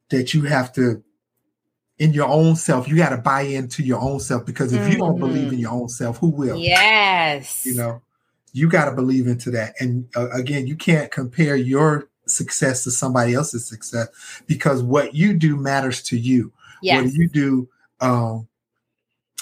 that 0.09 0.33
you 0.33 0.43
have 0.43 0.71
to 0.73 1.03
in 1.99 2.13
your 2.13 2.27
own 2.27 2.55
self. 2.55 2.87
You 2.87 2.97
got 2.97 3.09
to 3.09 3.17
buy 3.17 3.41
into 3.41 3.83
your 3.83 4.01
own 4.01 4.19
self 4.19 4.45
because 4.45 4.73
if 4.73 4.91
you 4.91 4.97
don't 4.97 5.19
believe 5.19 5.53
in 5.53 5.59
your 5.59 5.71
own 5.71 5.89
self, 5.89 6.17
who 6.17 6.29
will? 6.29 6.57
Yes. 6.57 7.65
You 7.65 7.75
know, 7.75 8.01
you 8.53 8.69
got 8.69 8.85
to 8.85 8.91
believe 8.91 9.27
into 9.27 9.51
that. 9.51 9.75
And 9.79 10.07
uh, 10.15 10.29
again, 10.31 10.67
you 10.67 10.75
can't 10.75 11.11
compare 11.11 11.55
your 11.55 12.09
success 12.27 12.83
to 12.83 12.91
somebody 12.91 13.33
else's 13.33 13.65
success 13.67 14.41
because 14.47 14.81
what 14.81 15.13
you 15.13 15.33
do 15.33 15.55
matters 15.55 16.01
to 16.03 16.17
you. 16.17 16.51
Yes. 16.81 17.03
What 17.03 17.13
you 17.13 17.29
do 17.29 17.69
um, 18.01 18.47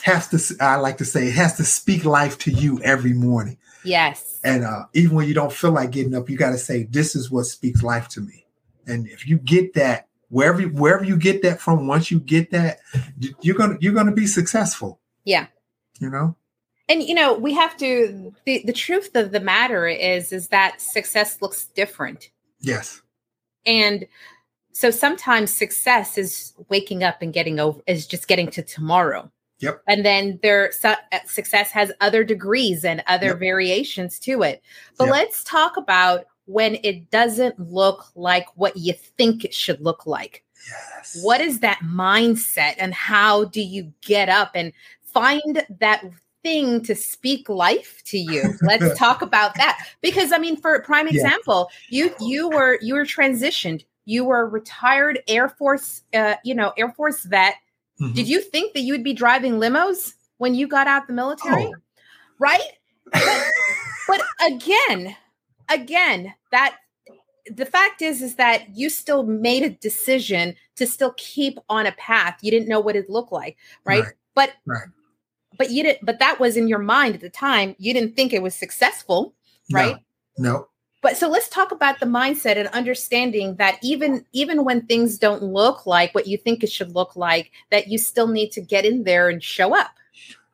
has 0.03 0.27
to. 0.29 0.63
I 0.63 0.75
like 0.75 0.97
to 0.97 1.05
say 1.05 1.27
it 1.27 1.35
has 1.35 1.57
to 1.57 1.65
speak 1.65 2.05
life 2.05 2.37
to 2.39 2.51
you 2.51 2.79
every 2.83 3.13
morning. 3.13 3.57
Yes. 3.83 4.39
And 4.43 4.63
uh, 4.63 4.85
even 4.93 5.15
when 5.15 5.27
you 5.27 5.33
don't 5.33 5.51
feel 5.51 5.71
like 5.71 5.91
getting 5.91 6.15
up, 6.15 6.29
you 6.29 6.37
got 6.37 6.51
to 6.51 6.57
say, 6.57 6.83
"This 6.83 7.15
is 7.15 7.31
what 7.31 7.45
speaks 7.45 7.83
life 7.83 8.07
to 8.09 8.21
me." 8.21 8.45
And 8.85 9.07
if 9.07 9.27
you 9.27 9.37
get 9.39 9.73
that, 9.73 10.07
wherever 10.33 10.61
wherever 10.63 11.03
you 11.05 11.15
get 11.15 11.41
that 11.43 11.61
from, 11.61 11.87
once 11.87 12.09
you 12.11 12.19
get 12.19 12.49
that, 12.51 12.79
you- 13.19 13.35
you're 13.41 13.55
gonna 13.55 13.77
you're 13.79 13.93
gonna 13.93 14.11
be 14.11 14.27
successful. 14.27 14.99
Yeah. 15.23 15.47
You 15.99 16.09
know. 16.09 16.35
And 16.89 17.01
you 17.03 17.13
know, 17.15 17.33
we 17.35 17.53
have 17.53 17.77
to 17.77 18.33
the, 18.45 18.63
the 18.65 18.73
truth 18.73 19.15
of 19.15 19.31
the 19.31 19.39
matter 19.39 19.87
is 19.87 20.31
is 20.33 20.47
that 20.49 20.81
success 20.81 21.41
looks 21.41 21.65
different. 21.65 22.29
Yes. 22.59 23.01
And 23.65 24.07
so 24.73 24.89
sometimes 24.89 25.53
success 25.53 26.17
is 26.17 26.53
waking 26.67 27.03
up 27.03 27.21
and 27.21 27.31
getting 27.31 27.59
over 27.59 27.79
is 27.87 28.07
just 28.07 28.27
getting 28.27 28.49
to 28.51 28.63
tomorrow. 28.63 29.31
Yep. 29.59 29.81
And 29.87 30.03
then 30.03 30.39
there 30.41 30.71
su- 30.73 30.87
uh, 30.89 31.19
success 31.27 31.69
has 31.71 31.91
other 32.01 32.23
degrees 32.23 32.83
and 32.83 33.03
other 33.07 33.27
Yep. 33.27 33.39
variations 33.39 34.19
to 34.19 34.41
it. 34.41 34.61
But 34.97 35.05
Yep. 35.05 35.13
let's 35.13 35.43
talk 35.43 35.77
about 35.77 36.25
when 36.45 36.77
it 36.83 37.09
doesn't 37.11 37.57
look 37.59 38.05
like 38.15 38.47
what 38.55 38.75
you 38.77 38.93
think 38.93 39.45
it 39.45 39.53
should 39.53 39.79
look 39.81 40.05
like. 40.05 40.43
Yes. 40.69 41.19
What 41.21 41.41
is 41.41 41.59
that 41.59 41.79
mindset 41.83 42.75
and 42.77 42.93
how 42.93 43.45
do 43.45 43.61
you 43.61 43.91
get 44.01 44.29
up 44.29 44.51
and 44.55 44.71
find 45.03 45.65
that 45.79 46.03
thing 46.41 46.81
to 46.83 46.95
speak 46.95 47.49
life 47.49 48.01
to 48.05 48.17
you? 48.17 48.53
Let's 48.61 48.97
talk 48.97 49.21
about 49.21 49.55
that. 49.55 49.87
Because 50.01 50.31
I 50.31 50.37
mean 50.37 50.55
for 50.57 50.73
a 50.75 50.81
prime 50.83 51.07
Yeah. 51.07 51.13
example, 51.13 51.69
you 51.89 52.13
you 52.19 52.49
were 52.49 52.79
you 52.81 52.95
were 52.95 53.05
transitioned. 53.05 53.83
You 54.05 54.25
were 54.25 54.41
a 54.41 54.45
retired 54.45 55.19
Air 55.27 55.47
Force 55.49 56.01
uh, 56.13 56.35
you 56.43 56.53
know, 56.55 56.73
Air 56.77 56.91
Force 56.93 57.23
vet. 57.23 57.55
Mhm. 58.01 58.15
Did 58.15 58.27
you 58.27 58.41
think 58.41 58.73
that 58.73 58.81
you 58.81 58.93
would 58.93 59.03
be 59.03 59.13
driving 59.13 59.53
limos 59.53 60.13
when 60.37 60.55
you 60.55 60.67
got 60.67 60.87
out 60.87 61.07
the 61.07 61.13
military? 61.13 61.65
Oh. 61.65 61.73
Right? 62.39 62.61
But 64.07 64.21
again, 64.45 65.15
again, 65.69 66.33
that 66.51 66.77
the 67.51 67.65
fact 67.65 68.01
is 68.01 68.21
is 68.21 68.35
that 68.35 68.75
you 68.75 68.89
still 68.89 69.23
made 69.23 69.63
a 69.63 69.69
decision 69.69 70.55
to 70.77 70.87
still 70.87 71.13
keep 71.17 71.59
on 71.69 71.85
a 71.85 71.91
path. 71.93 72.39
You 72.41 72.51
didn't 72.51 72.69
know 72.69 72.79
what 72.79 72.95
it 72.95 73.09
looked 73.09 73.31
like, 73.31 73.57
right? 73.85 74.03
Right. 74.03 74.13
But 74.35 74.53
Right. 74.65 74.87
but 75.57 75.71
you 75.71 75.83
didn't 75.83 76.05
but 76.05 76.19
that 76.19 76.39
was 76.39 76.57
in 76.57 76.67
your 76.67 76.79
mind 76.79 77.15
at 77.15 77.21
the 77.21 77.29
time. 77.29 77.75
You 77.77 77.93
didn't 77.93 78.15
think 78.15 78.33
it 78.33 78.41
was 78.41 78.55
successful, 78.55 79.33
No, 79.69 79.79
right? 79.79 79.97
No. 80.37 80.67
But 81.01 81.17
so 81.17 81.27
let's 81.27 81.49
talk 81.49 81.73
about 81.73 81.99
the 81.99 82.05
mindset 82.05 82.55
and 82.55 82.69
understanding 82.69 83.57
that 83.57 83.77
even 83.83 84.25
even 84.31 84.63
when 84.63 84.85
things 84.85 85.17
don't 85.17 85.43
look 85.43 85.85
like 85.85 86.15
what 86.15 86.27
you 86.27 86.37
think 86.37 86.63
it 86.63 86.71
should 86.71 86.95
look 86.95 87.15
like, 87.17 87.51
that 87.71 87.89
you 87.89 87.97
still 87.97 88.27
need 88.27 88.51
to 88.53 88.61
get 88.61 88.85
in 88.85 89.03
there 89.03 89.27
and 89.27 89.43
show 89.43 89.75
up. 89.75 89.91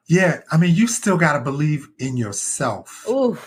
Yeah. 0.08 0.42
I 0.52 0.58
mean, 0.58 0.74
you 0.74 0.88
still 0.88 1.18
got 1.18 1.34
to 1.34 1.40
believe 1.40 1.88
in 2.00 2.18
yourself. 2.18 3.06
Ooh, 3.08 3.38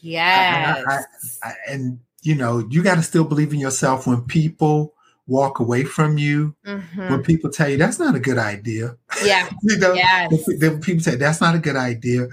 yes. 0.00 1.38
I- 1.42 1.54
and 1.68 1.98
you 2.22 2.34
know, 2.34 2.66
you 2.70 2.82
got 2.82 2.96
to 2.96 3.02
still 3.02 3.24
believe 3.24 3.52
in 3.52 3.60
yourself 3.60 4.06
when 4.06 4.22
people 4.22 4.94
walk 5.26 5.60
away 5.60 5.84
from 5.84 6.18
you. 6.18 6.54
Mhm. 6.66 7.10
When 7.10 7.22
people 7.22 7.50
tell 7.50 7.68
you 7.68 7.76
that's 7.76 7.98
not 7.98 8.14
a 8.14 8.20
good 8.20 8.38
idea, 8.38 8.96
Yeah. 9.24 9.48
you 9.62 9.76
know, 9.78 9.92
Yes. 9.94 10.32
when 10.58 10.80
people 10.80 11.02
say 11.02 11.14
that's 11.16 11.40
not 11.40 11.54
a 11.54 11.58
good 11.58 11.76
idea, 11.76 12.28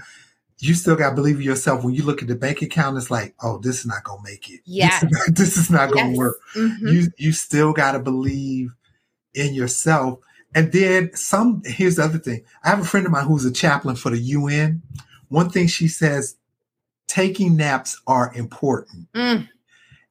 you 0.58 0.74
still 0.74 0.96
got 0.96 1.10
to 1.10 1.14
believe 1.14 1.36
in 1.36 1.42
yourself. 1.42 1.84
When 1.84 1.94
you 1.94 2.02
look 2.02 2.22
at 2.22 2.28
the 2.28 2.34
bank 2.34 2.62
account, 2.62 2.96
it's 2.96 3.10
like, 3.10 3.34
oh, 3.42 3.58
this 3.58 3.80
is 3.80 3.86
not 3.86 4.02
gonna 4.04 4.22
make 4.24 4.48
it. 4.50 4.60
Yes. 4.64 5.02
This, 5.02 5.10
is 5.10 5.12
not, 5.12 5.26
this 5.36 5.56
is 5.56 5.70
not 5.70 5.92
gonna 5.92 6.08
Yes. 6.10 6.16
work. 6.18 6.36
Mhm. 6.56 6.92
You 6.92 7.08
you 7.18 7.32
still 7.32 7.72
got 7.72 7.92
to 7.92 7.98
believe 8.00 8.70
in 9.34 9.54
yourself. 9.54 10.18
And 10.54 10.72
then 10.72 11.10
some. 11.14 11.60
Here's 11.66 11.96
the 11.96 12.04
other 12.04 12.18
thing. 12.18 12.42
I 12.64 12.70
have 12.70 12.80
a 12.80 12.84
friend 12.84 13.04
of 13.06 13.12
mine 13.12 13.26
who's 13.26 13.44
a 13.44 13.52
chaplain 13.52 13.94
for 13.96 14.10
the 14.10 14.18
UN. 14.18 14.80
One 15.28 15.50
thing 15.50 15.66
she 15.66 15.86
says, 15.88 16.36
taking 17.16 17.56
naps 17.56 17.98
are 18.06 18.30
important. 18.34 19.10
Mm. 19.14 19.48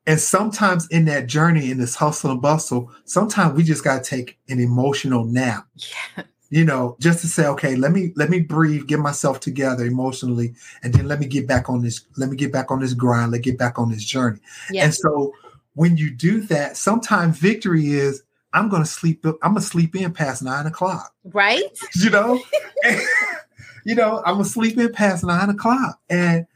And 0.07 0.19
sometimes 0.19 0.87
in 0.87 1.05
that 1.05 1.27
journey, 1.27 1.69
in 1.69 1.77
this 1.77 1.93
hustle 1.93 2.31
and 2.31 2.41
bustle, 2.41 2.91
sometimes 3.05 3.55
we 3.55 3.63
just 3.63 3.83
got 3.83 4.03
to 4.03 4.09
take 4.09 4.39
an 4.49 4.59
emotional 4.59 5.23
nap 5.23 5.67
Yeah. 5.75 6.23
you 6.49 6.65
know, 6.65 6.97
just 6.99 7.21
to 7.21 7.27
say, 7.27 7.45
okay, 7.45 7.75
let 7.75 7.91
me 7.91 8.11
let 8.15 8.31
me 8.31 8.39
breathe, 8.39 8.87
get 8.87 8.99
myself 8.99 9.39
together 9.39 9.85
emotionally, 9.85 10.55
and 10.81 10.93
then 10.95 11.07
let 11.07 11.19
me 11.19 11.27
get 11.27 11.47
back 11.47 11.69
on 11.69 11.83
this, 11.83 12.05
let 12.17 12.29
me 12.29 12.35
get 12.35 12.51
back 12.51 12.71
on 12.71 12.79
this 12.79 12.93
grind, 12.95 13.31
let 13.31 13.39
me 13.39 13.43
get 13.43 13.57
back 13.59 13.77
on 13.77 13.91
this 13.91 14.03
journey. 14.03 14.39
Yeah. 14.71 14.85
And 14.85 14.93
so 14.93 15.31
when 15.73 15.97
you 15.97 16.09
do 16.09 16.41
that, 16.41 16.75
sometimes 16.75 17.37
victory 17.37 17.91
is 17.91 18.23
I'm 18.53 18.67
gonna 18.67 18.85
sleep, 18.85 19.23
I'm 19.25 19.53
gonna 19.53 19.61
sleep 19.61 19.95
in 19.95 20.11
past 20.11 20.41
nine 20.41 20.65
o'clock, 20.65 21.13
Right? 21.23 21.63
you 21.95 22.09
know, 22.09 22.41
you 23.85 23.93
know, 23.93 24.23
I'm 24.25 24.35
gonna 24.35 24.45
sleep 24.45 24.77
in 24.79 24.91
past 24.91 25.23
nine 25.23 25.49
o'clock, 25.51 25.99
and 26.09 26.47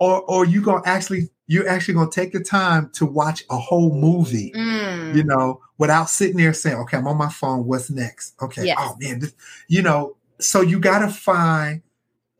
or 0.00 0.22
or 0.22 0.44
you 0.46 0.60
gonna 0.62 0.82
actually 0.84 1.28
you're 1.46 1.68
actually 1.68 1.94
gonna 1.94 2.10
take 2.10 2.32
the 2.32 2.42
time 2.42 2.90
to 2.94 3.04
watch 3.04 3.44
a 3.50 3.56
whole 3.58 3.94
movie 3.94 4.50
Mm. 4.54 5.14
you 5.14 5.24
know, 5.24 5.60
without 5.78 6.08
sitting 6.08 6.36
there 6.36 6.52
saying, 6.54 6.76
okay, 6.78 6.96
I'm 6.96 7.06
on 7.06 7.16
my 7.18 7.28
phone. 7.28 7.66
What's 7.66 7.90
next? 7.90 8.34
Okay. 8.40 8.66
Yes. 8.66 8.78
Oh 8.80 8.96
man, 9.00 9.18
this, 9.20 9.34
you 9.68 9.82
know, 9.82 10.16
so 10.38 10.60
you 10.62 10.78
got 10.80 11.00
to 11.00 11.08
find 11.08 11.82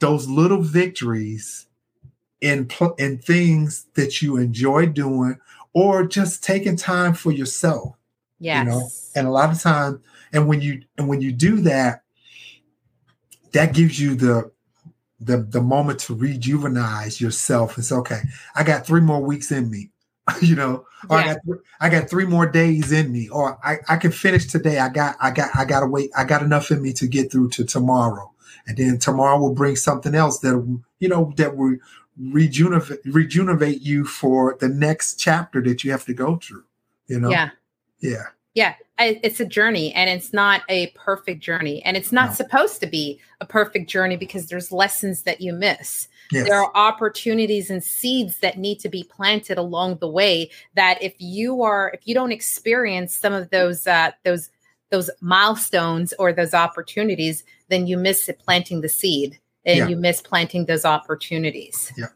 those 0.00 0.28
little 0.28 0.60
victories 0.62 1.66
in, 2.40 2.66
pl- 2.66 2.94
in 2.98 3.18
things 3.18 3.86
that 3.94 4.20
you 4.22 4.36
enjoy 4.36 4.86
doing 4.86 5.38
or 5.72 6.06
just 6.06 6.42
taking 6.42 6.76
time 6.76 7.14
for 7.14 7.30
yourself. 7.32 7.94
Yes. 8.38 8.66
know, 8.66 8.88
And 9.14 9.26
a 9.26 9.30
lot 9.30 9.50
of 9.50 9.60
times, 9.60 10.00
and 10.32 10.48
when 10.48 10.60
you, 10.60 10.82
and 10.98 11.08
when 11.08 11.20
you 11.20 11.30
do 11.32 11.60
that, 11.62 12.02
that 13.52 13.72
gives 13.74 14.00
you 14.00 14.14
the, 14.14 14.50
the, 15.20 15.38
the 15.38 15.60
moment 15.60 16.00
to 16.00 16.14
rejuvenate 16.14 17.20
yourself. 17.20 17.78
It's 17.78 17.92
okay. 17.92 18.20
I 18.54 18.62
got 18.64 18.86
three 18.86 19.00
more 19.00 19.22
weeks 19.22 19.52
in 19.52 19.70
me, 19.70 19.90
you 20.40 20.54
know, 20.56 20.86
or 21.08 21.18
I 21.18 21.24
got 21.24 21.38
th- 21.46 21.58
I 21.80 21.88
got 21.88 22.10
three 22.10 22.26
more 22.26 22.46
days 22.46 22.92
in 22.92 23.12
me, 23.12 23.28
or 23.28 23.58
I, 23.64 23.78
I 23.88 23.96
can 23.96 24.10
finish 24.10 24.46
today. 24.46 24.78
I 24.78 24.88
got 24.88 25.16
I 25.20 25.30
got 25.30 25.50
I 25.54 25.64
gotta 25.64 25.86
wait. 25.86 26.10
I 26.16 26.24
got 26.24 26.42
enough 26.42 26.70
in 26.70 26.82
me 26.82 26.92
to 26.94 27.06
get 27.06 27.30
through 27.30 27.50
to 27.50 27.64
tomorrow, 27.64 28.32
and 28.66 28.76
then 28.76 28.98
tomorrow 28.98 29.38
will 29.38 29.54
bring 29.54 29.76
something 29.76 30.14
else 30.14 30.38
that 30.40 30.80
you 30.98 31.08
know 31.08 31.32
that 31.36 31.56
will 31.56 31.76
rejuvenate 32.18 33.00
rejuvenate 33.04 33.82
you 33.82 34.04
for 34.04 34.56
the 34.60 34.68
next 34.68 35.16
chapter 35.16 35.62
that 35.62 35.84
you 35.84 35.90
have 35.90 36.04
to 36.06 36.14
go 36.14 36.36
through. 36.36 36.64
You 37.06 37.20
know, 37.20 37.30
Yeah. 37.30 37.50
yeah, 38.00 38.24
Yeah, 38.54 38.74
it's 38.98 39.40
a 39.40 39.44
journey 39.44 39.92
and 39.92 40.08
it's 40.08 40.32
not 40.32 40.62
a 40.68 40.88
perfect 40.94 41.42
journey. 41.42 41.82
And 41.84 41.96
it's 41.96 42.12
not 42.12 42.28
no. 42.28 42.34
supposed 42.34 42.80
to 42.80 42.86
be 42.86 43.20
a 43.40 43.46
perfect 43.46 43.90
journey 43.90 44.16
because 44.16 44.46
there's 44.46 44.70
lessons 44.70 45.22
that 45.22 45.40
you 45.40 45.52
miss. 45.52 46.08
Yes. 46.30 46.46
There 46.46 46.62
are 46.62 46.70
opportunities 46.74 47.68
and 47.68 47.82
seeds 47.82 48.38
that 48.38 48.58
need 48.58 48.78
to 48.80 48.88
be 48.88 49.04
planted 49.04 49.58
along 49.58 49.98
the 49.98 50.08
way 50.08 50.50
that 50.74 51.02
if 51.02 51.14
you 51.18 51.62
are 51.62 51.90
if 51.92 52.06
you 52.06 52.14
don't 52.14 52.32
experience 52.32 53.14
some 53.14 53.32
of 53.32 53.50
those 53.50 53.86
uh 53.86 54.12
those 54.24 54.50
those 54.90 55.10
milestones 55.20 56.14
or 56.18 56.32
those 56.32 56.54
opportunities, 56.54 57.44
then 57.68 57.86
you 57.86 57.96
miss 57.96 58.28
it 58.28 58.38
planting 58.38 58.80
the 58.80 58.88
seed 58.88 59.38
and 59.66 59.78
yeah. 59.78 59.88
you 59.88 59.96
miss 59.96 60.22
planting 60.22 60.66
those 60.66 60.84
opportunities. 60.84 61.92
Yeah. 61.96 62.06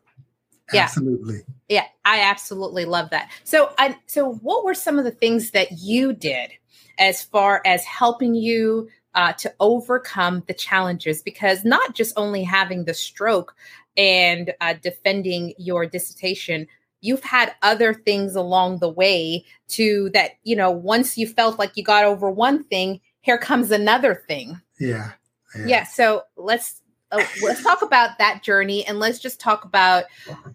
Absolutely. 0.74 1.42
Yeah. 1.68 1.83
yeah, 1.83 1.87
I 2.04 2.20
absolutely 2.22 2.85
love 2.85 3.11
that. 3.11 3.31
So, 3.44 3.72
I 3.78 3.96
so 4.07 4.35
what 4.35 4.64
were 4.64 4.74
some 4.74 4.98
of 4.98 5.04
the 5.04 5.11
things 5.11 5.52
that 5.52 5.72
you 5.78 6.12
did 6.12 6.50
as 6.98 7.22
far 7.22 7.62
as 7.64 7.85
helping 7.85 8.35
you 8.35 8.88
uh, 9.14 9.33
to 9.35 9.52
overcome 9.61 10.44
the 10.46 10.54
challenges? 10.54 11.22
Because 11.22 11.64
not 11.64 11.94
just 11.94 12.12
only 12.16 12.44
having 12.44 12.85
the 12.85 12.94
stroke 12.94 13.54
and 13.96 14.52
uh, 14.61 14.74
defending 14.83 15.54
your 15.59 15.87
dissertation, 15.87 16.66
you've 17.00 17.24
had 17.24 17.54
other 17.62 17.94
things 17.94 18.35
along 18.35 18.78
the 18.78 18.90
way 18.90 19.44
to 19.68 20.11
that. 20.14 20.33
You 20.44 20.57
know, 20.57 20.70
once 20.70 21.16
you 21.16 21.26
felt 21.26 21.59
like 21.59 21.76
you 21.76 21.85
got 21.85 22.04
over 22.04 22.31
one 22.31 22.64
thing, 22.64 23.00
here 23.20 23.38
comes 23.38 23.70
another 23.70 24.14
thing. 24.14 24.61
Yeah. 24.78 25.12
Yeah. 25.57 25.66
yeah 25.66 25.85
so 25.85 26.22
let's 26.37 26.83
uh, 27.11 27.25
let's 27.42 27.62
talk 27.62 27.83
about 27.83 28.18
that 28.18 28.42
journey 28.42 28.87
and 28.87 28.99
let's 28.99 29.18
just 29.18 29.40
talk 29.40 29.64
about 29.64 30.05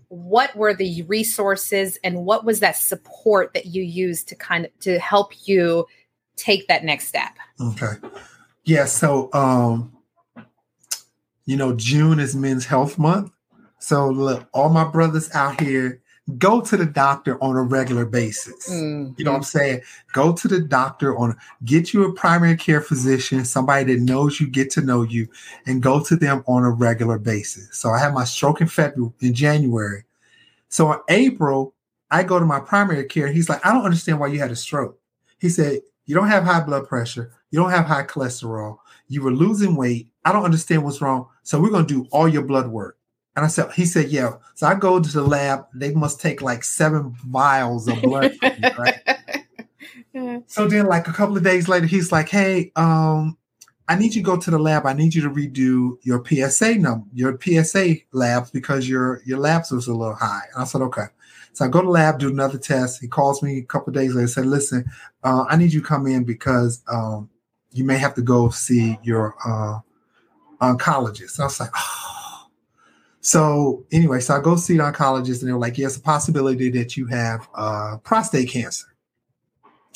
what 0.09 0.55
were 0.55 0.73
the 0.73 1.01
resources 1.03 1.97
and 2.03 2.25
what 2.25 2.45
was 2.45 2.59
that 2.59 2.75
support 2.75 3.53
that 3.53 3.67
you 3.67 3.81
used 3.81 4.27
to 4.27 4.35
kind 4.35 4.65
of 4.65 4.79
to 4.79 4.99
help 4.99 5.33
you 5.47 5.85
take 6.35 6.67
that 6.67 6.83
next 6.83 7.07
step? 7.07 7.31
Okay. 7.59 7.93
Yeah 8.63 8.85
so 8.85 9.29
um 9.33 9.91
you 11.45 11.57
know 11.57 11.75
june 11.75 12.19
is 12.19 12.35
men's 12.35 12.65
health 12.65 12.99
month. 12.99 13.31
So 13.79 14.09
look 14.09 14.47
all 14.53 14.69
my 14.69 14.83
brothers 14.83 15.29
out 15.33 15.59
here 15.59 16.02
go 16.37 16.61
to 16.61 16.77
the 16.77 16.85
doctor 16.85 17.41
on 17.43 17.55
a 17.55 17.61
regular 17.61 18.05
basis. 18.05 18.69
Mm-hmm. 18.69 19.13
You 19.17 19.25
know 19.25 19.31
what 19.31 19.37
I'm 19.37 19.43
saying? 19.43 19.81
Go 20.13 20.33
to 20.33 20.47
the 20.47 20.59
doctor 20.59 21.17
on 21.17 21.35
get 21.65 21.93
you 21.93 22.05
a 22.05 22.13
primary 22.13 22.55
care 22.55 22.81
physician, 22.81 23.43
somebody 23.43 23.93
that 23.93 24.01
knows 24.01 24.39
you, 24.39 24.47
get 24.47 24.71
to 24.71 24.81
know 24.81 25.03
you, 25.03 25.27
and 25.65 25.83
go 25.83 26.01
to 26.03 26.15
them 26.15 26.43
on 26.47 26.63
a 26.63 26.69
regular 26.69 27.17
basis. 27.19 27.69
So 27.77 27.89
I 27.89 27.99
had 27.99 28.13
my 28.13 28.23
stroke 28.23 28.61
in 28.61 28.67
February 28.67 29.13
in 29.19 29.33
January. 29.33 30.05
So 30.69 30.93
in 30.93 30.99
April, 31.09 31.73
I 32.09 32.23
go 32.23 32.39
to 32.39 32.45
my 32.45 32.59
primary 32.59 33.05
care. 33.05 33.27
He's 33.27 33.49
like, 33.49 33.65
I 33.65 33.73
don't 33.73 33.85
understand 33.85 34.19
why 34.19 34.27
you 34.27 34.39
had 34.39 34.51
a 34.51 34.55
stroke. 34.55 34.99
He 35.39 35.49
said, 35.49 35.81
You 36.05 36.15
don't 36.15 36.29
have 36.29 36.43
high 36.43 36.61
blood 36.61 36.87
pressure, 36.87 37.33
you 37.51 37.59
don't 37.59 37.71
have 37.71 37.85
high 37.85 38.03
cholesterol, 38.03 38.77
you 39.07 39.21
were 39.21 39.31
losing 39.31 39.75
weight. 39.75 40.07
I 40.23 40.31
don't 40.31 40.45
understand 40.45 40.83
what's 40.85 41.01
wrong. 41.01 41.27
So 41.43 41.59
we're 41.59 41.69
gonna 41.69 41.85
do 41.85 42.07
all 42.11 42.29
your 42.29 42.43
blood 42.43 42.67
work. 42.67 42.97
And 43.35 43.43
I 43.43 43.47
said, 43.47 43.71
he 43.71 43.85
said, 43.85 44.09
yeah. 44.09 44.35
So 44.55 44.67
I 44.67 44.75
go 44.75 44.99
to 44.99 45.11
the 45.11 45.23
lab. 45.23 45.65
They 45.73 45.93
must 45.93 46.21
take 46.21 46.41
like 46.41 46.63
seven 46.63 47.15
vials 47.25 47.87
of 47.87 48.01
blood. 48.01 48.33
me, 48.41 48.51
right? 48.77 49.01
So 50.45 50.67
then, 50.67 50.85
like 50.85 51.07
a 51.07 51.13
couple 51.13 51.35
of 51.35 51.43
days 51.43 51.67
later, 51.67 51.87
he's 51.87 52.11
like, 52.11 52.29
hey, 52.29 52.71
um, 52.75 53.35
I 53.87 53.95
need 53.95 54.13
you 54.15 54.21
to 54.21 54.25
go 54.25 54.37
to 54.37 54.51
the 54.51 54.59
lab. 54.59 54.85
I 54.85 54.93
need 54.93 55.15
you 55.15 55.21
to 55.23 55.29
redo 55.29 55.97
your 56.03 56.23
PSA 56.23 56.75
number, 56.75 57.07
your 57.13 57.37
PSA 57.41 57.95
labs 58.11 58.51
because 58.51 58.87
your 58.87 59.21
your 59.25 59.39
labs 59.39 59.71
was 59.71 59.87
a 59.87 59.93
little 59.93 60.15
high. 60.15 60.43
And 60.53 60.61
I 60.61 60.65
said, 60.65 60.81
okay. 60.81 61.05
So 61.53 61.65
I 61.65 61.67
go 61.67 61.81
to 61.81 61.89
lab, 61.89 62.19
do 62.19 62.29
another 62.29 62.57
test. 62.57 63.01
He 63.01 63.07
calls 63.07 63.43
me 63.43 63.59
a 63.59 63.63
couple 63.63 63.89
of 63.89 63.95
days 63.95 64.15
later, 64.15 64.27
said, 64.27 64.45
listen, 64.45 64.85
uh, 65.23 65.45
I 65.49 65.55
need 65.55 65.73
you 65.73 65.81
to 65.81 65.87
come 65.87 66.07
in 66.07 66.23
because 66.23 66.81
um, 66.91 67.29
you 67.71 67.83
may 67.83 67.97
have 67.97 68.15
to 68.15 68.21
go 68.21 68.49
see 68.49 68.97
your 69.03 69.35
uh, 69.45 69.79
oncologist. 70.61 71.37
And 71.37 71.43
I 71.43 71.45
was 71.45 71.59
like, 71.59 71.69
oh 71.75 72.02
so 73.23 73.85
anyway, 73.89 74.19
so 74.19 74.35
I 74.35 74.41
go 74.41 74.57
see 74.57 74.75
the 74.75 74.83
oncologist, 74.83 75.39
and 75.39 75.47
they 75.47 75.53
were 75.53 75.59
like, 75.59 75.77
"Yes, 75.77 75.95
a 75.95 76.01
possibility 76.01 76.69
that 76.71 76.97
you 76.97 77.05
have 77.07 77.47
uh, 77.55 77.95
prostate 78.03 78.49
cancer." 78.49 78.87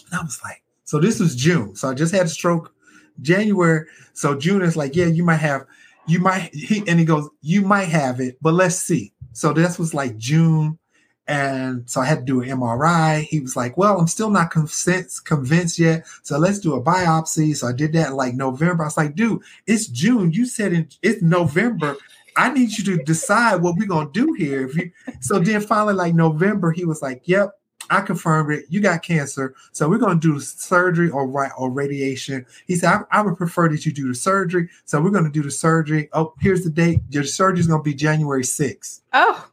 And 0.05 0.21
I 0.21 0.23
was 0.23 0.39
like, 0.45 0.63
"So 0.85 0.97
this 0.97 1.19
was 1.19 1.35
June. 1.35 1.75
So 1.75 1.89
I 1.89 1.93
just 1.93 2.15
had 2.15 2.27
a 2.27 2.29
stroke 2.29 2.73
January. 3.21 3.85
So 4.13 4.33
June 4.33 4.61
is 4.61 4.77
like, 4.77 4.95
yeah, 4.95 5.07
you 5.07 5.25
might 5.25 5.41
have, 5.41 5.65
you 6.07 6.19
might." 6.19 6.55
He 6.55 6.85
and 6.87 6.97
he 6.97 7.05
goes, 7.05 7.27
"You 7.41 7.63
might 7.63 7.89
have 7.89 8.21
it, 8.21 8.37
but 8.41 8.53
let's 8.53 8.77
see." 8.77 9.11
So 9.33 9.51
this 9.51 9.77
was 9.77 9.93
like 9.93 10.15
June, 10.15 10.79
and 11.27 11.83
so 11.89 11.99
I 11.99 12.05
had 12.05 12.19
to 12.19 12.25
do 12.25 12.41
an 12.41 12.47
MRI. 12.47 13.23
He 13.23 13.41
was 13.41 13.57
like, 13.57 13.75
"Well, 13.77 13.99
I'm 13.99 14.07
still 14.07 14.29
not 14.29 14.51
convinced 14.51 15.25
convinced 15.25 15.79
yet, 15.79 16.05
so 16.23 16.37
let's 16.37 16.59
do 16.59 16.75
a 16.75 16.81
biopsy." 16.81 17.57
So 17.57 17.67
I 17.67 17.73
did 17.73 17.91
that 17.91 18.07
in 18.07 18.15
like 18.15 18.35
November. 18.35 18.83
I 18.83 18.87
was 18.87 18.95
like, 18.95 19.15
"Dude, 19.15 19.41
it's 19.65 19.87
June. 19.87 20.31
You 20.31 20.45
said 20.45 20.71
in, 20.71 20.87
it's 21.01 21.21
November." 21.21 21.97
I 22.37 22.53
need 22.53 22.77
you 22.77 22.83
to 22.85 23.03
decide 23.03 23.61
what 23.61 23.75
we're 23.75 23.87
gonna 23.87 24.11
do 24.11 24.33
here. 24.33 24.67
If 24.67 24.75
you 24.75 24.91
so 25.19 25.39
then 25.39 25.59
finally, 25.59 25.95
like 25.95 26.13
November, 26.13 26.71
he 26.71 26.85
was 26.85 27.01
like, 27.01 27.23
Yep, 27.25 27.51
I 27.89 28.01
confirmed 28.01 28.53
it. 28.53 28.65
You 28.69 28.79
got 28.79 29.01
cancer. 29.01 29.55
So 29.71 29.89
we're 29.89 29.97
gonna 29.97 30.19
do 30.19 30.39
surgery 30.39 31.09
or 31.09 31.27
right 31.27 31.51
or 31.57 31.71
radiation. 31.71 32.45
He 32.67 32.75
said, 32.75 32.93
I, 33.11 33.19
I, 33.19 33.21
would 33.23 33.37
prefer 33.37 33.69
that 33.69 33.85
you 33.85 33.91
do 33.91 34.07
the 34.07 34.15
surgery. 34.15 34.69
So 34.85 35.01
we're 35.01 35.09
gonna 35.09 35.31
do 35.31 35.41
the 35.41 35.51
surgery. 35.51 36.09
Oh, 36.13 36.33
here's 36.39 36.63
the 36.63 36.69
date. 36.69 37.01
Your 37.09 37.23
surgery 37.23 37.59
is 37.59 37.67
gonna 37.67 37.81
be 37.81 37.95
January 37.95 38.43
6th. 38.43 39.01
Oh. 39.13 39.49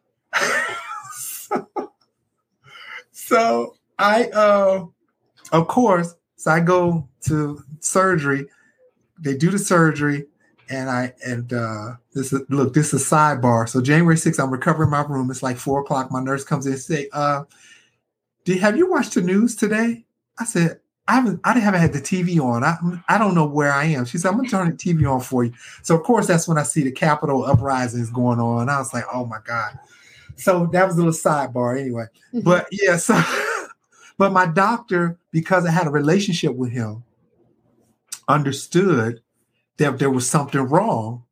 so, 1.15 1.69
so 3.13 3.77
I 3.99 4.25
uh 4.27 4.85
of 5.53 5.69
course, 5.69 6.17
so 6.37 6.51
I 6.51 6.61
go 6.61 7.09
to 7.23 7.63
surgery. 7.81 8.47
They 9.19 9.37
do 9.37 9.51
the 9.51 9.59
surgery 9.59 10.27
and 10.69 10.91
I 10.91 11.13
and 11.25 11.53
uh 11.53 11.93
this 12.13 12.33
is 12.33 12.43
look, 12.49 12.75
this 12.75 12.93
is 12.93 13.03
a 13.03 13.15
sidebar. 13.15 13.69
So 13.69 13.81
January 13.81 14.17
6th, 14.17 14.43
I'm 14.43 14.51
recovering 14.51 14.91
my 14.91 15.03
room. 15.03 15.31
It's 15.31 15.43
like 15.43 15.57
four 15.57 15.81
o'clock. 15.81 16.11
My 16.11 16.23
nurse 16.23 16.45
comes 16.45 16.67
in 16.67 16.73
and 16.73 16.81
say, 16.81 17.09
uh, 17.13 17.45
do 18.45 18.55
have 18.55 18.77
you 18.77 18.91
watched 18.91 19.15
the 19.15 19.23
news 19.23 19.57
today? 19.57 20.05
I 20.39 20.45
said, 20.45 20.81
I 21.07 21.15
haven't 21.17 21.41
I 21.45 21.59
haven't 21.59 21.81
had 21.81 21.93
the 21.93 22.01
TV 22.01 22.41
on. 22.41 22.65
I 22.65 22.77
I 23.09 23.19
don't 23.19 23.35
know 23.35 23.47
where 23.47 23.73
I 23.73 23.85
am. 23.85 24.05
She 24.05 24.19
said, 24.19 24.31
I'm 24.31 24.37
gonna 24.37 24.49
turn 24.49 24.71
the 24.71 24.77
TV 24.77 25.11
on 25.11 25.21
for 25.21 25.45
you. 25.45 25.53
So 25.83 25.95
of 25.95 26.03
course 26.03 26.27
that's 26.27 26.49
when 26.49 26.59
I 26.59 26.63
see 26.63 26.83
the 26.83 26.93
Capitol 26.93 27.45
uprisings 27.45 28.11
going 28.11 28.41
on. 28.41 28.69
I 28.69 28.79
was 28.79 28.95
like, 28.95 29.05
oh 29.13 29.27
my 29.27 29.39
God. 29.45 29.79
So 30.37 30.67
that 30.73 30.87
was 30.87 30.97
a 30.97 30.99
little 30.99 31.13
sidebar 31.13 31.79
anyway. 31.79 32.07
Mm-hmm. 32.33 32.41
But 32.41 32.69
yeah, 32.73 32.97
so 32.97 33.21
but 34.19 34.33
my 34.33 34.47
doctor, 34.47 35.19
because 35.31 35.67
I 35.67 35.71
had 35.71 35.87
a 35.87 35.91
relationship 35.91 36.55
with 36.55 36.71
him, 36.71 37.05
understood 38.29 39.21
that 39.79 39.99
there 39.99 40.11
was 40.11 40.29
something 40.29 40.61
wrong 40.61 41.25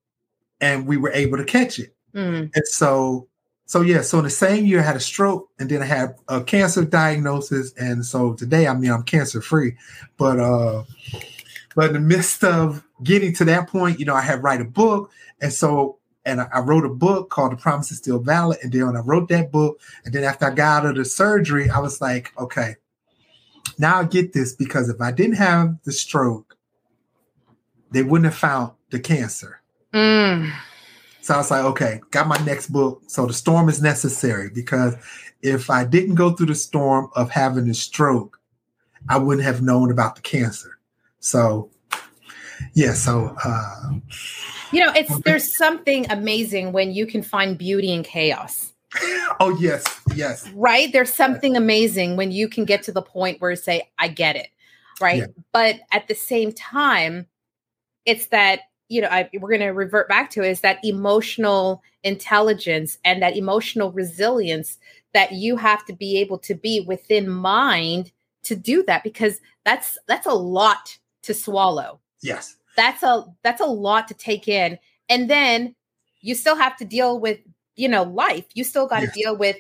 and 0.60 0.86
we 0.86 0.96
were 0.96 1.12
able 1.12 1.36
to 1.36 1.44
catch 1.44 1.78
it. 1.78 1.94
Mm. 2.14 2.50
And 2.54 2.66
so, 2.66 3.28
so 3.66 3.80
yeah, 3.80 4.02
so 4.02 4.18
in 4.18 4.24
the 4.24 4.30
same 4.30 4.66
year 4.66 4.80
I 4.80 4.84
had 4.84 4.96
a 4.96 5.00
stroke 5.00 5.48
and 5.58 5.68
then 5.68 5.82
I 5.82 5.86
had 5.86 6.16
a 6.28 6.42
cancer 6.42 6.84
diagnosis. 6.84 7.72
And 7.74 8.04
so 8.04 8.34
today, 8.34 8.66
I 8.66 8.74
mean, 8.74 8.90
I'm 8.90 9.02
cancer 9.02 9.40
free, 9.40 9.76
but, 10.16 10.38
uh, 10.38 10.84
but 11.74 11.86
in 11.86 11.92
the 11.94 12.00
midst 12.00 12.44
of 12.44 12.84
getting 13.02 13.32
to 13.34 13.44
that 13.46 13.68
point, 13.68 13.98
you 13.98 14.04
know, 14.04 14.14
I 14.14 14.20
had 14.20 14.42
write 14.42 14.60
a 14.60 14.64
book. 14.64 15.10
And 15.40 15.52
so, 15.52 15.98
and 16.24 16.40
I, 16.40 16.48
I 16.52 16.60
wrote 16.60 16.84
a 16.84 16.90
book 16.90 17.30
called 17.30 17.52
The 17.52 17.56
Promise 17.56 17.92
is 17.92 17.98
Still 17.98 18.18
Valid. 18.18 18.58
And 18.62 18.70
then 18.70 18.86
when 18.86 18.96
I 18.96 19.00
wrote 19.00 19.28
that 19.28 19.50
book, 19.50 19.80
and 20.04 20.14
then 20.14 20.24
after 20.24 20.46
I 20.46 20.50
got 20.50 20.84
out 20.84 20.90
of 20.90 20.96
the 20.96 21.04
surgery, 21.04 21.70
I 21.70 21.78
was 21.78 22.00
like, 22.00 22.32
okay, 22.38 22.76
now 23.78 24.00
I 24.00 24.04
get 24.04 24.32
this 24.32 24.54
because 24.54 24.88
if 24.88 25.00
I 25.00 25.12
didn't 25.12 25.36
have 25.36 25.76
the 25.84 25.92
stroke, 25.92 26.56
they 27.92 28.02
wouldn't 28.02 28.26
have 28.26 28.38
found 28.38 28.72
the 28.90 28.98
cancer. 28.98 29.60
Mm. 29.92 30.52
So 31.20 31.34
I 31.34 31.36
was 31.36 31.50
like, 31.50 31.64
okay, 31.64 32.00
got 32.10 32.26
my 32.26 32.38
next 32.44 32.68
book. 32.68 33.02
So 33.06 33.26
the 33.26 33.32
storm 33.32 33.68
is 33.68 33.80
necessary 33.80 34.50
because 34.50 34.96
if 35.42 35.70
I 35.70 35.84
didn't 35.84 36.16
go 36.16 36.32
through 36.32 36.46
the 36.46 36.54
storm 36.54 37.10
of 37.14 37.30
having 37.30 37.68
a 37.68 37.74
stroke, 37.74 38.40
I 39.08 39.18
wouldn't 39.18 39.46
have 39.46 39.62
known 39.62 39.90
about 39.90 40.16
the 40.16 40.22
cancer. 40.22 40.78
So 41.20 41.70
yeah, 42.74 42.94
so 42.94 43.36
uh 43.44 43.92
you 44.72 44.84
know, 44.84 44.92
it's 44.94 45.16
there's 45.20 45.56
something 45.56 46.10
amazing 46.10 46.72
when 46.72 46.92
you 46.92 47.06
can 47.06 47.22
find 47.22 47.58
beauty 47.58 47.92
in 47.92 48.02
chaos. 48.02 48.72
oh 49.40 49.56
yes, 49.60 49.84
yes. 50.14 50.48
Right? 50.54 50.92
There's 50.92 51.12
something 51.12 51.56
amazing 51.56 52.16
when 52.16 52.32
you 52.32 52.48
can 52.48 52.64
get 52.64 52.82
to 52.84 52.92
the 52.92 53.02
point 53.02 53.40
where 53.40 53.50
you 53.50 53.56
say, 53.56 53.90
I 53.98 54.08
get 54.08 54.36
it. 54.36 54.48
Right. 55.00 55.18
Yeah. 55.18 55.26
But 55.52 55.80
at 55.92 56.08
the 56.08 56.14
same 56.14 56.52
time, 56.52 57.26
it's 58.04 58.26
that 58.26 58.60
you 58.88 59.00
know 59.00 59.08
I, 59.08 59.28
we're 59.34 59.48
going 59.48 59.60
to 59.60 59.68
revert 59.68 60.08
back 60.08 60.30
to 60.30 60.42
is 60.42 60.60
that 60.60 60.84
emotional 60.84 61.82
intelligence 62.02 62.98
and 63.04 63.22
that 63.22 63.36
emotional 63.36 63.92
resilience 63.92 64.78
that 65.14 65.32
you 65.32 65.56
have 65.56 65.84
to 65.86 65.92
be 65.92 66.18
able 66.18 66.38
to 66.38 66.54
be 66.54 66.80
within 66.80 67.28
mind 67.28 68.12
to 68.44 68.56
do 68.56 68.82
that 68.84 69.04
because 69.04 69.40
that's 69.64 69.98
that's 70.08 70.26
a 70.26 70.34
lot 70.34 70.98
to 71.22 71.34
swallow 71.34 72.00
yes 72.22 72.56
that's 72.76 73.02
a 73.02 73.24
that's 73.42 73.60
a 73.60 73.66
lot 73.66 74.08
to 74.08 74.14
take 74.14 74.48
in 74.48 74.78
and 75.08 75.30
then 75.30 75.74
you 76.20 76.34
still 76.34 76.56
have 76.56 76.76
to 76.76 76.84
deal 76.84 77.18
with 77.20 77.38
you 77.76 77.88
know 77.88 78.02
life 78.02 78.46
you 78.54 78.64
still 78.64 78.86
got 78.86 79.00
to 79.00 79.06
yes. 79.06 79.14
deal 79.14 79.36
with 79.36 79.56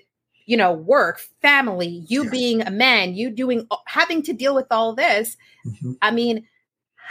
you 0.46 0.56
know, 0.56 0.72
work, 0.72 1.20
family, 1.40 2.04
you 2.08 2.28
being 2.28 2.62
a 2.62 2.70
man, 2.70 3.14
you 3.14 3.30
doing 3.30 3.66
having 3.86 4.22
to 4.22 4.32
deal 4.32 4.54
with 4.54 4.66
all 4.70 4.94
this. 4.94 5.36
Mm-hmm. 5.66 5.92
I 6.02 6.10
mean, 6.10 6.46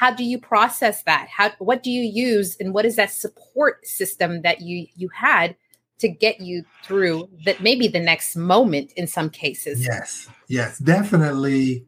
how 0.01 0.09
do 0.09 0.23
you 0.23 0.39
process 0.39 1.03
that? 1.03 1.27
How 1.27 1.51
what 1.59 1.83
do 1.83 1.91
you 1.91 2.01
use 2.01 2.57
and 2.59 2.73
what 2.73 2.85
is 2.85 2.95
that 2.95 3.11
support 3.11 3.85
system 3.85 4.41
that 4.41 4.59
you 4.59 4.87
you 4.95 5.09
had 5.09 5.55
to 5.99 6.07
get 6.07 6.41
you 6.41 6.65
through 6.83 7.29
that 7.45 7.61
maybe 7.61 7.87
the 7.87 7.99
next 7.99 8.35
moment 8.35 8.93
in 8.93 9.05
some 9.05 9.29
cases? 9.29 9.85
Yes. 9.85 10.27
Yes, 10.47 10.79
definitely 10.79 11.85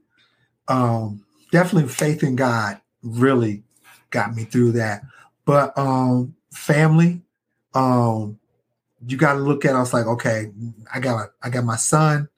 um 0.68 1.26
definitely 1.52 1.90
faith 1.90 2.22
in 2.22 2.36
God 2.36 2.80
really 3.02 3.64
got 4.12 4.36
me 4.36 4.44
through 4.44 4.74
that. 4.74 5.02
But 5.44 5.76
um 5.76 6.36
family 6.52 7.24
um 7.74 8.38
you 9.08 9.18
got 9.18 9.34
to 9.34 9.40
look 9.40 9.66
at. 9.66 9.76
I 9.76 9.80
was 9.80 9.92
like, 9.92 10.06
okay, 10.06 10.52
I 10.94 11.00
got 11.00 11.32
I 11.42 11.50
got 11.50 11.66
my 11.66 11.78
son 11.78 12.30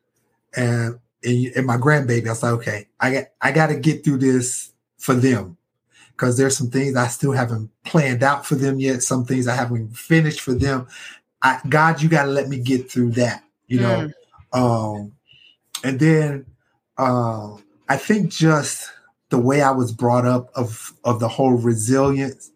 and 0.55 0.99
and 1.21 1.65
my 1.65 1.75
grandbaby. 1.75 2.27
I 2.27 2.29
was 2.29 2.43
like, 2.43 2.53
okay, 2.53 2.87
I 2.97 3.11
got 3.11 3.23
I 3.41 3.51
got 3.51 3.67
to 3.67 3.75
get 3.75 4.05
through 4.05 4.19
this 4.19 4.71
for 4.97 5.13
them 5.13 5.54
because 6.15 6.37
there's 6.37 6.57
some 6.57 6.69
things 6.69 6.95
I 6.95 7.07
still 7.07 7.31
haven't 7.31 7.69
planned 7.83 8.23
out 8.23 8.45
for 8.45 8.55
them 8.55 8.79
yet. 8.79 9.03
Some 9.03 9.25
things 9.25 9.47
I 9.47 9.55
haven't 9.55 9.95
finished 9.95 10.41
for 10.41 10.53
them. 10.53 10.87
I, 11.41 11.59
God, 11.67 12.01
you 12.01 12.09
got 12.09 12.25
to 12.25 12.31
let 12.31 12.47
me 12.47 12.57
get 12.59 12.89
through 12.89 13.11
that, 13.11 13.43
you 13.67 13.79
know. 13.81 14.11
Mm. 14.53 14.59
Um, 14.59 15.11
and 15.83 15.99
then 15.99 16.45
uh, 16.97 17.55
I 17.89 17.97
think 17.97 18.31
just 18.31 18.91
the 19.29 19.37
way 19.37 19.61
I 19.61 19.71
was 19.71 19.91
brought 19.91 20.25
up 20.25 20.49
of 20.55 20.93
of 21.03 21.19
the 21.19 21.27
whole 21.27 21.53
resilience, 21.53 22.51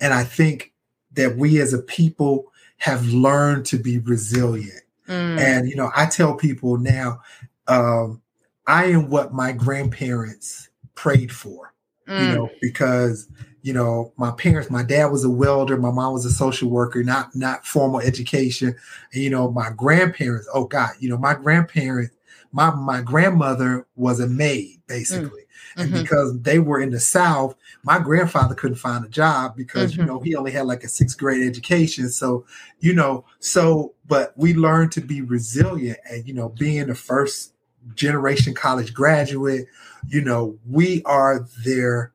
and 0.00 0.14
I 0.14 0.24
think 0.24 0.72
that 1.12 1.36
we 1.36 1.60
as 1.60 1.74
a 1.74 1.78
people 1.78 2.50
have 2.78 3.06
learned 3.06 3.66
to 3.66 3.78
be 3.78 3.98
resilient. 3.98 4.82
Mm. 5.08 5.38
And, 5.38 5.68
you 5.68 5.76
know, 5.76 5.90
I 5.94 6.06
tell 6.06 6.34
people 6.34 6.78
now, 6.78 7.20
um, 7.68 8.20
I 8.66 8.86
am 8.86 9.10
what 9.10 9.32
my 9.32 9.52
grandparents 9.52 10.68
prayed 10.94 11.30
for, 11.32 11.71
mm. 12.12 12.28
you 12.28 12.34
know, 12.34 12.50
because, 12.60 13.28
you 13.62 13.72
know, 13.72 14.12
my 14.16 14.30
parents, 14.32 14.70
my 14.70 14.82
dad 14.82 15.06
was 15.06 15.24
a 15.24 15.30
welder, 15.30 15.76
my 15.76 15.90
mom 15.90 16.12
was 16.12 16.24
a 16.24 16.30
social 16.30 16.68
worker, 16.68 17.02
not 17.02 17.34
not 17.34 17.66
formal 17.66 18.00
education. 18.00 18.74
And, 19.12 19.22
you 19.22 19.30
know, 19.30 19.50
my 19.50 19.70
grandparents, 19.70 20.48
oh 20.52 20.64
God, 20.64 20.90
you 21.00 21.08
know, 21.08 21.18
my 21.18 21.34
grandparents, 21.34 22.14
my 22.52 22.70
my 22.74 23.00
grandmother 23.00 23.86
was 23.96 24.20
a 24.20 24.26
maid, 24.26 24.78
mm. 24.78 24.86
basically. 24.86 25.28
Mm. 25.28 25.46
And 25.74 25.90
mm-hmm. 25.90 26.02
because 26.02 26.38
they 26.42 26.58
were 26.58 26.82
in 26.82 26.90
the 26.90 27.00
South, 27.00 27.54
my 27.82 27.98
grandfather 27.98 28.54
couldn't 28.54 28.76
find 28.76 29.06
a 29.06 29.08
job 29.08 29.56
because, 29.56 29.92
mm-hmm. 29.92 30.02
you 30.02 30.06
know, 30.06 30.20
he 30.20 30.36
only 30.36 30.50
had 30.50 30.66
like 30.66 30.84
a 30.84 30.88
sixth 30.88 31.16
grade 31.16 31.46
education. 31.46 32.10
So, 32.10 32.44
you 32.80 32.92
know, 32.92 33.24
so, 33.38 33.94
but 34.06 34.36
we 34.36 34.52
learned 34.52 34.92
to 34.92 35.00
be 35.00 35.22
resilient 35.22 35.98
and, 36.10 36.28
you 36.28 36.34
know, 36.34 36.50
being 36.50 36.88
the 36.88 36.94
first 36.94 37.54
generation 37.94 38.54
college 38.54 38.94
graduate, 38.94 39.66
you 40.08 40.20
know, 40.20 40.58
we 40.68 41.02
are 41.04 41.46
their 41.64 42.12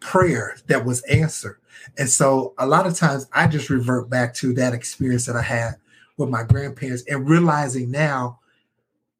prayer 0.00 0.56
that 0.66 0.84
was 0.84 1.02
answered. 1.02 1.58
And 1.98 2.08
so 2.08 2.54
a 2.58 2.66
lot 2.66 2.86
of 2.86 2.96
times 2.96 3.26
I 3.32 3.46
just 3.46 3.70
revert 3.70 4.10
back 4.10 4.34
to 4.34 4.52
that 4.54 4.74
experience 4.74 5.26
that 5.26 5.36
I 5.36 5.42
had 5.42 5.74
with 6.16 6.28
my 6.28 6.42
grandparents 6.42 7.04
and 7.08 7.28
realizing 7.28 7.90
now 7.90 8.38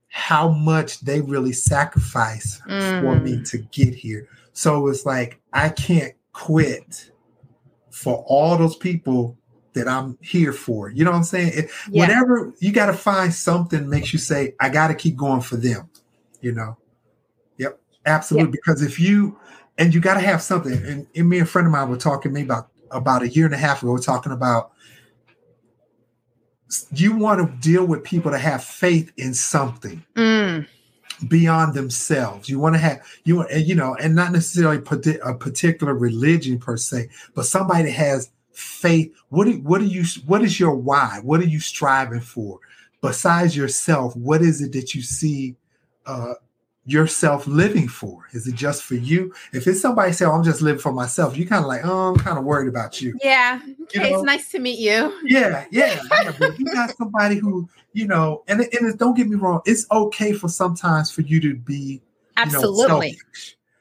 how 0.09 0.49
much 0.49 1.01
they 1.01 1.21
really 1.21 1.53
sacrificed 1.53 2.63
mm. 2.65 3.01
for 3.01 3.21
me 3.21 3.37
mm. 3.37 3.51
to 3.51 3.59
get 3.59 3.95
here. 3.95 4.29
So 4.53 4.89
it's 4.89 5.07
like 5.07 5.41
I 5.53 5.69
can't 5.69 6.15
quit 6.33 7.11
for 7.91 8.25
all 8.27 8.57
those 8.57 8.77
people 8.77 9.37
that 9.75 9.87
I'm 9.87 10.19
here 10.21 10.53
for. 10.53 10.91
You 10.91 11.05
know 11.05 11.11
what 11.11 11.19
I'm 11.19 11.25
saying? 11.25 11.53
It, 11.55 11.71
yeah. 11.91 12.01
Whatever 12.01 12.53
you 12.59 12.73
got 12.73 12.87
to 12.87 12.93
find 12.93 13.33
something 13.33 13.89
makes 13.89 14.13
you 14.13 14.19
say, 14.19 14.55
I 14.61 14.69
got 14.69 14.89
to 14.89 14.95
keep 14.95 15.17
going 15.17 15.43
for 15.43 15.57
them. 15.57 15.89
You 16.41 16.53
know? 16.53 16.77
Yep, 17.59 17.81
absolutely. 18.07 18.53
Yep. 18.53 18.53
Because 18.53 18.83
if 18.83 18.99
you 18.99 19.39
and 19.81 19.95
you 19.95 20.01
got 20.01 20.15
to 20.15 20.21
have 20.21 20.43
something. 20.43 20.75
And, 20.75 21.07
and 21.17 21.29
me 21.29 21.39
and 21.39 21.47
a 21.47 21.51
friend 21.51 21.67
of 21.67 21.73
mine 21.73 21.89
were 21.89 21.97
talking 21.97 22.33
maybe 22.33 22.45
about 22.45 22.69
about 22.93 23.23
a 23.23 23.29
year 23.29 23.47
and 23.47 23.55
a 23.55 23.59
half 23.59 23.83
ago, 23.83 23.97
talking 23.97 24.31
about 24.33 24.73
you 26.93 27.17
want 27.17 27.41
to 27.41 27.69
deal 27.69 27.85
with 27.85 28.05
people 28.05 28.31
that 28.31 28.41
have 28.41 28.63
faith 28.63 29.11
in 29.17 29.33
something 29.33 30.05
mm. 30.15 30.67
beyond 31.29 31.75
themselves. 31.75 32.49
You 32.49 32.59
want 32.59 32.75
to 32.75 32.79
have 32.79 33.01
you 33.25 33.37
want 33.37 33.53
you 33.53 33.75
know, 33.75 33.97
and 33.97 34.15
not 34.15 34.33
necessarily 34.33 34.77
a 35.25 35.35
particular 35.35 35.95
religion 35.95 36.59
per 36.59 36.77
se, 36.77 37.09
but 37.35 37.47
somebody 37.47 37.85
that 37.85 37.93
has 37.93 38.31
faith. 38.53 39.13
What 39.31 39.47
do, 39.47 39.53
what 39.61 39.81
do 39.81 39.87
you 39.87 40.05
what 40.27 40.43
is 40.43 40.61
your 40.61 40.75
why? 40.75 41.21
What 41.23 41.41
are 41.41 41.45
you 41.45 41.61
striving 41.61 42.21
for? 42.21 42.61
Besides 43.01 43.57
yourself, 43.57 44.15
what 44.15 44.43
is 44.43 44.61
it 44.61 44.73
that 44.73 44.95
you 44.95 45.01
see 45.01 45.57
uh, 46.07 46.35
yourself 46.85 47.47
living 47.47 47.89
for? 47.89 48.27
Is 48.33 48.47
it 48.47 48.55
just 48.55 48.83
for 48.83 48.95
you? 48.95 49.33
If 49.53 49.67
it's 49.67 49.81
somebody 49.81 50.13
say, 50.13 50.25
oh, 50.25 50.33
I'm 50.33 50.45
just 50.45 50.63
living 50.63 50.81
for 50.81 50.93
myself, 50.93 51.37
you 51.37 51.47
kind 51.47 51.63
of 51.63 51.69
like, 51.69 51.83
oh, 51.85 52.09
I'm 52.09 52.17
kind 52.17 52.39
of 52.39 52.45
worried 52.45 52.69
about 52.69 53.01
you. 53.01 53.19
Yeah. 53.23 53.61
Okay, 53.83 54.05
you 54.05 54.11
know? 54.11 54.17
it's 54.17 54.25
nice 54.25 54.51
to 54.53 54.59
meet 54.59 54.79
you. 54.79 55.17
Yeah, 55.25 55.67
yeah. 55.71 56.01
yeah 56.13 56.33
but 56.39 56.59
you 56.59 56.67
got 56.67 56.97
somebody 56.97 57.37
who, 57.37 57.69
you 57.93 58.07
know, 58.07 58.43
and, 58.49 58.61
and 58.61 58.99
don't 58.99 59.17
get 59.17 59.29
me 59.29 59.37
wrong, 59.37 59.61
it's 59.67 59.87
okay 59.91 60.33
for 60.33 60.49
sometimes 60.49 61.11
for 61.11 61.23
you 61.23 61.41
to 61.41 61.55
be 61.55 62.03
absolutely. 62.37 63.09
You 63.09 63.13
know, 63.15 63.19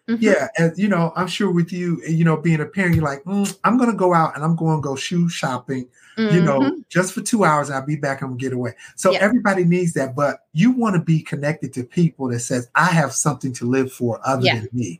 Mm-hmm. 0.10 0.24
Yeah, 0.24 0.48
and 0.58 0.76
you 0.76 0.88
know, 0.88 1.13
I'm 1.15 1.28
sure 1.28 1.52
with 1.52 1.72
you, 1.72 2.02
you 2.08 2.26
know, 2.26 2.36
being 2.36 2.62
a 2.62 2.65
parent, 2.65 2.95
you're 2.95 3.04
like, 3.04 3.24
mm, 3.26 3.56
I'm 3.63 3.78
gonna 3.78 3.93
go 3.93 4.15
out 4.15 4.36
and 4.36 4.43
I'm 4.43 4.56
going 4.56 4.80
to 4.80 4.82
go 4.82 4.95
shoe 4.95 5.30
shopping, 5.30 5.88
mm-hmm. 6.17 6.36
you 6.36 6.41
know, 6.41 6.62
mm-hmm. 6.62 6.80
just 6.89 7.13
for 7.13 7.22
two 7.22 7.43
hours. 7.43 7.69
I'll 7.69 7.86
be 7.86 7.95
back 7.95 8.24
and 8.24 8.39
get 8.39 8.52
away. 8.52 8.74
So 8.95 9.12
yeah. 9.12 9.19
everybody 9.19 9.65
needs 9.65 9.93
that, 9.93 10.15
but 10.15 10.48
you 10.54 10.72
want 10.72 10.95
to 10.95 11.02
be 11.02 11.22
connected 11.22 11.74
to 11.74 11.84
people 11.84 12.28
that 12.30 12.39
says, 12.39 12.72
I 12.74 12.86
have 12.86 13.13
something 13.13 13.54
to 13.54 13.65
live 13.65 13.93
for 13.93 14.19
other 14.26 14.45
yeah. 14.45 14.56
than 14.56 14.69
me. 14.74 15.00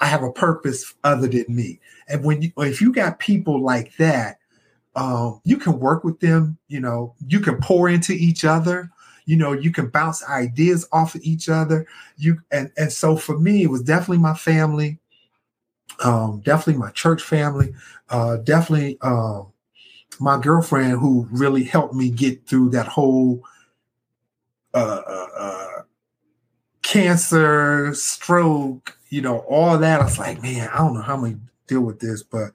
I 0.00 0.06
have 0.06 0.24
a 0.24 0.32
purpose 0.32 0.92
other 1.04 1.28
than 1.28 1.46
me. 1.48 1.78
And 2.08 2.24
when 2.24 2.42
you, 2.42 2.50
if 2.58 2.80
you 2.80 2.92
got 2.92 3.20
people 3.20 3.62
like 3.62 3.96
that, 3.98 4.38
um, 4.96 5.40
you 5.44 5.58
can 5.58 5.78
work 5.78 6.02
with 6.02 6.18
them. 6.18 6.58
You 6.66 6.80
know, 6.80 7.14
you 7.28 7.38
can 7.38 7.60
pour 7.60 7.88
into 7.88 8.12
each 8.12 8.44
other 8.44 8.90
you 9.26 9.36
know 9.36 9.52
you 9.52 9.70
can 9.72 9.88
bounce 9.88 10.24
ideas 10.28 10.86
off 10.92 11.14
of 11.14 11.22
each 11.22 11.48
other. 11.48 11.86
You 12.16 12.40
and 12.50 12.70
and 12.76 12.92
so 12.92 13.16
for 13.16 13.38
me 13.38 13.62
it 13.62 13.70
was 13.70 13.82
definitely 13.82 14.18
my 14.18 14.34
family 14.34 14.98
um 16.02 16.40
definitely 16.40 16.80
my 16.80 16.90
church 16.90 17.22
family 17.22 17.72
uh 18.10 18.36
definitely 18.38 18.98
um 19.02 19.52
my 20.20 20.38
girlfriend 20.40 20.98
who 20.98 21.28
really 21.30 21.64
helped 21.64 21.94
me 21.94 22.10
get 22.10 22.46
through 22.46 22.70
that 22.70 22.86
whole 22.86 23.42
uh, 24.74 25.02
uh, 25.06 25.26
uh 25.38 25.82
cancer 26.82 27.94
stroke 27.94 28.98
you 29.08 29.20
know 29.20 29.38
all 29.40 29.78
that. 29.78 30.00
I 30.00 30.04
was 30.04 30.18
like 30.18 30.42
man 30.42 30.68
i 30.72 30.78
don't 30.78 30.94
know 30.94 31.02
how 31.02 31.16
gonna 31.16 31.38
deal 31.66 31.80
with 31.80 32.00
this 32.00 32.22
but 32.22 32.50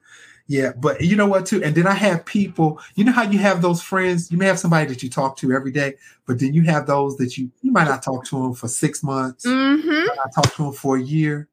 yeah, 0.50 0.72
but 0.76 1.00
you 1.00 1.14
know 1.14 1.28
what 1.28 1.46
too? 1.46 1.62
And 1.62 1.76
then 1.76 1.86
I 1.86 1.94
have 1.94 2.24
people, 2.24 2.80
you 2.96 3.04
know 3.04 3.12
how 3.12 3.22
you 3.22 3.38
have 3.38 3.62
those 3.62 3.80
friends, 3.80 4.32
you 4.32 4.36
may 4.36 4.46
have 4.46 4.58
somebody 4.58 4.88
that 4.88 5.00
you 5.00 5.08
talk 5.08 5.36
to 5.36 5.52
every 5.52 5.70
day, 5.70 5.94
but 6.26 6.40
then 6.40 6.54
you 6.54 6.62
have 6.62 6.88
those 6.88 7.16
that 7.18 7.38
you 7.38 7.52
you 7.62 7.70
might 7.70 7.84
not 7.84 8.02
talk 8.02 8.24
to 8.24 8.42
them 8.42 8.54
for 8.54 8.66
six 8.66 9.00
months, 9.00 9.46
mm-hmm. 9.46 10.06
not 10.16 10.34
talk 10.34 10.52
to 10.56 10.64
them 10.64 10.72
for 10.72 10.96
a 10.96 11.00
year. 11.00 11.46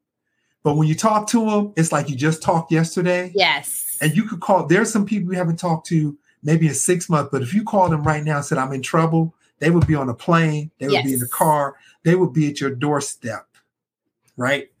But 0.64 0.74
when 0.74 0.88
you 0.88 0.96
talk 0.96 1.28
to 1.28 1.48
them, 1.48 1.72
it's 1.76 1.92
like 1.92 2.10
you 2.10 2.16
just 2.16 2.42
talked 2.42 2.72
yesterday. 2.72 3.30
Yes. 3.36 3.98
And 4.00 4.16
you 4.16 4.24
could 4.24 4.40
call, 4.40 4.66
there's 4.66 4.92
some 4.92 5.06
people 5.06 5.32
you 5.32 5.38
haven't 5.38 5.60
talked 5.60 5.86
to 5.90 6.18
maybe 6.42 6.66
in 6.66 6.74
six 6.74 7.08
months, 7.08 7.28
but 7.30 7.40
if 7.40 7.54
you 7.54 7.62
call 7.62 7.88
them 7.88 8.02
right 8.02 8.24
now 8.24 8.38
and 8.38 8.44
said, 8.44 8.58
I'm 8.58 8.72
in 8.72 8.82
trouble, 8.82 9.32
they 9.60 9.70
would 9.70 9.86
be 9.86 9.94
on 9.94 10.08
a 10.08 10.14
plane, 10.14 10.72
they 10.78 10.86
would 10.86 10.94
yes. 10.94 11.04
be 11.04 11.14
in 11.14 11.20
the 11.20 11.28
car, 11.28 11.76
they 12.02 12.16
would 12.16 12.32
be 12.32 12.50
at 12.50 12.60
your 12.60 12.74
doorstep, 12.74 13.46
right? 14.36 14.72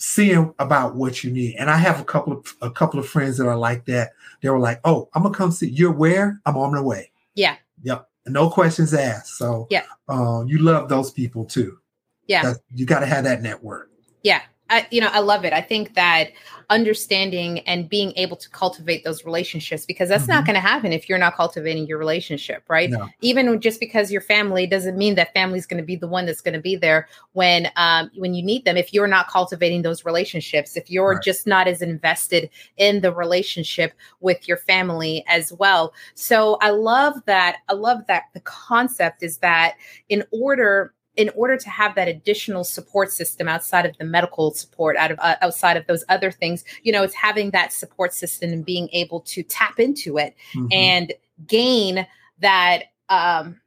Seeing 0.00 0.52
about 0.58 0.96
what 0.96 1.22
you 1.22 1.30
need. 1.30 1.54
And 1.56 1.70
I 1.70 1.76
have 1.76 2.00
a 2.00 2.04
couple 2.04 2.32
of 2.32 2.56
a 2.60 2.70
couple 2.70 2.98
of 2.98 3.08
friends 3.08 3.36
that 3.38 3.46
are 3.46 3.56
like 3.56 3.84
that. 3.84 4.10
They 4.42 4.48
were 4.48 4.58
like, 4.58 4.80
"Oh, 4.84 5.08
I'm 5.14 5.22
gonna 5.22 5.34
come 5.34 5.52
see. 5.52 5.68
You're 5.68 5.92
where? 5.92 6.40
I'm 6.46 6.56
on 6.56 6.72
my 6.72 6.80
way." 6.80 7.12
Yeah. 7.34 7.56
Yep. 7.82 8.08
No 8.26 8.50
questions 8.50 8.92
asked. 8.94 9.36
So 9.36 9.66
yeah, 9.70 9.84
um, 10.08 10.48
you 10.48 10.58
love 10.58 10.88
those 10.88 11.10
people 11.10 11.44
too. 11.44 11.78
Yeah. 12.26 12.42
That's, 12.44 12.60
you 12.74 12.86
got 12.86 13.00
to 13.00 13.06
have 13.06 13.24
that 13.24 13.42
network. 13.42 13.90
Yeah. 14.22 14.42
I, 14.68 14.86
you 14.92 15.00
know, 15.00 15.08
I 15.12 15.18
love 15.18 15.44
it. 15.44 15.52
I 15.52 15.60
think 15.60 15.94
that 15.94 16.30
understanding 16.70 17.58
and 17.60 17.88
being 17.88 18.12
able 18.16 18.36
to 18.36 18.48
cultivate 18.50 19.04
those 19.04 19.24
relationships 19.24 19.84
because 19.84 20.08
that's 20.08 20.22
mm-hmm. 20.22 20.32
not 20.32 20.46
going 20.46 20.54
to 20.54 20.60
happen 20.60 20.92
if 20.92 21.08
you're 21.08 21.18
not 21.18 21.34
cultivating 21.34 21.86
your 21.86 21.98
relationship, 21.98 22.62
right? 22.68 22.90
No. 22.90 23.08
Even 23.20 23.60
just 23.60 23.80
because 23.80 24.10
your 24.10 24.20
family 24.20 24.66
doesn't 24.66 24.96
mean 24.96 25.16
that 25.16 25.34
family's 25.34 25.66
going 25.66 25.82
to 25.82 25.86
be 25.86 25.96
the 25.96 26.06
one 26.06 26.26
that's 26.26 26.40
going 26.40 26.54
to 26.54 26.60
be 26.60 26.76
there 26.76 27.08
when 27.32 27.70
um, 27.76 28.10
when 28.16 28.34
you 28.34 28.42
need 28.42 28.64
them. 28.64 28.76
If 28.76 28.94
you're 28.94 29.08
not 29.08 29.28
cultivating 29.28 29.82
those 29.82 30.04
relationships, 30.04 30.76
if 30.76 30.90
you're 30.90 31.14
right. 31.14 31.22
just 31.22 31.46
not 31.46 31.66
as 31.66 31.82
invested 31.82 32.48
in 32.76 33.00
the 33.00 33.12
relationship 33.12 33.92
with 34.20 34.46
your 34.46 34.56
family 34.56 35.24
as 35.26 35.52
well. 35.52 35.92
So 36.14 36.56
I 36.62 36.70
love 36.70 37.20
that. 37.26 37.56
I 37.68 37.74
love 37.74 38.06
that 38.06 38.24
the 38.32 38.40
concept 38.40 39.22
is 39.22 39.38
that 39.38 39.74
in 40.08 40.24
order 40.30 40.94
in 41.20 41.30
order 41.36 41.56
to 41.56 41.68
have 41.68 41.94
that 41.94 42.08
additional 42.08 42.64
support 42.64 43.12
system 43.12 43.46
outside 43.46 43.84
of 43.84 43.96
the 43.98 44.04
medical 44.04 44.52
support 44.52 44.96
out 44.96 45.10
of 45.10 45.18
uh, 45.20 45.36
outside 45.42 45.76
of 45.76 45.86
those 45.86 46.04
other 46.08 46.30
things 46.30 46.64
you 46.82 46.90
know 46.90 47.02
it's 47.02 47.14
having 47.14 47.50
that 47.50 47.72
support 47.72 48.14
system 48.14 48.52
and 48.52 48.64
being 48.64 48.88
able 48.92 49.20
to 49.20 49.42
tap 49.42 49.78
into 49.78 50.18
it 50.18 50.34
mm-hmm. 50.54 50.66
and 50.72 51.12
gain 51.46 52.06
that 52.40 52.84
um 53.08 53.60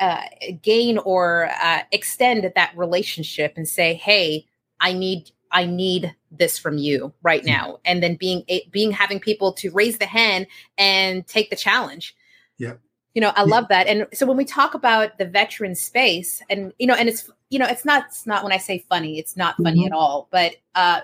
uh, 0.00 0.22
gain 0.62 0.96
or 0.98 1.50
uh, 1.62 1.82
extend 1.92 2.50
that 2.54 2.72
relationship 2.74 3.52
and 3.56 3.68
say, 3.68 3.94
"Hey, 3.94 4.46
I 4.80 4.94
need 4.94 5.30
I 5.52 5.66
need 5.66 6.14
this 6.30 6.58
from 6.58 6.78
you 6.78 7.12
right 7.22 7.42
Mm-hmm. 7.42 7.52
now," 7.52 7.78
and 7.84 8.02
then 8.02 8.16
being 8.16 8.44
being 8.70 8.90
having 8.90 9.20
people 9.20 9.52
to 9.54 9.70
raise 9.70 9.98
the 9.98 10.06
hand 10.06 10.46
and 10.78 11.26
take 11.26 11.50
the 11.50 11.56
challenge. 11.56 12.16
Yeah. 12.56 12.74
You 13.14 13.20
know, 13.20 13.32
I 13.34 13.42
love 13.42 13.66
that. 13.68 13.86
And 13.88 14.06
so 14.12 14.24
when 14.24 14.36
we 14.36 14.44
talk 14.44 14.74
about 14.74 15.18
the 15.18 15.24
veteran 15.24 15.74
space, 15.74 16.42
and 16.48 16.72
you 16.78 16.86
know, 16.86 16.94
and 16.94 17.08
it's 17.08 17.28
you 17.48 17.58
know, 17.58 17.66
it's 17.66 17.84
not 17.84 18.04
it's 18.08 18.26
not 18.26 18.44
when 18.44 18.52
I 18.52 18.58
say 18.58 18.84
funny, 18.88 19.18
it's 19.18 19.36
not 19.36 19.56
funny 19.56 19.82
Mhm. 19.82 19.86
at 19.86 19.92
all, 19.92 20.28
but 20.30 20.54
uh, 20.76 21.00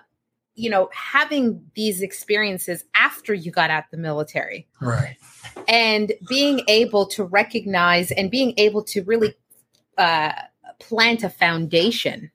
you 0.54 0.70
know, 0.70 0.88
having 0.92 1.68
these 1.74 2.00
experiences 2.02 2.84
after 2.94 3.34
you 3.34 3.50
got 3.50 3.70
out 3.70 3.84
the 3.90 3.96
military 3.96 4.66
Right. 4.80 5.16
and 5.68 6.12
being 6.28 6.62
able 6.68 7.06
to 7.08 7.24
recognize 7.24 8.10
and 8.12 8.30
being 8.30 8.54
able 8.56 8.82
to 8.84 9.02
really 9.02 9.34
uh, 9.98 10.32
plant 10.78 11.24
a 11.24 11.28
foundation 11.28 12.30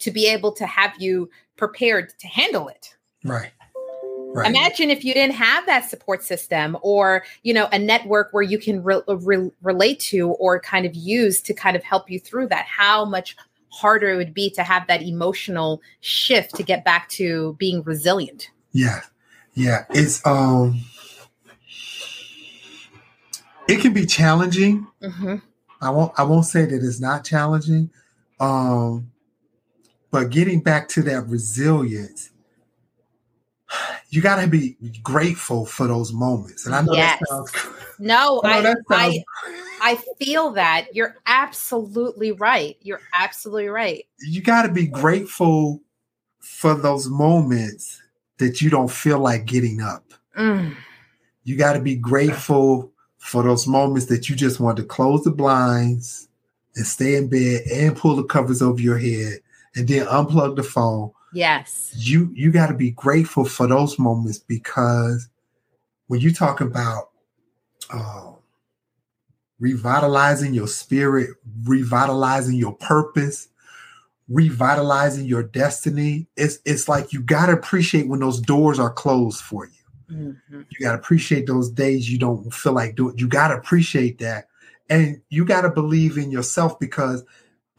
to 0.00 0.10
be 0.10 0.26
able 0.26 0.50
to 0.52 0.66
have 0.66 1.00
you 1.00 1.30
prepared 1.56 2.12
to 2.18 2.26
handle 2.26 2.68
it. 2.68 2.96
Right. 3.24 3.50
Right. 4.32 4.48
Imagine 4.48 4.90
if 4.90 5.04
you 5.04 5.12
didn't 5.12 5.34
have 5.34 5.66
that 5.66 5.90
support 5.90 6.22
system 6.22 6.76
or, 6.82 7.24
you 7.42 7.52
know, 7.52 7.68
a 7.72 7.78
network 7.78 8.28
where 8.32 8.44
you 8.44 8.58
can 8.58 8.82
re- 8.82 9.02
re- 9.08 9.50
relate 9.60 9.98
to 10.00 10.28
or 10.28 10.60
kind 10.60 10.86
of 10.86 10.94
use 10.94 11.40
to 11.42 11.54
kind 11.54 11.76
of 11.76 11.82
help 11.82 12.08
you 12.08 12.20
through 12.20 12.46
that. 12.48 12.64
How 12.66 13.04
much 13.04 13.36
harder 13.70 14.10
it 14.10 14.16
would 14.16 14.34
be 14.34 14.50
to 14.50 14.62
have 14.62 14.86
that 14.88 15.02
emotional 15.02 15.80
shift 16.00 16.54
to 16.56 16.62
get 16.62 16.84
back 16.84 17.08
to 17.08 17.54
being 17.58 17.82
resilient. 17.82 18.50
Yeah. 18.72 19.00
Yeah. 19.54 19.84
It's 19.90 20.24
um 20.26 20.80
it 23.68 23.80
can 23.80 23.92
be 23.92 24.06
challenging. 24.06 24.86
hmm 25.02 25.36
I 25.80 25.90
won't 25.90 26.12
I 26.18 26.24
won't 26.24 26.44
say 26.44 26.66
that 26.66 26.84
it's 26.84 27.00
not 27.00 27.24
challenging. 27.24 27.90
Um 28.38 29.10
but 30.10 30.30
getting 30.30 30.60
back 30.60 30.88
to 30.90 31.02
that 31.02 31.26
resilience, 31.28 32.29
you 34.10 34.20
gotta 34.20 34.46
be 34.46 34.76
grateful 35.02 35.64
for 35.64 35.86
those 35.86 36.12
moments. 36.12 36.66
And 36.66 36.74
I 36.74 36.82
know 36.82 36.94
Yes. 36.94 37.18
that 37.20 37.28
sounds 37.28 37.52
No, 37.98 38.40
I 38.44 38.58
I, 38.58 38.62
that 38.62 38.76
I, 38.90 39.24
I 39.82 39.98
feel 40.18 40.50
that 40.52 40.94
you're 40.94 41.16
absolutely 41.26 42.32
right. 42.32 42.76
You're 42.80 43.02
absolutely 43.12 43.68
right. 43.68 44.04
you 44.20 44.40
got 44.40 44.62
to 44.62 44.72
be 44.72 44.86
grateful 44.86 45.82
for 46.40 46.74
those 46.74 47.08
moments 47.08 48.02
that 48.38 48.60
you 48.62 48.70
don't 48.70 48.90
feel 48.90 49.18
like 49.18 49.44
getting 49.44 49.82
up. 49.82 50.14
Mm, 50.38 50.74
You 51.44 51.56
got 51.56 51.74
to 51.74 51.80
be 51.80 51.94
grateful 51.94 52.90
for 53.18 53.42
those 53.42 53.66
moments 53.66 54.06
that 54.06 54.30
you 54.30 54.36
just 54.36 54.60
want 54.60 54.78
to 54.78 54.82
close 54.82 55.22
the 55.24 55.30
blinds 55.30 56.28
and 56.76 56.86
stay 56.86 57.16
in 57.16 57.28
bed 57.28 57.62
and 57.70 57.96
pull 57.96 58.16
the 58.16 58.24
covers 58.24 58.62
over 58.62 58.80
your 58.80 58.96
head 58.98 59.40
and 59.74 59.86
then 59.86 60.06
unplug 60.06 60.56
the 60.56 60.62
phone. 60.62 61.10
Yes. 61.32 61.92
You 61.96 62.30
you 62.34 62.52
got 62.52 62.68
to 62.68 62.74
be 62.74 62.90
grateful 62.90 63.44
for 63.44 63.66
those 63.66 63.98
moments 63.98 64.38
because 64.38 65.28
when 66.06 66.20
you 66.20 66.32
talk 66.32 66.60
about 66.60 67.10
uh, 67.92 68.32
revitalizing 69.58 70.54
your 70.54 70.68
spirit, 70.68 71.30
revitalizing 71.64 72.56
your 72.56 72.74
purpose, 72.74 73.48
revitalizing 74.28 75.26
your 75.26 75.42
destiny, 75.42 76.26
it's 76.36 76.58
it's 76.64 76.88
like 76.88 77.12
you 77.12 77.20
got 77.22 77.46
to 77.46 77.52
appreciate 77.52 78.08
when 78.08 78.20
those 78.20 78.40
doors 78.40 78.78
are 78.78 78.92
closed 78.92 79.40
for 79.40 79.66
you. 79.66 79.72
Mhm. 80.10 80.66
You 80.70 80.80
got 80.80 80.92
to 80.92 80.98
appreciate 80.98 81.46
those 81.46 81.70
days 81.70 82.10
you 82.10 82.18
don't 82.18 82.52
feel 82.52 82.72
like 82.72 82.96
doing. 82.96 83.16
You 83.18 83.28
got 83.28 83.48
to 83.48 83.56
appreciate 83.56 84.18
that. 84.18 84.48
And 84.88 85.20
you 85.28 85.44
got 85.44 85.60
to 85.60 85.70
believe 85.70 86.18
in 86.18 86.32
yourself 86.32 86.78
because 86.80 87.24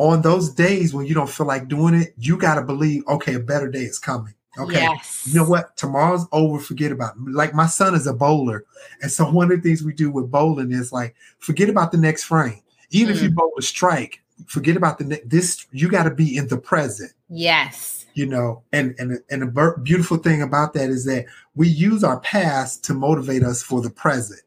on 0.01 0.23
those 0.23 0.49
days 0.49 0.95
when 0.95 1.05
you 1.05 1.13
don't 1.13 1.29
feel 1.29 1.45
like 1.45 1.67
doing 1.67 1.93
it, 1.93 2.15
you 2.17 2.35
got 2.35 2.55
to 2.55 2.63
believe, 2.63 3.03
okay, 3.07 3.35
a 3.35 3.39
better 3.39 3.69
day 3.69 3.83
is 3.83 3.99
coming. 3.99 4.33
Okay. 4.57 4.81
Yes. 4.81 5.27
You 5.27 5.35
know 5.35 5.45
what? 5.47 5.77
Tomorrow's 5.77 6.25
over. 6.31 6.59
Forget 6.59 6.91
about 6.91 7.15
it. 7.15 7.21
Like 7.31 7.53
my 7.53 7.67
son 7.67 7.93
is 7.93 8.07
a 8.07 8.13
bowler. 8.13 8.65
And 9.03 9.11
so 9.11 9.29
one 9.29 9.51
of 9.51 9.61
the 9.61 9.61
things 9.61 9.83
we 9.83 9.93
do 9.93 10.09
with 10.09 10.31
bowling 10.31 10.71
is 10.71 10.91
like, 10.91 11.15
forget 11.37 11.69
about 11.69 11.91
the 11.91 11.99
next 11.99 12.23
frame. 12.23 12.61
Even 12.89 13.13
if 13.15 13.21
you 13.21 13.29
mm. 13.29 13.35
bowl 13.35 13.53
a 13.59 13.61
strike, 13.61 14.23
forget 14.47 14.75
about 14.75 14.97
the 14.97 15.03
next. 15.03 15.29
This, 15.29 15.67
you 15.71 15.87
got 15.87 16.03
to 16.03 16.11
be 16.11 16.35
in 16.35 16.47
the 16.47 16.57
present 16.57 17.11
Yes. 17.29 18.05
you 18.13 18.25
know 18.25 18.63
and 18.73 18.93
and 18.97 19.19
and 19.29 19.41
the 19.43 19.75
beautiful 19.83 20.17
thing 20.17 20.41
about 20.41 20.73
that 20.73 20.89
is 20.89 21.05
that 21.05 21.25
we 21.55 21.69
use 21.69 22.03
our 22.03 22.19
past 22.19 22.83
to 22.85 22.93
motivate 22.93 23.43
us 23.43 23.63
for 23.63 23.81
the 23.81 23.89
present 23.89 24.41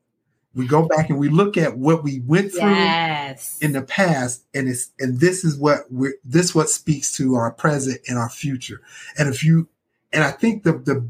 we 0.55 0.67
go 0.67 0.87
back 0.87 1.11
and 1.11 1.19
we 1.19 1.29
look 1.29 1.57
at 1.57 1.77
what 1.77 2.05
we 2.05 2.21
went 2.21 2.53
through 2.53 2.71
Yes. 2.71 3.59
in 3.61 3.73
the 3.73 3.83
past 3.83 4.45
and 4.55 4.69
it's 4.69 4.91
and 5.01 5.21
this 5.21 5.45
is 5.45 5.57
what 5.57 5.91
we're 5.91 6.15
this 6.25 6.55
what 6.55 6.69
speaks 6.71 7.17
to 7.17 7.35
our 7.35 7.51
present 7.51 8.01
and 8.09 8.19
our 8.19 8.29
future. 8.31 8.81
And 9.19 9.29
if 9.29 9.43
you 9.43 9.69
and 10.13 10.23
i 10.25 10.31
think 10.31 10.63
the 10.63 10.73
the 10.73 11.09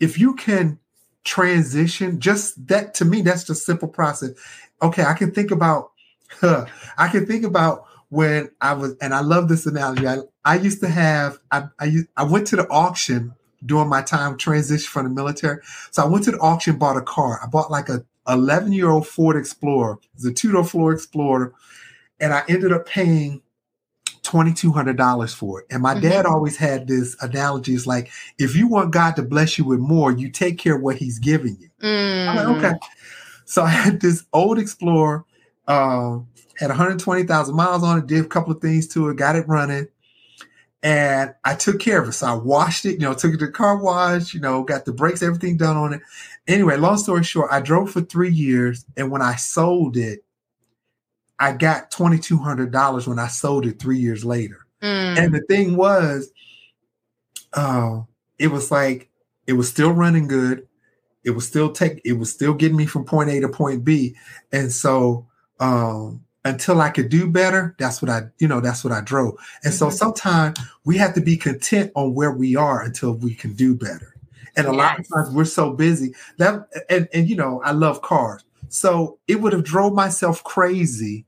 if 0.00 0.18
you 0.18 0.34
can 0.34 0.78
transition 1.24 2.18
just 2.18 2.66
that 2.66 2.94
to 2.94 3.04
me 3.04 3.22
that's 3.22 3.44
the 3.44 3.54
simple 3.54 3.88
process. 3.88 4.30
Okay 4.82 5.04
i 5.04 5.14
can 5.14 5.30
think 5.30 5.50
about 5.50 5.92
i 6.42 7.08
can 7.08 7.26
think 7.26 7.44
about 7.44 7.84
when 8.08 8.50
i 8.60 8.72
was 8.72 8.96
and 9.00 9.14
i 9.14 9.20
love 9.20 9.48
this 9.48 9.66
analogy. 9.66 10.06
I, 10.06 10.18
I 10.44 10.56
used 10.56 10.80
to 10.80 10.88
have 10.88 11.38
I 11.50 11.68
I 12.16 12.24
went 12.24 12.46
to 12.48 12.56
the 12.56 12.66
auction 12.68 13.34
during 13.64 13.88
my 13.88 14.02
time 14.02 14.36
transition 14.36 14.88
from 14.90 15.04
the 15.04 15.10
military. 15.10 15.60
So 15.92 16.02
i 16.02 16.06
went 16.06 16.24
to 16.24 16.32
the 16.32 16.38
auction 16.38 16.76
bought 16.78 16.96
a 16.96 17.02
car. 17.02 17.38
I 17.42 17.46
bought 17.46 17.70
like 17.70 17.88
a 17.88 18.04
11 18.28 18.72
year 18.72 18.90
old 18.90 19.06
ford 19.06 19.36
explorer 19.36 19.98
it's 20.14 20.24
a 20.24 20.32
two-door 20.32 20.64
ford 20.64 20.94
explorer 20.94 21.52
and 22.20 22.32
i 22.32 22.42
ended 22.48 22.72
up 22.72 22.86
paying 22.86 23.42
$2200 24.22 25.34
for 25.34 25.60
it 25.60 25.66
and 25.70 25.82
my 25.82 25.94
Mhm. 25.94 26.02
dad 26.02 26.26
always 26.26 26.56
had 26.56 26.86
this 26.86 27.16
analogy 27.22 27.74
it's 27.74 27.86
like 27.86 28.10
if 28.38 28.54
you 28.54 28.68
want 28.68 28.92
god 28.92 29.16
to 29.16 29.22
bless 29.22 29.58
you 29.58 29.64
with 29.64 29.80
more 29.80 30.12
you 30.12 30.30
take 30.30 30.58
care 30.58 30.76
of 30.76 30.82
what 30.82 30.96
he's 30.96 31.18
giving 31.18 31.56
you 31.60 31.68
I'm 31.80 32.36
Mm. 32.36 32.36
like, 32.36 32.46
okay. 32.64 32.74
So 33.44 33.62
I 33.62 33.68
had 33.68 34.00
this 34.00 34.24
old 34.32 34.58
Explorer, 34.58 35.24
uh, 35.66 36.18
had 36.58 36.68
120,000 36.70 37.54
miles 37.54 37.82
on 37.82 37.98
it, 37.98 38.06
did 38.06 38.24
a 38.24 38.28
couple 38.28 38.52
of 38.52 38.60
things 38.60 38.86
to 38.88 39.08
it, 39.08 39.16
got 39.16 39.34
it 39.36 39.48
running, 39.48 39.88
and 40.82 41.34
I 41.44 41.54
took 41.54 41.80
care 41.80 42.00
of 42.00 42.08
it. 42.08 42.12
So 42.12 42.26
I 42.26 42.34
washed 42.34 42.84
it, 42.86 42.92
you 42.92 43.00
know, 43.00 43.14
took 43.14 43.34
it 43.34 43.38
to 43.38 43.46
the 43.46 43.52
car 43.52 43.76
wash, 43.76 44.32
you 44.34 44.40
know, 44.40 44.62
got 44.62 44.84
the 44.84 44.92
brakes, 44.92 45.22
everything 45.22 45.56
done 45.56 45.76
on 45.76 45.92
it. 45.94 46.02
Anyway, 46.48 46.76
long 46.76 46.96
story 46.96 47.22
short, 47.22 47.50
I 47.52 47.60
drove 47.60 47.90
for 47.90 48.00
three 48.00 48.32
years, 48.32 48.84
and 48.96 49.10
when 49.10 49.22
I 49.22 49.36
sold 49.36 49.96
it, 49.96 50.24
I 51.38 51.52
got 51.52 51.90
$2,200 51.90 53.06
when 53.06 53.18
I 53.18 53.28
sold 53.28 53.66
it 53.66 53.78
three 53.78 53.98
years 53.98 54.24
later. 54.24 54.66
Mm. 54.82 55.18
And 55.18 55.34
the 55.34 55.40
thing 55.48 55.76
was, 55.76 56.30
uh, 57.52 58.00
it 58.38 58.48
was 58.48 58.70
like 58.70 59.08
it 59.46 59.54
was 59.54 59.68
still 59.68 59.92
running 59.92 60.28
good. 60.28 60.66
It 61.24 61.30
was 61.30 61.46
still 61.46 61.70
take 61.70 62.00
it 62.04 62.14
was 62.14 62.30
still 62.32 62.54
getting 62.54 62.76
me 62.76 62.86
from 62.86 63.04
point 63.04 63.30
A 63.30 63.40
to 63.40 63.48
point 63.48 63.84
B. 63.84 64.16
And 64.52 64.72
so 64.72 65.26
um 65.60 66.24
until 66.44 66.80
I 66.80 66.90
could 66.90 67.08
do 67.08 67.28
better, 67.28 67.76
that's 67.78 68.02
what 68.02 68.10
I, 68.10 68.22
you 68.38 68.48
know, 68.48 68.60
that's 68.60 68.82
what 68.82 68.92
I 68.92 69.00
drove. 69.00 69.36
And 69.62 69.72
so 69.72 69.86
Mhm. 69.86 69.92
sometimes 69.92 70.58
we 70.84 70.96
have 70.98 71.14
to 71.14 71.20
be 71.20 71.36
content 71.36 71.92
on 71.94 72.14
where 72.14 72.32
we 72.32 72.56
are 72.56 72.82
until 72.82 73.14
we 73.14 73.34
can 73.34 73.52
do 73.52 73.76
better. 73.76 74.14
And 74.56 74.66
a 74.66 74.72
lot 74.72 74.98
of 74.98 75.06
times 75.08 75.30
we're 75.34 75.44
so 75.44 75.72
busy 75.72 76.14
that 76.38 76.66
and 76.90 77.08
and 77.14 77.28
you 77.28 77.36
know, 77.36 77.60
I 77.64 77.72
love 77.72 78.02
cars. 78.02 78.44
So 78.68 79.18
it 79.28 79.40
would 79.40 79.52
have 79.52 79.64
drove 79.64 79.92
myself 79.94 80.42
crazy 80.44 81.24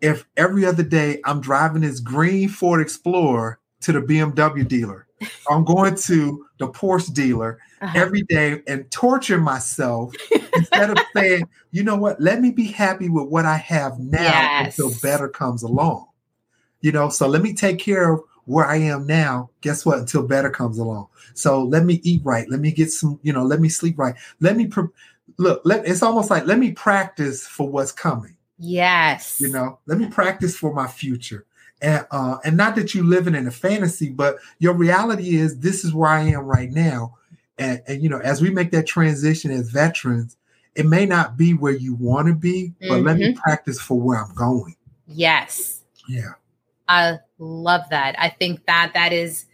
if 0.00 0.26
every 0.36 0.64
other 0.64 0.82
day 0.82 1.20
I'm 1.24 1.40
driving 1.40 1.82
this 1.82 2.00
green 2.00 2.48
Ford 2.48 2.80
Explorer 2.80 3.58
to 3.82 3.92
the 3.92 4.00
BMW 4.00 4.66
dealer. 4.66 5.06
I'm 5.50 5.64
going 5.64 5.94
to 5.96 6.46
the 6.58 6.68
Porsche 6.68 7.12
dealer 7.12 7.58
Uh-huh. 7.80 7.98
every 7.98 8.22
day 8.22 8.62
and 8.68 8.88
torture 8.90 9.38
myself 9.38 10.14
instead 10.54 10.90
of 10.90 10.98
saying, 11.16 11.48
you 11.72 11.82
know 11.82 11.96
what, 11.96 12.20
let 12.20 12.40
me 12.40 12.50
be 12.52 12.66
happy 12.66 13.08
with 13.08 13.28
what 13.28 13.44
I 13.44 13.56
have 13.56 13.98
now 13.98 14.42
Yes. 14.58 14.78
until 14.78 14.94
better 15.02 15.28
comes 15.28 15.62
along. 15.64 16.06
You 16.80 16.92
know, 16.92 17.08
so 17.08 17.26
let 17.28 17.42
me 17.42 17.54
take 17.54 17.78
care 17.78 18.12
of 18.12 18.20
where 18.46 18.66
I 18.66 18.76
am 18.76 19.06
now. 19.06 19.50
Guess 19.60 19.86
what? 19.86 19.98
Until 19.98 20.26
better 20.26 20.50
comes 20.50 20.78
along. 20.78 21.08
So 21.34 21.62
let 21.62 21.84
me 21.84 22.00
eat 22.02 22.22
right. 22.24 22.48
Let 22.48 22.60
me 22.60 22.72
get 22.72 22.90
some, 22.90 23.18
you 23.22 23.32
know, 23.32 23.44
let 23.44 23.60
me 23.60 23.68
sleep 23.68 23.98
right. 23.98 24.14
Let 24.40 24.56
me 24.56 24.66
pre- 24.66 24.88
look, 25.38 25.62
let, 25.64 25.86
it's 25.86 26.02
almost 26.02 26.30
like 26.30 26.46
let 26.46 26.58
me 26.58 26.72
practice 26.72 27.46
for 27.46 27.68
what's 27.68 27.92
coming 27.92 28.36
yes. 28.62 29.40
you 29.40 29.48
know 29.48 29.78
let 29.86 29.98
me 29.98 30.06
practice 30.08 30.56
for 30.56 30.72
my 30.72 30.86
future 30.86 31.44
and 31.80 32.06
uh 32.10 32.38
and 32.44 32.56
not 32.56 32.76
that 32.76 32.94
you're 32.94 33.04
living 33.04 33.34
in 33.34 33.46
a 33.46 33.50
fantasy 33.50 34.08
but 34.08 34.36
your 34.60 34.72
reality 34.72 35.36
is 35.36 35.58
this 35.58 35.84
is 35.84 35.92
where 35.92 36.10
i 36.10 36.20
am 36.20 36.44
right 36.44 36.70
now 36.70 37.16
and 37.58 37.82
and 37.88 38.02
you 38.02 38.08
know 38.08 38.20
as 38.20 38.40
we 38.40 38.50
make 38.50 38.70
that 38.70 38.86
transition 38.86 39.50
as 39.50 39.68
veterans 39.70 40.36
it 40.74 40.86
may 40.86 41.04
not 41.04 41.36
be 41.36 41.52
where 41.54 41.72
you 41.72 41.94
want 41.94 42.28
to 42.28 42.34
be 42.34 42.72
but 42.88 43.00
let 43.02 43.18
me 43.18 43.34
practice 43.34 43.80
for 43.80 43.98
where 44.00 44.22
i'm 44.22 44.34
going 44.34 44.76
Yes. 45.08 45.82
yeah 46.08 46.32
I 46.88 47.18
love 47.38 47.82
that. 47.90 48.14
I 48.18 48.28
think 48.28 48.66
that 48.66 48.92
that 48.94 49.12
is 49.12 49.46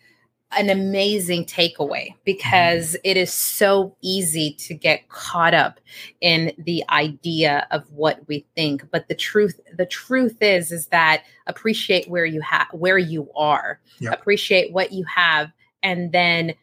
an 0.53 0.70
amazing 0.70 1.45
takeaway 1.45 2.14
because 2.24 2.97
it 3.05 3.16
is 3.18 3.33
so 3.33 3.95
easy 4.01 4.55
to 4.55 4.72
get 4.72 5.09
caught 5.11 5.53
up 5.53 5.79
in 6.22 6.53
the 6.59 6.83
idea 6.89 7.66
of 7.70 7.91
what 7.93 8.26
we 8.29 8.47
think 8.57 8.83
but 8.91 9.09
the 9.09 9.14
truth 9.14 9.61
the 9.76 9.85
truth 9.85 10.39
is 10.41 10.72
is 10.72 10.87
that 10.87 11.22
appreciate 11.47 12.09
where 12.09 12.24
you 12.24 12.41
have 12.41 12.66
where 12.72 12.97
you 12.97 13.29
are 13.37 13.79
yep. 13.99 14.14
appreciate 14.14 14.72
what 14.72 14.91
you 14.91 15.05
have 15.05 15.53
and 15.83 16.12
then 16.12 16.55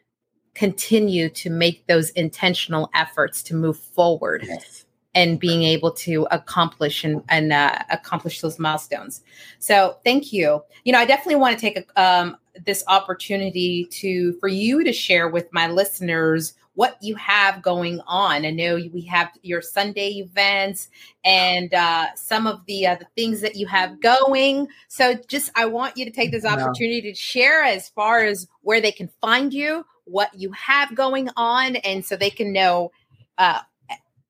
continue 0.56 1.30
to 1.30 1.50
make 1.52 1.86
those 1.86 2.10
intentional 2.12 2.90
efforts 2.96 3.44
to 3.44 3.54
move 3.54 3.78
forward 3.78 4.44
yes. 4.48 4.85
And 5.16 5.40
being 5.40 5.64
able 5.64 5.92
to 5.92 6.28
accomplish 6.30 7.04
and, 7.04 7.24
and 7.30 7.52
uh, 7.52 7.80
accomplish 7.90 8.42
those 8.42 8.60
milestones 8.60 9.22
so 9.60 9.98
thank 10.04 10.32
you 10.32 10.62
you 10.84 10.94
know 10.94 11.00
i 11.00 11.06
definitely 11.06 11.36
want 11.36 11.58
to 11.58 11.62
take 11.62 11.78
a, 11.78 12.02
um, 12.02 12.38
this 12.66 12.84
opportunity 12.88 13.86
to 13.86 14.34
for 14.40 14.48
you 14.48 14.84
to 14.84 14.94
share 14.94 15.28
with 15.28 15.52
my 15.52 15.68
listeners 15.68 16.54
what 16.76 16.98
you 17.02 17.16
have 17.16 17.62
going 17.62 18.02
on. 18.06 18.46
I 18.46 18.52
know 18.52 18.76
we 18.76 19.02
have 19.10 19.30
your 19.42 19.62
Sunday 19.62 20.20
events 20.20 20.90
and 21.24 21.74
uh, 21.74 22.08
some 22.16 22.48
of 22.48 22.66
the 22.68 22.88
uh, 22.88 22.96
the 22.96 23.08
things 23.16 23.42
that 23.42 23.56
you 23.56 23.66
have 23.68 24.00
going. 24.00 24.68
So, 24.88 25.16
just 25.28 25.52
I 25.56 25.66
want 25.66 25.98
you 25.98 26.06
to 26.06 26.12
take 26.12 26.32
this 26.32 26.46
opportunity 26.46 27.02
to 27.02 27.16
share 27.16 27.64
as 27.64 27.90
far 27.90 28.24
as 28.24 28.48
where 28.62 28.80
they 28.80 28.92
can 28.92 29.10
find 29.22 29.54
you, 29.54 29.86
what 30.04 30.30
you 30.38 30.52
have 30.52 30.96
going 30.96 31.30
on, 31.36 31.78
and 31.78 32.06
so 32.06 32.16
they 32.16 32.30
can 32.30 32.54
know, 32.54 32.92
uh, 33.38 33.62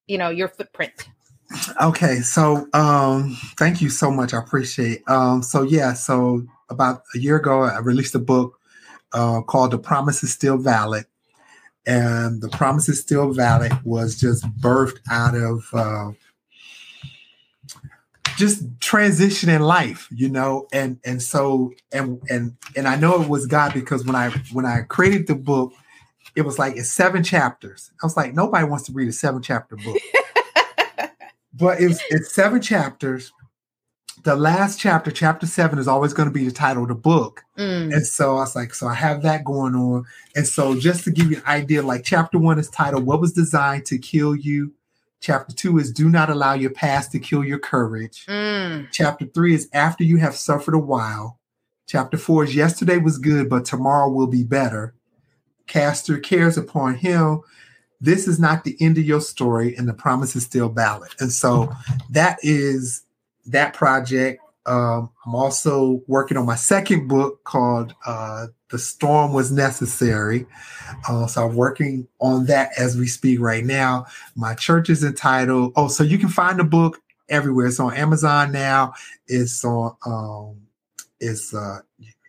you 0.07 0.17
know, 0.17 0.29
your 0.29 0.47
footprint. 0.47 1.09
Okay, 1.81 2.21
so 2.21 2.67
um, 2.73 3.37
thank 3.57 3.81
you 3.81 3.89
so 3.89 4.09
much. 4.11 4.33
I 4.33 4.39
appreciate. 4.39 5.07
Um, 5.07 5.43
so 5.43 5.61
yeah, 5.61 5.93
so 5.93 6.43
about 6.69 7.03
a 7.13 7.19
year 7.19 7.37
ago, 7.37 7.63
I 7.63 7.79
released 7.79 8.15
a 8.15 8.19
book 8.19 8.59
uh, 9.13 9.41
called 9.41 9.71
"The 9.71 9.77
Promise 9.77 10.23
Is 10.23 10.33
Still 10.33 10.57
Valid," 10.57 11.05
and 11.85 12.41
"The 12.41 12.49
Promise 12.49 12.89
Is 12.89 12.99
Still 12.99 13.31
Valid" 13.31 13.73
was 13.83 14.19
just 14.19 14.43
birthed 14.59 14.99
out 15.09 15.35
of 15.35 15.65
uh, 15.73 16.11
just 18.37 18.67
transitioning 18.79 19.61
life, 19.61 20.07
you 20.11 20.29
know, 20.29 20.67
and 20.73 20.99
and 21.05 21.21
so 21.21 21.73
and 21.91 22.21
and 22.29 22.55
and 22.75 22.87
I 22.87 22.95
know 22.95 23.21
it 23.21 23.29
was 23.29 23.45
God 23.45 23.73
because 23.73 24.03
when 24.05 24.15
I 24.15 24.29
when 24.51 24.65
I 24.65 24.81
created 24.81 25.27
the 25.27 25.35
book, 25.35 25.73
it 26.35 26.41
was 26.41 26.59
like 26.59 26.75
it's 26.75 26.89
seven 26.89 27.23
chapters. 27.23 27.91
I 28.01 28.05
was 28.05 28.17
like, 28.17 28.33
nobody 28.33 28.65
wants 28.65 28.85
to 28.85 28.91
read 28.91 29.07
a 29.07 29.13
seven 29.13 29.41
chapter 29.41 29.75
book, 29.75 29.97
but 31.53 31.81
it's 31.81 32.01
it's 32.09 32.33
seven 32.33 32.61
chapters 32.61 33.31
the 34.25 34.35
last 34.35 34.79
chapter, 34.79 35.11
chapter 35.11 35.45
seven, 35.45 35.77
is 35.77 35.87
always 35.87 36.11
going 36.11 36.27
to 36.27 36.33
be 36.33 36.45
the 36.45 36.51
title 36.51 36.81
of 36.81 36.89
the 36.89 36.95
book. 36.95 37.43
Mm. 37.59 37.93
And 37.93 38.05
so 38.05 38.31
I 38.31 38.39
was 38.39 38.55
like, 38.55 38.73
so 38.73 38.87
I 38.87 38.95
have 38.95 39.21
that 39.21 39.45
going 39.45 39.75
on. 39.75 40.03
And 40.35 40.47
so 40.47 40.77
just 40.77 41.03
to 41.03 41.11
give 41.11 41.29
you 41.29 41.37
an 41.37 41.45
idea, 41.45 41.83
like 41.83 42.03
chapter 42.03 42.39
one 42.39 42.57
is 42.57 42.69
titled 42.69 43.05
What 43.05 43.21
Was 43.21 43.33
Designed 43.33 43.85
to 43.85 43.99
Kill 43.99 44.35
You? 44.35 44.73
Chapter 45.21 45.55
two 45.55 45.77
is 45.77 45.93
Do 45.93 46.09
Not 46.09 46.31
Allow 46.31 46.55
Your 46.55 46.71
Past 46.71 47.11
to 47.11 47.19
Kill 47.19 47.43
Your 47.43 47.59
Courage. 47.59 48.25
Mm. 48.25 48.87
Chapter 48.91 49.25
three 49.27 49.53
is 49.53 49.69
After 49.73 50.03
You 50.03 50.17
Have 50.17 50.35
Suffered 50.35 50.73
a 50.73 50.79
While. 50.79 51.39
Chapter 51.87 52.17
four 52.17 52.43
is 52.45 52.55
Yesterday 52.55 52.97
Was 52.97 53.19
Good, 53.19 53.47
but 53.47 53.63
Tomorrow 53.63 54.09
Will 54.09 54.27
Be 54.27 54.43
Better. 54.43 54.94
Caster 55.67 56.17
cares 56.17 56.57
upon 56.57 56.95
him. 56.95 57.41
This 58.01 58.27
is 58.27 58.39
not 58.39 58.63
the 58.63 58.75
end 58.79 58.97
of 58.97 59.05
your 59.05 59.21
story, 59.21 59.75
and 59.75 59.87
the 59.87 59.93
promise 59.93 60.35
is 60.35 60.43
still 60.43 60.69
valid. 60.69 61.11
And 61.19 61.31
so 61.31 61.71
that 62.11 62.37
is 62.43 63.03
that 63.47 63.73
project. 63.73 64.41
Um, 64.67 65.11
I'm 65.25 65.35
also 65.35 66.01
working 66.07 66.37
on 66.37 66.45
my 66.45 66.55
second 66.55 67.07
book 67.07 67.43
called 67.43 67.93
uh, 68.05 68.47
The 68.69 68.79
Storm 68.79 69.31
Was 69.31 69.51
Necessary. 69.51 70.47
Uh, 71.07 71.27
so 71.27 71.47
I'm 71.47 71.55
working 71.55 72.07
on 72.19 72.47
that 72.47 72.71
as 72.77 72.97
we 72.97 73.07
speak 73.07 73.39
right 73.39 73.63
now. 73.63 74.07
My 74.35 74.55
church 74.55 74.89
is 74.89 75.03
entitled, 75.03 75.73
oh, 75.75 75.87
so 75.87 76.03
you 76.03 76.17
can 76.17 76.29
find 76.29 76.59
the 76.59 76.63
book 76.63 76.99
everywhere. 77.29 77.67
It's 77.67 77.79
on 77.79 77.93
Amazon 77.93 78.51
now. 78.51 78.93
It's 79.27 79.63
on, 79.63 79.95
um, 80.05 80.61
it's, 81.19 81.53
uh, 81.53 81.79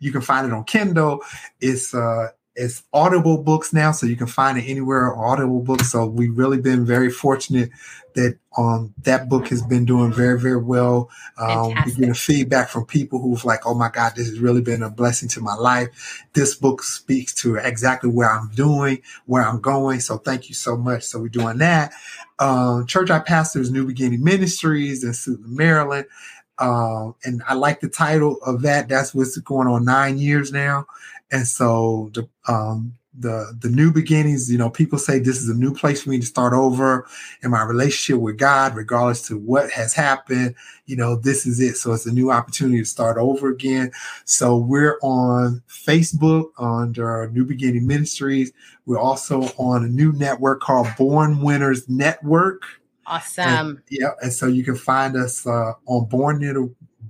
you 0.01 0.13
can 0.13 0.21
find 0.21 0.47
it 0.47 0.53
on 0.53 0.65
Kindle. 0.65 1.21
It's, 1.61 1.95
uh, 1.95 2.29
it's 2.57 2.83
audible 2.93 3.43
books 3.43 3.73
now 3.73 3.93
so 3.93 4.07
you 4.07 4.17
can 4.17 4.27
find 4.27 4.59
it 4.59 4.63
anywhere 4.63 5.15
audible 5.15 5.61
books. 5.61 5.93
So 5.93 6.07
we've 6.07 6.37
really 6.37 6.61
been 6.61 6.87
very 6.87 7.11
fortunate 7.11 7.71
that 8.15 8.39
um 8.57 8.95
that 9.03 9.29
book 9.29 9.49
has 9.49 9.61
been 9.63 9.85
doing 9.85 10.11
very 10.11 10.41
very 10.41 10.57
well. 10.57 11.11
Um 11.37 11.75
we 11.85 11.93
getting 11.93 12.15
feedback 12.15 12.71
from 12.71 12.87
people 12.87 13.21
who've 13.21 13.45
like 13.45 13.67
oh 13.67 13.75
my 13.75 13.91
god 13.91 14.15
this 14.17 14.29
has 14.29 14.39
really 14.39 14.63
been 14.63 14.83
a 14.83 14.89
blessing 14.89 15.29
to 15.31 15.41
my 15.41 15.55
life. 15.55 16.25
This 16.33 16.55
book 16.55 16.83
speaks 16.83 17.35
to 17.35 17.57
exactly 17.57 18.11
where 18.11 18.31
i'm 18.31 18.51
doing 18.53 19.03
where 19.27 19.47
i'm 19.47 19.61
going. 19.61 20.01
So 20.01 20.17
thank 20.17 20.49
you 20.49 20.55
so 20.55 20.77
much. 20.77 21.05
So 21.05 21.21
we're 21.21 21.29
doing 21.29 21.59
that. 21.59 21.93
Um 22.39 22.87
church 22.87 23.11
i 23.11 23.19
pastors 23.19 23.71
new 23.71 23.87
beginning 23.87 24.25
ministries 24.25 25.05
in 25.05 25.11
Suitland, 25.11 25.49
maryland. 25.49 26.07
Um, 26.59 27.15
and 27.23 27.43
I 27.47 27.55
like 27.55 27.81
the 27.81 27.89
title 27.89 28.39
of 28.43 28.63
that. 28.63 28.89
That's 28.89 29.15
what's 29.15 29.37
going 29.39 29.69
on 29.69 29.85
nine 29.85 30.19
years 30.19 30.53
now. 30.53 30.87
And 31.31 31.47
so 31.47 32.11
the 32.15 32.29
um, 32.49 32.97
the 33.19 33.57
the 33.61 33.69
new 33.69 33.93
beginnings, 33.93 34.51
you 34.51 34.59
know, 34.59 34.69
people 34.69 34.99
say 34.99 35.19
this 35.19 35.39
is 35.39 35.49
a 35.49 35.55
new 35.55 35.73
place 35.73 36.03
for 36.03 36.11
me 36.11 36.21
to 36.21 36.27
start 36.27 36.53
over 36.53 37.07
in 37.43 37.51
my 37.51 37.63
relationship 37.63 38.21
with 38.21 38.37
God, 38.37 38.77
regardless 38.77 39.27
to 39.29 39.39
what 39.39 39.71
has 39.71 39.95
happened. 39.95 40.55
You 40.87 40.97
know, 40.97 41.17
this 41.17 41.47
is 41.47 41.61
it. 41.61 41.77
So 41.77 41.93
it's 41.93 42.07
a 42.07 42.13
new 42.13 42.31
opportunity 42.31 42.79
to 42.79 42.85
start 42.85 43.17
over 43.17 43.49
again. 43.49 43.91
So 44.25 44.57
we're 44.57 44.99
on 45.03 45.63
Facebook 45.69 46.51
under 46.59 47.31
New 47.31 47.45
Beginning 47.45 47.87
Ministries. 47.87 48.53
We're 48.85 49.01
also 49.01 49.43
on 49.59 49.85
a 49.85 49.89
new 49.89 50.13
network 50.13 50.61
called 50.61 50.89
Born 50.99 51.41
Winners 51.41 51.89
Network. 51.89 52.63
Awesome. 53.07 53.45
And, 53.45 53.81
yeah, 53.89 54.11
and 54.21 54.33
so 54.33 54.47
you 54.47 54.65
can 54.65 54.77
find 54.77 55.17
us 55.17 55.47
uh, 55.47 55.73
on 55.87 56.07
Born 56.07 56.41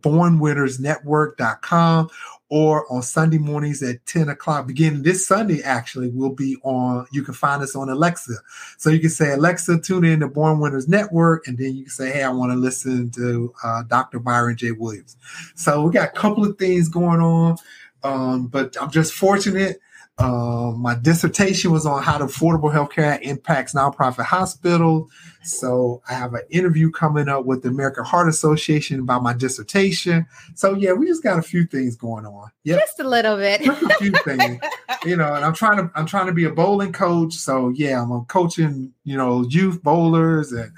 bornwinnersnetwork.com 0.00 2.10
or 2.48 2.90
on 2.92 3.02
Sunday 3.02 3.38
mornings 3.38 3.82
at 3.82 4.04
10 4.06 4.28
o'clock. 4.28 4.66
Beginning 4.66 5.02
this 5.02 5.26
Sunday, 5.26 5.62
actually, 5.62 6.10
we'll 6.10 6.30
be 6.30 6.56
on, 6.62 7.06
you 7.10 7.22
can 7.22 7.34
find 7.34 7.62
us 7.62 7.74
on 7.74 7.88
Alexa. 7.88 8.34
So 8.78 8.90
you 8.90 9.00
can 9.00 9.10
say, 9.10 9.32
Alexa, 9.32 9.80
tune 9.80 10.04
in 10.04 10.20
to 10.20 10.28
Born 10.28 10.60
Winners 10.60 10.88
Network, 10.88 11.48
and 11.48 11.58
then 11.58 11.74
you 11.74 11.84
can 11.84 11.90
say, 11.90 12.12
hey, 12.12 12.22
I 12.22 12.30
want 12.30 12.52
to 12.52 12.56
listen 12.56 13.10
to 13.10 13.52
uh, 13.64 13.82
Dr. 13.84 14.20
Byron 14.20 14.56
J. 14.56 14.72
Williams. 14.72 15.16
So 15.54 15.82
we 15.82 15.92
got 15.92 16.08
a 16.08 16.12
couple 16.12 16.44
of 16.44 16.56
things 16.58 16.88
going 16.88 17.20
on, 17.20 17.56
um, 18.04 18.46
but 18.46 18.76
I'm 18.80 18.90
just 18.90 19.14
fortunate 19.14 19.80
uh, 20.18 20.72
my 20.74 20.94
dissertation 20.94 21.70
was 21.70 21.84
on 21.84 22.02
how 22.02 22.16
the 22.16 22.24
affordable 22.24 22.72
healthcare 22.72 23.20
impacts 23.20 23.74
nonprofit 23.74 24.24
hospitals. 24.24 25.10
So 25.42 26.02
I 26.08 26.14
have 26.14 26.32
an 26.32 26.40
interview 26.48 26.90
coming 26.90 27.28
up 27.28 27.44
with 27.44 27.62
the 27.62 27.68
American 27.68 28.04
Heart 28.04 28.28
Association 28.28 29.00
about 29.00 29.22
my 29.22 29.34
dissertation. 29.34 30.26
So 30.54 30.72
yeah, 30.72 30.92
we 30.92 31.06
just 31.06 31.22
got 31.22 31.38
a 31.38 31.42
few 31.42 31.66
things 31.66 31.96
going 31.96 32.24
on. 32.24 32.50
Yeah, 32.64 32.76
just 32.76 32.98
a 32.98 33.08
little 33.08 33.36
bit. 33.36 33.60
Just 33.62 33.82
a 33.82 33.94
few 33.98 34.12
things, 34.24 34.58
you 35.04 35.16
know. 35.16 35.34
And 35.34 35.44
I'm 35.44 35.54
trying 35.54 35.76
to 35.76 35.90
I'm 35.94 36.06
trying 36.06 36.26
to 36.26 36.32
be 36.32 36.44
a 36.44 36.50
bowling 36.50 36.94
coach. 36.94 37.34
So 37.34 37.68
yeah, 37.68 38.02
I'm 38.02 38.24
coaching 38.24 38.94
you 39.04 39.18
know 39.18 39.42
youth 39.42 39.82
bowlers 39.82 40.50
and 40.50 40.72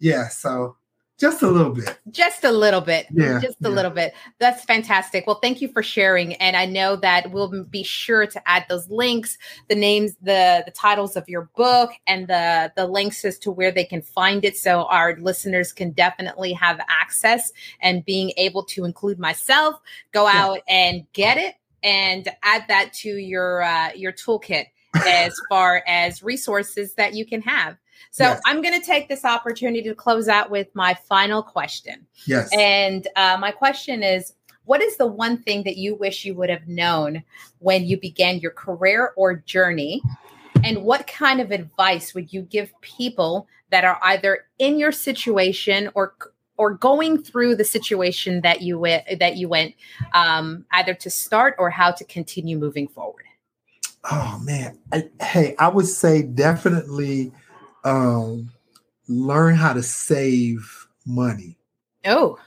yeah. 0.00 0.28
So 0.28 0.76
just 1.20 1.42
a 1.42 1.48
little 1.48 1.72
bit. 1.72 1.98
Just 2.10 2.44
a 2.44 2.50
little 2.50 2.80
bit. 2.80 3.06
Yeah. 3.10 3.40
Just 3.40 3.60
a 3.60 3.68
yeah. 3.68 3.74
little 3.74 3.90
bit. 3.90 4.14
That's 4.38 4.64
fantastic. 4.64 5.26
Well, 5.26 5.38
thank 5.40 5.60
you 5.60 5.68
for 5.68 5.82
sharing. 5.82 6.34
And 6.36 6.56
I 6.56 6.64
know 6.64 6.96
that 6.96 7.30
we'll 7.30 7.64
be 7.64 7.82
sure 7.82 8.26
to 8.26 8.48
add 8.48 8.64
those 8.68 8.88
links, 8.88 9.36
the 9.68 9.74
names, 9.74 10.16
the 10.22 10.62
the 10.64 10.72
titles 10.72 11.16
of 11.16 11.28
your 11.28 11.50
book, 11.56 11.90
and 12.06 12.26
the 12.26 12.72
the 12.74 12.86
links 12.86 13.24
as 13.24 13.38
to 13.40 13.50
where 13.50 13.70
they 13.70 13.84
can 13.84 14.00
find 14.00 14.44
it, 14.44 14.56
so 14.56 14.84
our 14.84 15.16
listeners 15.16 15.72
can 15.72 15.90
definitely 15.90 16.54
have 16.54 16.80
access 16.88 17.52
and 17.80 18.04
being 18.04 18.32
able 18.38 18.64
to 18.64 18.84
include 18.84 19.18
myself, 19.18 19.78
go 20.12 20.26
yeah. 20.26 20.44
out 20.44 20.58
and 20.68 21.06
get 21.12 21.36
it, 21.36 21.54
and 21.82 22.28
add 22.42 22.64
that 22.68 22.92
to 22.94 23.10
your 23.10 23.62
uh, 23.62 23.90
your 23.94 24.12
toolkit 24.12 24.66
as 25.06 25.38
far 25.48 25.82
as 25.86 26.22
resources 26.22 26.94
that 26.94 27.14
you 27.14 27.26
can 27.26 27.42
have. 27.42 27.76
So 28.10 28.24
yes. 28.24 28.40
I'm 28.46 28.62
going 28.62 28.78
to 28.78 28.84
take 28.84 29.08
this 29.08 29.24
opportunity 29.24 29.82
to 29.88 29.94
close 29.94 30.28
out 30.28 30.50
with 30.50 30.68
my 30.74 30.94
final 30.94 31.42
question. 31.42 32.06
Yes. 32.26 32.48
And 32.56 33.06
uh, 33.16 33.36
my 33.40 33.50
question 33.50 34.02
is 34.02 34.32
what 34.64 34.82
is 34.82 34.96
the 34.96 35.06
one 35.06 35.38
thing 35.38 35.64
that 35.64 35.76
you 35.76 35.94
wish 35.94 36.24
you 36.24 36.34
would 36.34 36.50
have 36.50 36.68
known 36.68 37.22
when 37.58 37.84
you 37.84 37.98
began 37.98 38.38
your 38.38 38.52
career 38.52 39.12
or 39.16 39.34
journey? 39.34 40.02
And 40.62 40.84
what 40.84 41.06
kind 41.06 41.40
of 41.40 41.50
advice 41.50 42.14
would 42.14 42.32
you 42.32 42.42
give 42.42 42.72
people 42.80 43.48
that 43.70 43.84
are 43.84 43.98
either 44.02 44.46
in 44.58 44.78
your 44.78 44.92
situation 44.92 45.90
or 45.94 46.14
or 46.56 46.74
going 46.74 47.16
through 47.16 47.56
the 47.56 47.64
situation 47.64 48.42
that 48.42 48.60
you 48.60 48.78
went 48.78 49.04
that 49.18 49.36
you 49.36 49.48
went 49.48 49.74
um, 50.12 50.66
either 50.72 50.92
to 50.92 51.08
start 51.08 51.54
or 51.58 51.70
how 51.70 51.90
to 51.90 52.04
continue 52.04 52.58
moving 52.58 52.86
forward? 52.86 53.24
Oh 54.10 54.40
man, 54.44 54.78
I, 54.92 55.08
hey, 55.22 55.54
I 55.58 55.68
would 55.68 55.86
say 55.86 56.22
definitely 56.22 57.32
um, 57.84 58.50
learn 59.08 59.54
how 59.54 59.72
to 59.72 59.82
save 59.82 60.86
money. 61.06 61.56
Oh, 62.04 62.38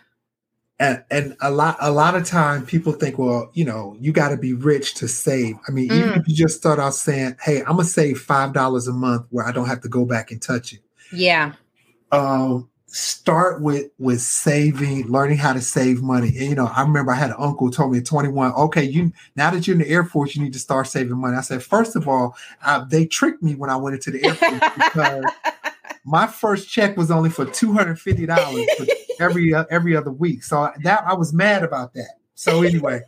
and, 0.79 1.03
and 1.11 1.37
a 1.41 1.51
lot 1.51 1.77
a 1.79 1.91
lot 1.91 2.15
of 2.15 2.25
time 2.25 2.65
people 2.65 2.91
think 2.93 3.17
well 3.17 3.51
you 3.53 3.63
know 3.63 3.95
you 3.99 4.11
got 4.11 4.29
to 4.29 4.37
be 4.37 4.53
rich 4.53 4.95
to 4.95 5.07
save 5.07 5.55
i 5.67 5.71
mean 5.71 5.89
mm. 5.89 5.97
even 5.97 6.13
if 6.13 6.27
you 6.27 6.35
just 6.35 6.57
start 6.57 6.79
out 6.79 6.95
saying 6.95 7.35
hey 7.41 7.59
i'm 7.61 7.77
gonna 7.77 7.83
save 7.83 8.19
five 8.19 8.53
dollars 8.53 8.87
a 8.87 8.93
month 8.93 9.25
where 9.29 9.45
i 9.45 9.51
don't 9.51 9.67
have 9.67 9.81
to 9.81 9.87
go 9.87 10.03
back 10.03 10.31
and 10.31 10.41
touch 10.41 10.73
it 10.73 10.81
yeah 11.11 11.53
um 12.11 12.69
start 12.93 13.61
with 13.61 13.89
with 13.97 14.21
saving 14.21 15.07
learning 15.07 15.37
how 15.37 15.51
to 15.51 15.61
save 15.61 16.03
money 16.03 16.27
and 16.27 16.49
you 16.49 16.53
know 16.55 16.67
i 16.75 16.81
remember 16.83 17.11
i 17.11 17.15
had 17.15 17.31
an 17.31 17.35
uncle 17.39 17.71
told 17.71 17.91
me 17.91 17.97
at 17.97 18.05
21 18.05 18.53
okay 18.53 18.83
you 18.83 19.11
now 19.35 19.49
that 19.49 19.65
you're 19.65 19.73
in 19.73 19.81
the 19.81 19.89
air 19.89 20.03
force 20.03 20.35
you 20.35 20.43
need 20.43 20.53
to 20.53 20.59
start 20.59 20.85
saving 20.85 21.17
money 21.17 21.35
i 21.35 21.41
said 21.41 21.63
first 21.63 21.95
of 21.95 22.07
all 22.07 22.35
uh, 22.63 22.85
they 22.85 23.03
tricked 23.03 23.41
me 23.41 23.55
when 23.55 23.71
i 23.71 23.75
went 23.75 23.95
into 23.95 24.11
the 24.11 24.23
air 24.23 24.35
force 24.35 24.61
because 24.75 25.23
my 26.05 26.27
first 26.27 26.69
check 26.69 26.97
was 26.97 27.09
only 27.09 27.29
for 27.29 27.45
$250 27.45 28.87
every 29.19 29.53
uh, 29.53 29.65
every 29.69 29.95
other 29.95 30.11
week. 30.11 30.43
So 30.43 30.69
that 30.83 31.03
I 31.05 31.13
was 31.13 31.33
mad 31.33 31.63
about 31.63 31.93
that. 31.93 32.19
So 32.35 32.63
anyway, 32.63 33.01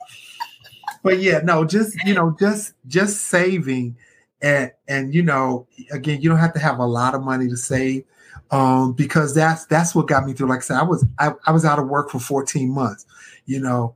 but 1.03 1.19
yeah, 1.19 1.39
no, 1.43 1.65
just 1.65 1.95
you 2.05 2.13
know, 2.13 2.35
just 2.39 2.73
just 2.87 3.23
saving 3.27 3.97
and 4.41 4.71
and 4.87 5.13
you 5.13 5.23
know, 5.23 5.67
again, 5.91 6.21
you 6.21 6.29
don't 6.29 6.39
have 6.39 6.53
to 6.53 6.59
have 6.59 6.79
a 6.79 6.85
lot 6.85 7.15
of 7.15 7.23
money 7.23 7.47
to 7.49 7.57
save 7.57 8.05
um 8.55 8.93
because 8.93 9.33
that's 9.35 9.65
that's 9.65 9.93
what 9.95 10.07
got 10.07 10.25
me 10.25 10.33
through. 10.33 10.47
Like 10.49 10.59
i 10.59 10.61
said 10.61 10.77
i 10.77 10.83
was 10.83 11.05
I, 11.19 11.33
I 11.47 11.51
was 11.51 11.65
out 11.65 11.79
of 11.79 11.87
work 11.87 12.09
for 12.11 12.19
14 12.19 12.69
months 12.73 13.05
you 13.45 13.59
know? 13.59 13.95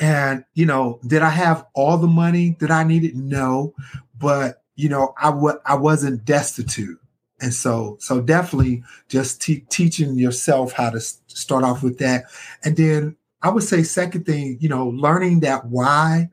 And 0.00 0.44
you 0.54 0.66
know 0.66 1.00
did 1.06 1.22
i 1.22 1.30
have 1.30 1.66
all 1.74 1.96
the 1.98 2.06
money 2.08 2.56
that 2.60 2.70
i 2.70 2.84
needed? 2.84 3.16
No. 3.16 3.74
But 4.18 4.62
you 4.76 4.88
know 4.88 5.14
i 5.20 5.30
w- 5.30 5.60
i 5.66 5.74
wasn't 5.74 6.24
destitute. 6.24 6.98
And 7.40 7.54
so 7.54 7.96
so 8.00 8.20
definitely 8.20 8.82
just 9.08 9.40
te- 9.42 9.64
teaching 9.70 10.16
yourself 10.18 10.72
how 10.72 10.90
to 10.90 10.98
s- 10.98 11.20
start 11.28 11.64
off 11.64 11.82
with 11.82 11.98
that. 11.98 12.24
And 12.64 12.76
then 12.76 13.16
i 13.42 13.48
would 13.50 13.64
say 13.64 13.82
second 13.82 14.26
thing 14.26 14.58
you 14.60 14.68
know 14.68 14.88
learning 14.88 15.40
that 15.40 15.66
why 15.66 16.30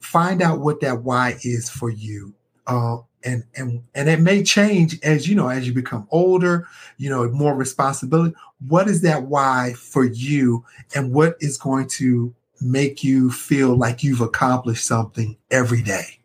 find 0.00 0.42
out 0.42 0.60
what 0.60 0.80
that 0.80 1.02
why 1.02 1.36
is 1.42 1.68
for 1.70 1.90
you. 1.90 2.34
Uh, 2.66 2.98
and 3.24 3.44
and 3.56 3.82
and 3.94 4.08
it 4.08 4.20
may 4.20 4.42
change 4.42 4.98
as 5.02 5.28
you 5.28 5.34
know 5.34 5.48
as 5.48 5.66
you 5.66 5.74
become 5.74 6.06
older 6.10 6.66
you 6.98 7.10
know 7.10 7.28
more 7.30 7.54
responsibility 7.54 8.34
what 8.68 8.88
is 8.88 9.02
that 9.02 9.24
why 9.24 9.72
for 9.76 10.04
you 10.04 10.64
and 10.94 11.12
what 11.12 11.36
is 11.40 11.58
going 11.58 11.88
to 11.88 12.32
make 12.60 13.02
you 13.02 13.30
feel 13.30 13.76
like 13.76 14.04
you've 14.04 14.20
accomplished 14.20 14.86
something 14.86 15.36
every 15.50 15.82
day 15.82 16.18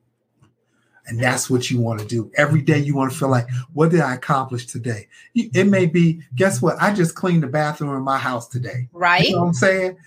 and 1.06 1.20
that's 1.20 1.50
what 1.50 1.70
you 1.70 1.80
want 1.80 2.00
to 2.00 2.06
do. 2.06 2.32
Every 2.36 2.62
day 2.62 2.80
you 2.80 2.96
want 2.96 3.12
to 3.12 3.18
feel 3.18 3.30
like, 3.30 3.50
what 3.74 3.92
did 3.92 4.00
I 4.02 4.14
accomplish 4.14 4.68
today? 4.68 5.08
It 5.36 5.68
may 5.68 5.86
be, 5.86 6.22
guess 6.36 6.62
what? 6.62 6.82
I 6.82 6.94
just 6.94 7.16
cleaned 7.16 7.44
the 7.44 7.48
bathroom 7.48 7.96
in 7.96 8.04
my 8.04 8.18
house 8.18 8.48
today. 8.48 8.88
Right. 8.94 9.28
You 9.28 9.36
know 9.36 9.42
what 9.42 9.48
I'm 9.48 9.54
saying? 9.54 9.98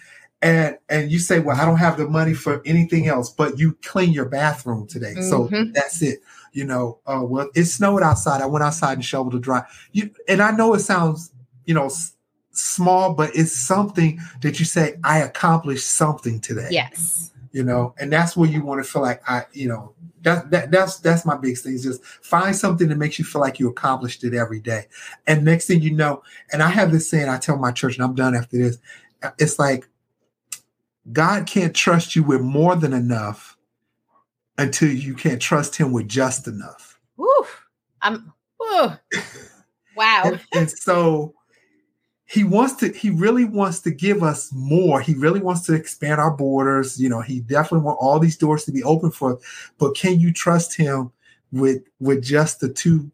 And 0.43 0.79
and 0.89 1.11
you 1.11 1.19
say, 1.19 1.41
well, 1.41 1.59
I 1.61 1.65
don't 1.65 1.79
have 1.79 1.97
the 1.97 2.07
money 2.07 2.35
for 2.35 2.63
anything 2.67 3.09
else, 3.09 3.31
but 3.31 3.59
you 3.59 3.77
clean 3.83 4.13
your 4.13 4.27
bathroom 4.27 4.87
today. 4.87 5.15
Mm-hmm. 5.15 5.23
So 5.23 5.49
that's 5.73 6.03
it. 6.03 6.21
You 6.57 6.65
know, 6.65 7.01
uh, 7.07 7.21
well, 7.23 7.51
it 7.55 7.67
snowed 7.67 8.03
outside. 8.03 8.41
I 8.41 8.47
went 8.47 8.65
outside 8.65 8.95
and 8.95 9.05
shoveled 9.05 9.33
to 9.33 9.39
dry. 9.39 9.63
You 9.93 10.11
and 10.27 10.41
I 10.41 10.53
know 10.53 10.73
it 10.73 10.81
sounds, 10.81 11.31
you 11.67 11.75
know, 11.75 11.85
s- 11.85 12.15
small, 12.53 13.13
but 13.13 13.37
it's 13.37 13.53
something 13.53 14.19
that 14.41 14.59
you 14.59 14.65
say, 14.65 14.99
I 15.05 15.19
accomplished 15.19 15.87
something 15.87 16.41
today. 16.41 16.69
Yes. 16.71 17.31
You 17.53 17.63
know, 17.63 17.95
and 17.99 18.11
that's 18.11 18.39
where 18.39 18.49
you 18.49 18.65
want 18.65 18.83
to 18.83 18.91
feel 18.91 19.03
like 19.03 19.21
I, 19.29 19.45
you 19.53 19.69
know, 19.69 19.93
that, 20.23 20.51
that 20.51 20.71
that's 20.71 20.99
that's 21.01 21.27
my 21.27 21.37
biggest 21.37 21.63
thing. 21.63 21.75
Is 21.75 21.83
just 21.83 22.03
find 22.03 22.57
something 22.57 22.89
that 22.89 22.97
makes 22.97 23.19
you 23.19 23.27
feel 23.27 23.43
like 23.43 23.59
you 23.59 23.69
accomplished 23.69 24.25
it 24.25 24.33
every 24.33 24.61
day. 24.61 24.87
And 25.27 25.45
next 25.45 25.67
thing 25.67 25.83
you 25.83 25.91
know, 25.91 26.23
and 26.55 26.63
I 26.63 26.69
have 26.71 26.91
this 26.91 27.07
saying 27.07 27.29
I 27.29 27.37
tell 27.37 27.59
my 27.59 27.71
church, 27.71 27.97
and 27.97 28.05
I'm 28.05 28.15
done 28.15 28.35
after 28.35 28.57
this. 28.57 28.79
It's 29.39 29.59
like 29.59 29.87
God 31.13 31.47
can't 31.47 31.75
trust 31.75 32.17
you 32.17 32.23
with 32.23 32.41
more 32.41 32.77
than 32.77 32.95
enough 32.95 33.56
until 34.59 34.91
you 34.91 35.15
can't 35.15 35.41
trust 35.41 35.77
Him 35.77 35.93
with 35.93 36.09
just 36.09 36.49
enough. 36.49 36.99
Woo! 37.17 37.29
I'm. 38.03 38.33
Woo. 38.59 38.91
Wow. 39.97 40.23
and, 40.27 40.41
and 40.53 40.71
so 40.71 41.35
he 42.27 42.45
wants 42.45 42.75
to 42.75 42.93
he 42.93 43.11
really 43.11 43.45
wants 43.45 43.81
to 43.81 43.91
give 43.91 44.23
us 44.23 44.53
more 44.53 45.01
he 45.01 45.15
really 45.15 45.41
wants 45.41 45.63
to 45.63 45.75
expand 45.75 46.21
our 46.21 46.33
borders 46.33 47.01
you 47.01 47.09
know 47.09 47.21
he 47.21 47.41
definitely 47.41 47.85
want 47.85 47.99
all 48.01 48.19
these 48.19 48.37
doors 48.37 48.65
to 48.65 48.73
be 48.73 48.83
open 48.83 49.11
for 49.11 49.39
but 49.79 49.97
can 49.97 50.19
you 50.21 50.33
trust 50.33 50.77
him 50.77 51.11
with 51.53 51.83
with 52.01 52.23
just 52.23 52.61
the 52.61 52.69
two 52.69 53.11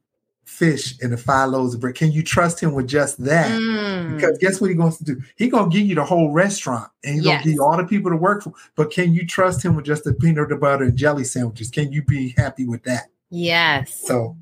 fish 0.53 0.94
and 1.00 1.12
the 1.12 1.16
five 1.16 1.48
loaves 1.50 1.74
of 1.74 1.80
bread 1.80 1.94
can 1.94 2.12
you 2.12 2.22
trust 2.22 2.62
him 2.62 2.72
with 2.74 2.86
just 2.86 3.22
that 3.24 3.50
mm. 3.50 4.14
because 4.14 4.36
guess 4.38 4.61
what 4.61 4.70
he 4.70 4.76
wants 4.76 4.98
to 4.98 5.05
do 5.05 5.20
he 5.36 5.48
gonna 5.48 5.70
give 5.70 5.86
you 5.86 5.94
the 5.94 6.05
whole 6.05 6.30
restaurant 6.30 6.90
and 7.05 7.14
he's 7.14 7.24
yes. 7.24 7.34
gonna 7.34 7.44
give 7.44 7.55
you 7.55 7.64
all 7.64 7.76
the 7.76 7.84
people 7.84 8.11
to 8.11 8.16
work 8.16 8.42
for 8.42 8.53
but 8.76 8.90
can 8.90 9.12
you 9.12 9.26
trust 9.26 9.64
him 9.64 9.74
with 9.74 9.84
just 9.84 10.05
the 10.05 10.12
peanut 10.14 10.48
butter 10.61 10.84
and 10.84 10.96
jelly 10.96 11.24
sandwiches 11.24 11.70
can 11.70 11.90
you 11.92 12.03
be 12.03 12.34
happy 12.36 12.66
with 12.66 12.82
that 12.84 13.07
yes 13.30 13.94
so 14.07 14.36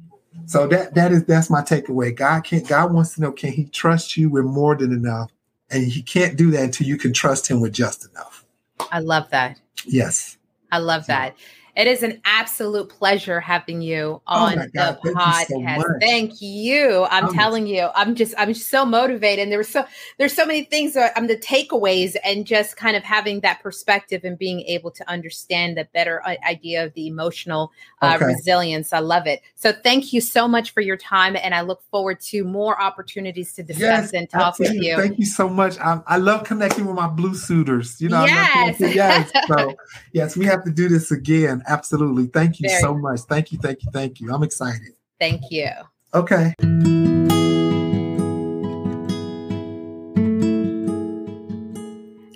so 0.47 0.67
that 0.69 0.95
that 0.95 1.13
is 1.13 1.25
that's 1.25 1.51
my 1.51 1.63
takeaway. 1.63 2.15
God 2.15 2.45
can't 2.45 2.67
God 2.67 2.93
wants 2.93 3.15
to 3.15 3.21
know 3.21 3.33
can 3.33 3.53
he 3.53 3.67
trust 3.67 4.17
you 4.17 4.31
with 4.31 4.45
more 4.45 4.77
than 4.77 4.93
enough? 4.93 5.31
And 5.71 5.85
he 5.85 6.03
can't 6.03 6.37
do 6.37 6.51
that 6.51 6.65
until 6.65 6.87
you 6.87 6.97
can 6.97 7.13
trust 7.13 7.49
him 7.49 7.61
with 7.61 7.73
just 7.73 8.09
enough. 8.09 8.45
I 8.91 8.99
love 8.99 9.31
that. 9.31 9.61
Yes. 9.87 10.37
I 10.73 10.79
love 10.79 11.07
that. 11.07 11.37
It 11.77 11.87
is 11.87 12.03
an 12.03 12.21
absolute 12.25 12.89
pleasure 12.89 13.41
having 13.41 13.81
you 13.83 14.21
oh 14.27 14.35
on 14.35 14.59
oh 14.59 14.63
the 14.63 14.99
Thank 15.03 15.17
podcast. 15.17 15.51
You 15.51 15.83
so 15.83 15.95
Thank 16.01 16.41
you. 16.41 17.07
I'm 17.11 17.27
oh, 17.27 17.33
telling 17.33 17.67
you, 17.67 17.89
I'm 17.95 18.15
just 18.15 18.35
I'm 18.39 18.53
just 18.53 18.69
so 18.69 18.85
motivated. 18.85 19.45
And 19.45 19.53
there 19.53 19.59
were 19.59 19.65
so 19.65 19.85
there's 20.19 20.33
so 20.33 20.47
many 20.47 20.65
things 20.65 20.95
that 20.95 21.13
I'm 21.17 21.25
um, 21.25 21.29
the 21.29 21.37
takeaways 21.37 22.17
and 22.25 22.47
just 22.47 22.77
kind 22.77 22.97
of 22.97 23.03
having 23.03 23.41
that 23.41 23.63
perspective 23.63 24.23
and 24.25 24.39
being 24.39 24.61
able 24.63 24.91
to 24.91 25.09
understand 25.09 25.77
the 25.77 25.87
better 25.93 26.23
uh, 26.27 26.37
idea 26.49 26.85
of 26.85 26.95
the 26.95 27.07
emotional 27.07 27.73
uh, 28.03 28.15
okay. 28.17 28.27
resilience. 28.27 28.93
I 28.93 28.99
love 29.01 29.27
it. 29.27 29.41
So 29.55 29.73
thank 29.73 30.13
you 30.13 30.21
so 30.21 30.49
much 30.49 30.73
for 30.73 30.81
your 30.81 30.97
time, 30.97 31.37
and 31.37 31.55
I 31.55 31.61
look 31.63 31.83
forward 31.91 32.21
to 32.21 32.45
more 32.45 32.81
opportunities 32.81 33.53
to 33.55 33.63
discuss 33.63 33.81
yes, 33.81 34.13
and 34.13 34.29
talk 34.29 34.59
with 34.59 34.73
you. 34.73 34.97
Thank 34.97 35.19
you 35.19 35.27
so 35.27 35.49
much. 35.49 35.79
I, 35.79 36.01
I, 36.07 36.17
love 36.17 36.45
connecting 36.45 36.87
with 36.87 36.97
my 36.97 37.07
blue 37.07 37.35
suiters. 37.35 38.01
You 38.01 38.09
know, 38.09 38.25
yes, 38.25 38.81
yes. 38.81 39.31
So 39.47 39.75
yes, 40.13 40.37
we 40.37 40.47
have 40.47 40.65
to 40.65 40.71
do 40.71 40.89
this 40.89 41.11
again. 41.11 41.60
Absolutely. 41.67 42.27
Thank 42.27 42.61
you 42.61 42.69
Very 42.69 42.81
so 42.81 42.95
much. 42.95 43.21
Thank 43.21 43.53
you. 43.53 43.59
Thank 43.59 43.85
you. 43.85 43.91
Thank 43.93 44.21
you. 44.21 44.33
I'm 44.35 44.43
excited. 44.43 44.95
Thank 45.19 45.51
you. 45.51 45.71
Okay. 46.15 46.55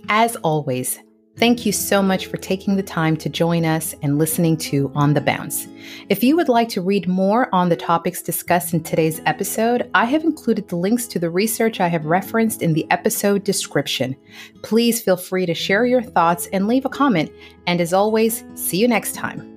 As 0.08 0.36
always, 0.36 1.00
Thank 1.36 1.66
you 1.66 1.72
so 1.72 2.00
much 2.00 2.26
for 2.26 2.36
taking 2.36 2.76
the 2.76 2.82
time 2.82 3.16
to 3.16 3.28
join 3.28 3.64
us 3.64 3.94
and 4.02 4.18
listening 4.18 4.56
to 4.58 4.92
On 4.94 5.14
the 5.14 5.20
Bounce. 5.20 5.66
If 6.08 6.22
you 6.22 6.36
would 6.36 6.48
like 6.48 6.68
to 6.70 6.80
read 6.80 7.08
more 7.08 7.52
on 7.52 7.68
the 7.68 7.76
topics 7.76 8.22
discussed 8.22 8.72
in 8.72 8.84
today's 8.84 9.20
episode, 9.26 9.90
I 9.94 10.04
have 10.04 10.22
included 10.22 10.68
the 10.68 10.76
links 10.76 11.08
to 11.08 11.18
the 11.18 11.30
research 11.30 11.80
I 11.80 11.88
have 11.88 12.06
referenced 12.06 12.62
in 12.62 12.72
the 12.72 12.88
episode 12.92 13.42
description. 13.42 14.14
Please 14.62 15.02
feel 15.02 15.16
free 15.16 15.44
to 15.46 15.54
share 15.54 15.86
your 15.86 16.02
thoughts 16.02 16.46
and 16.52 16.68
leave 16.68 16.84
a 16.84 16.88
comment. 16.88 17.32
And 17.66 17.80
as 17.80 17.92
always, 17.92 18.44
see 18.54 18.76
you 18.76 18.86
next 18.86 19.16
time. 19.16 19.53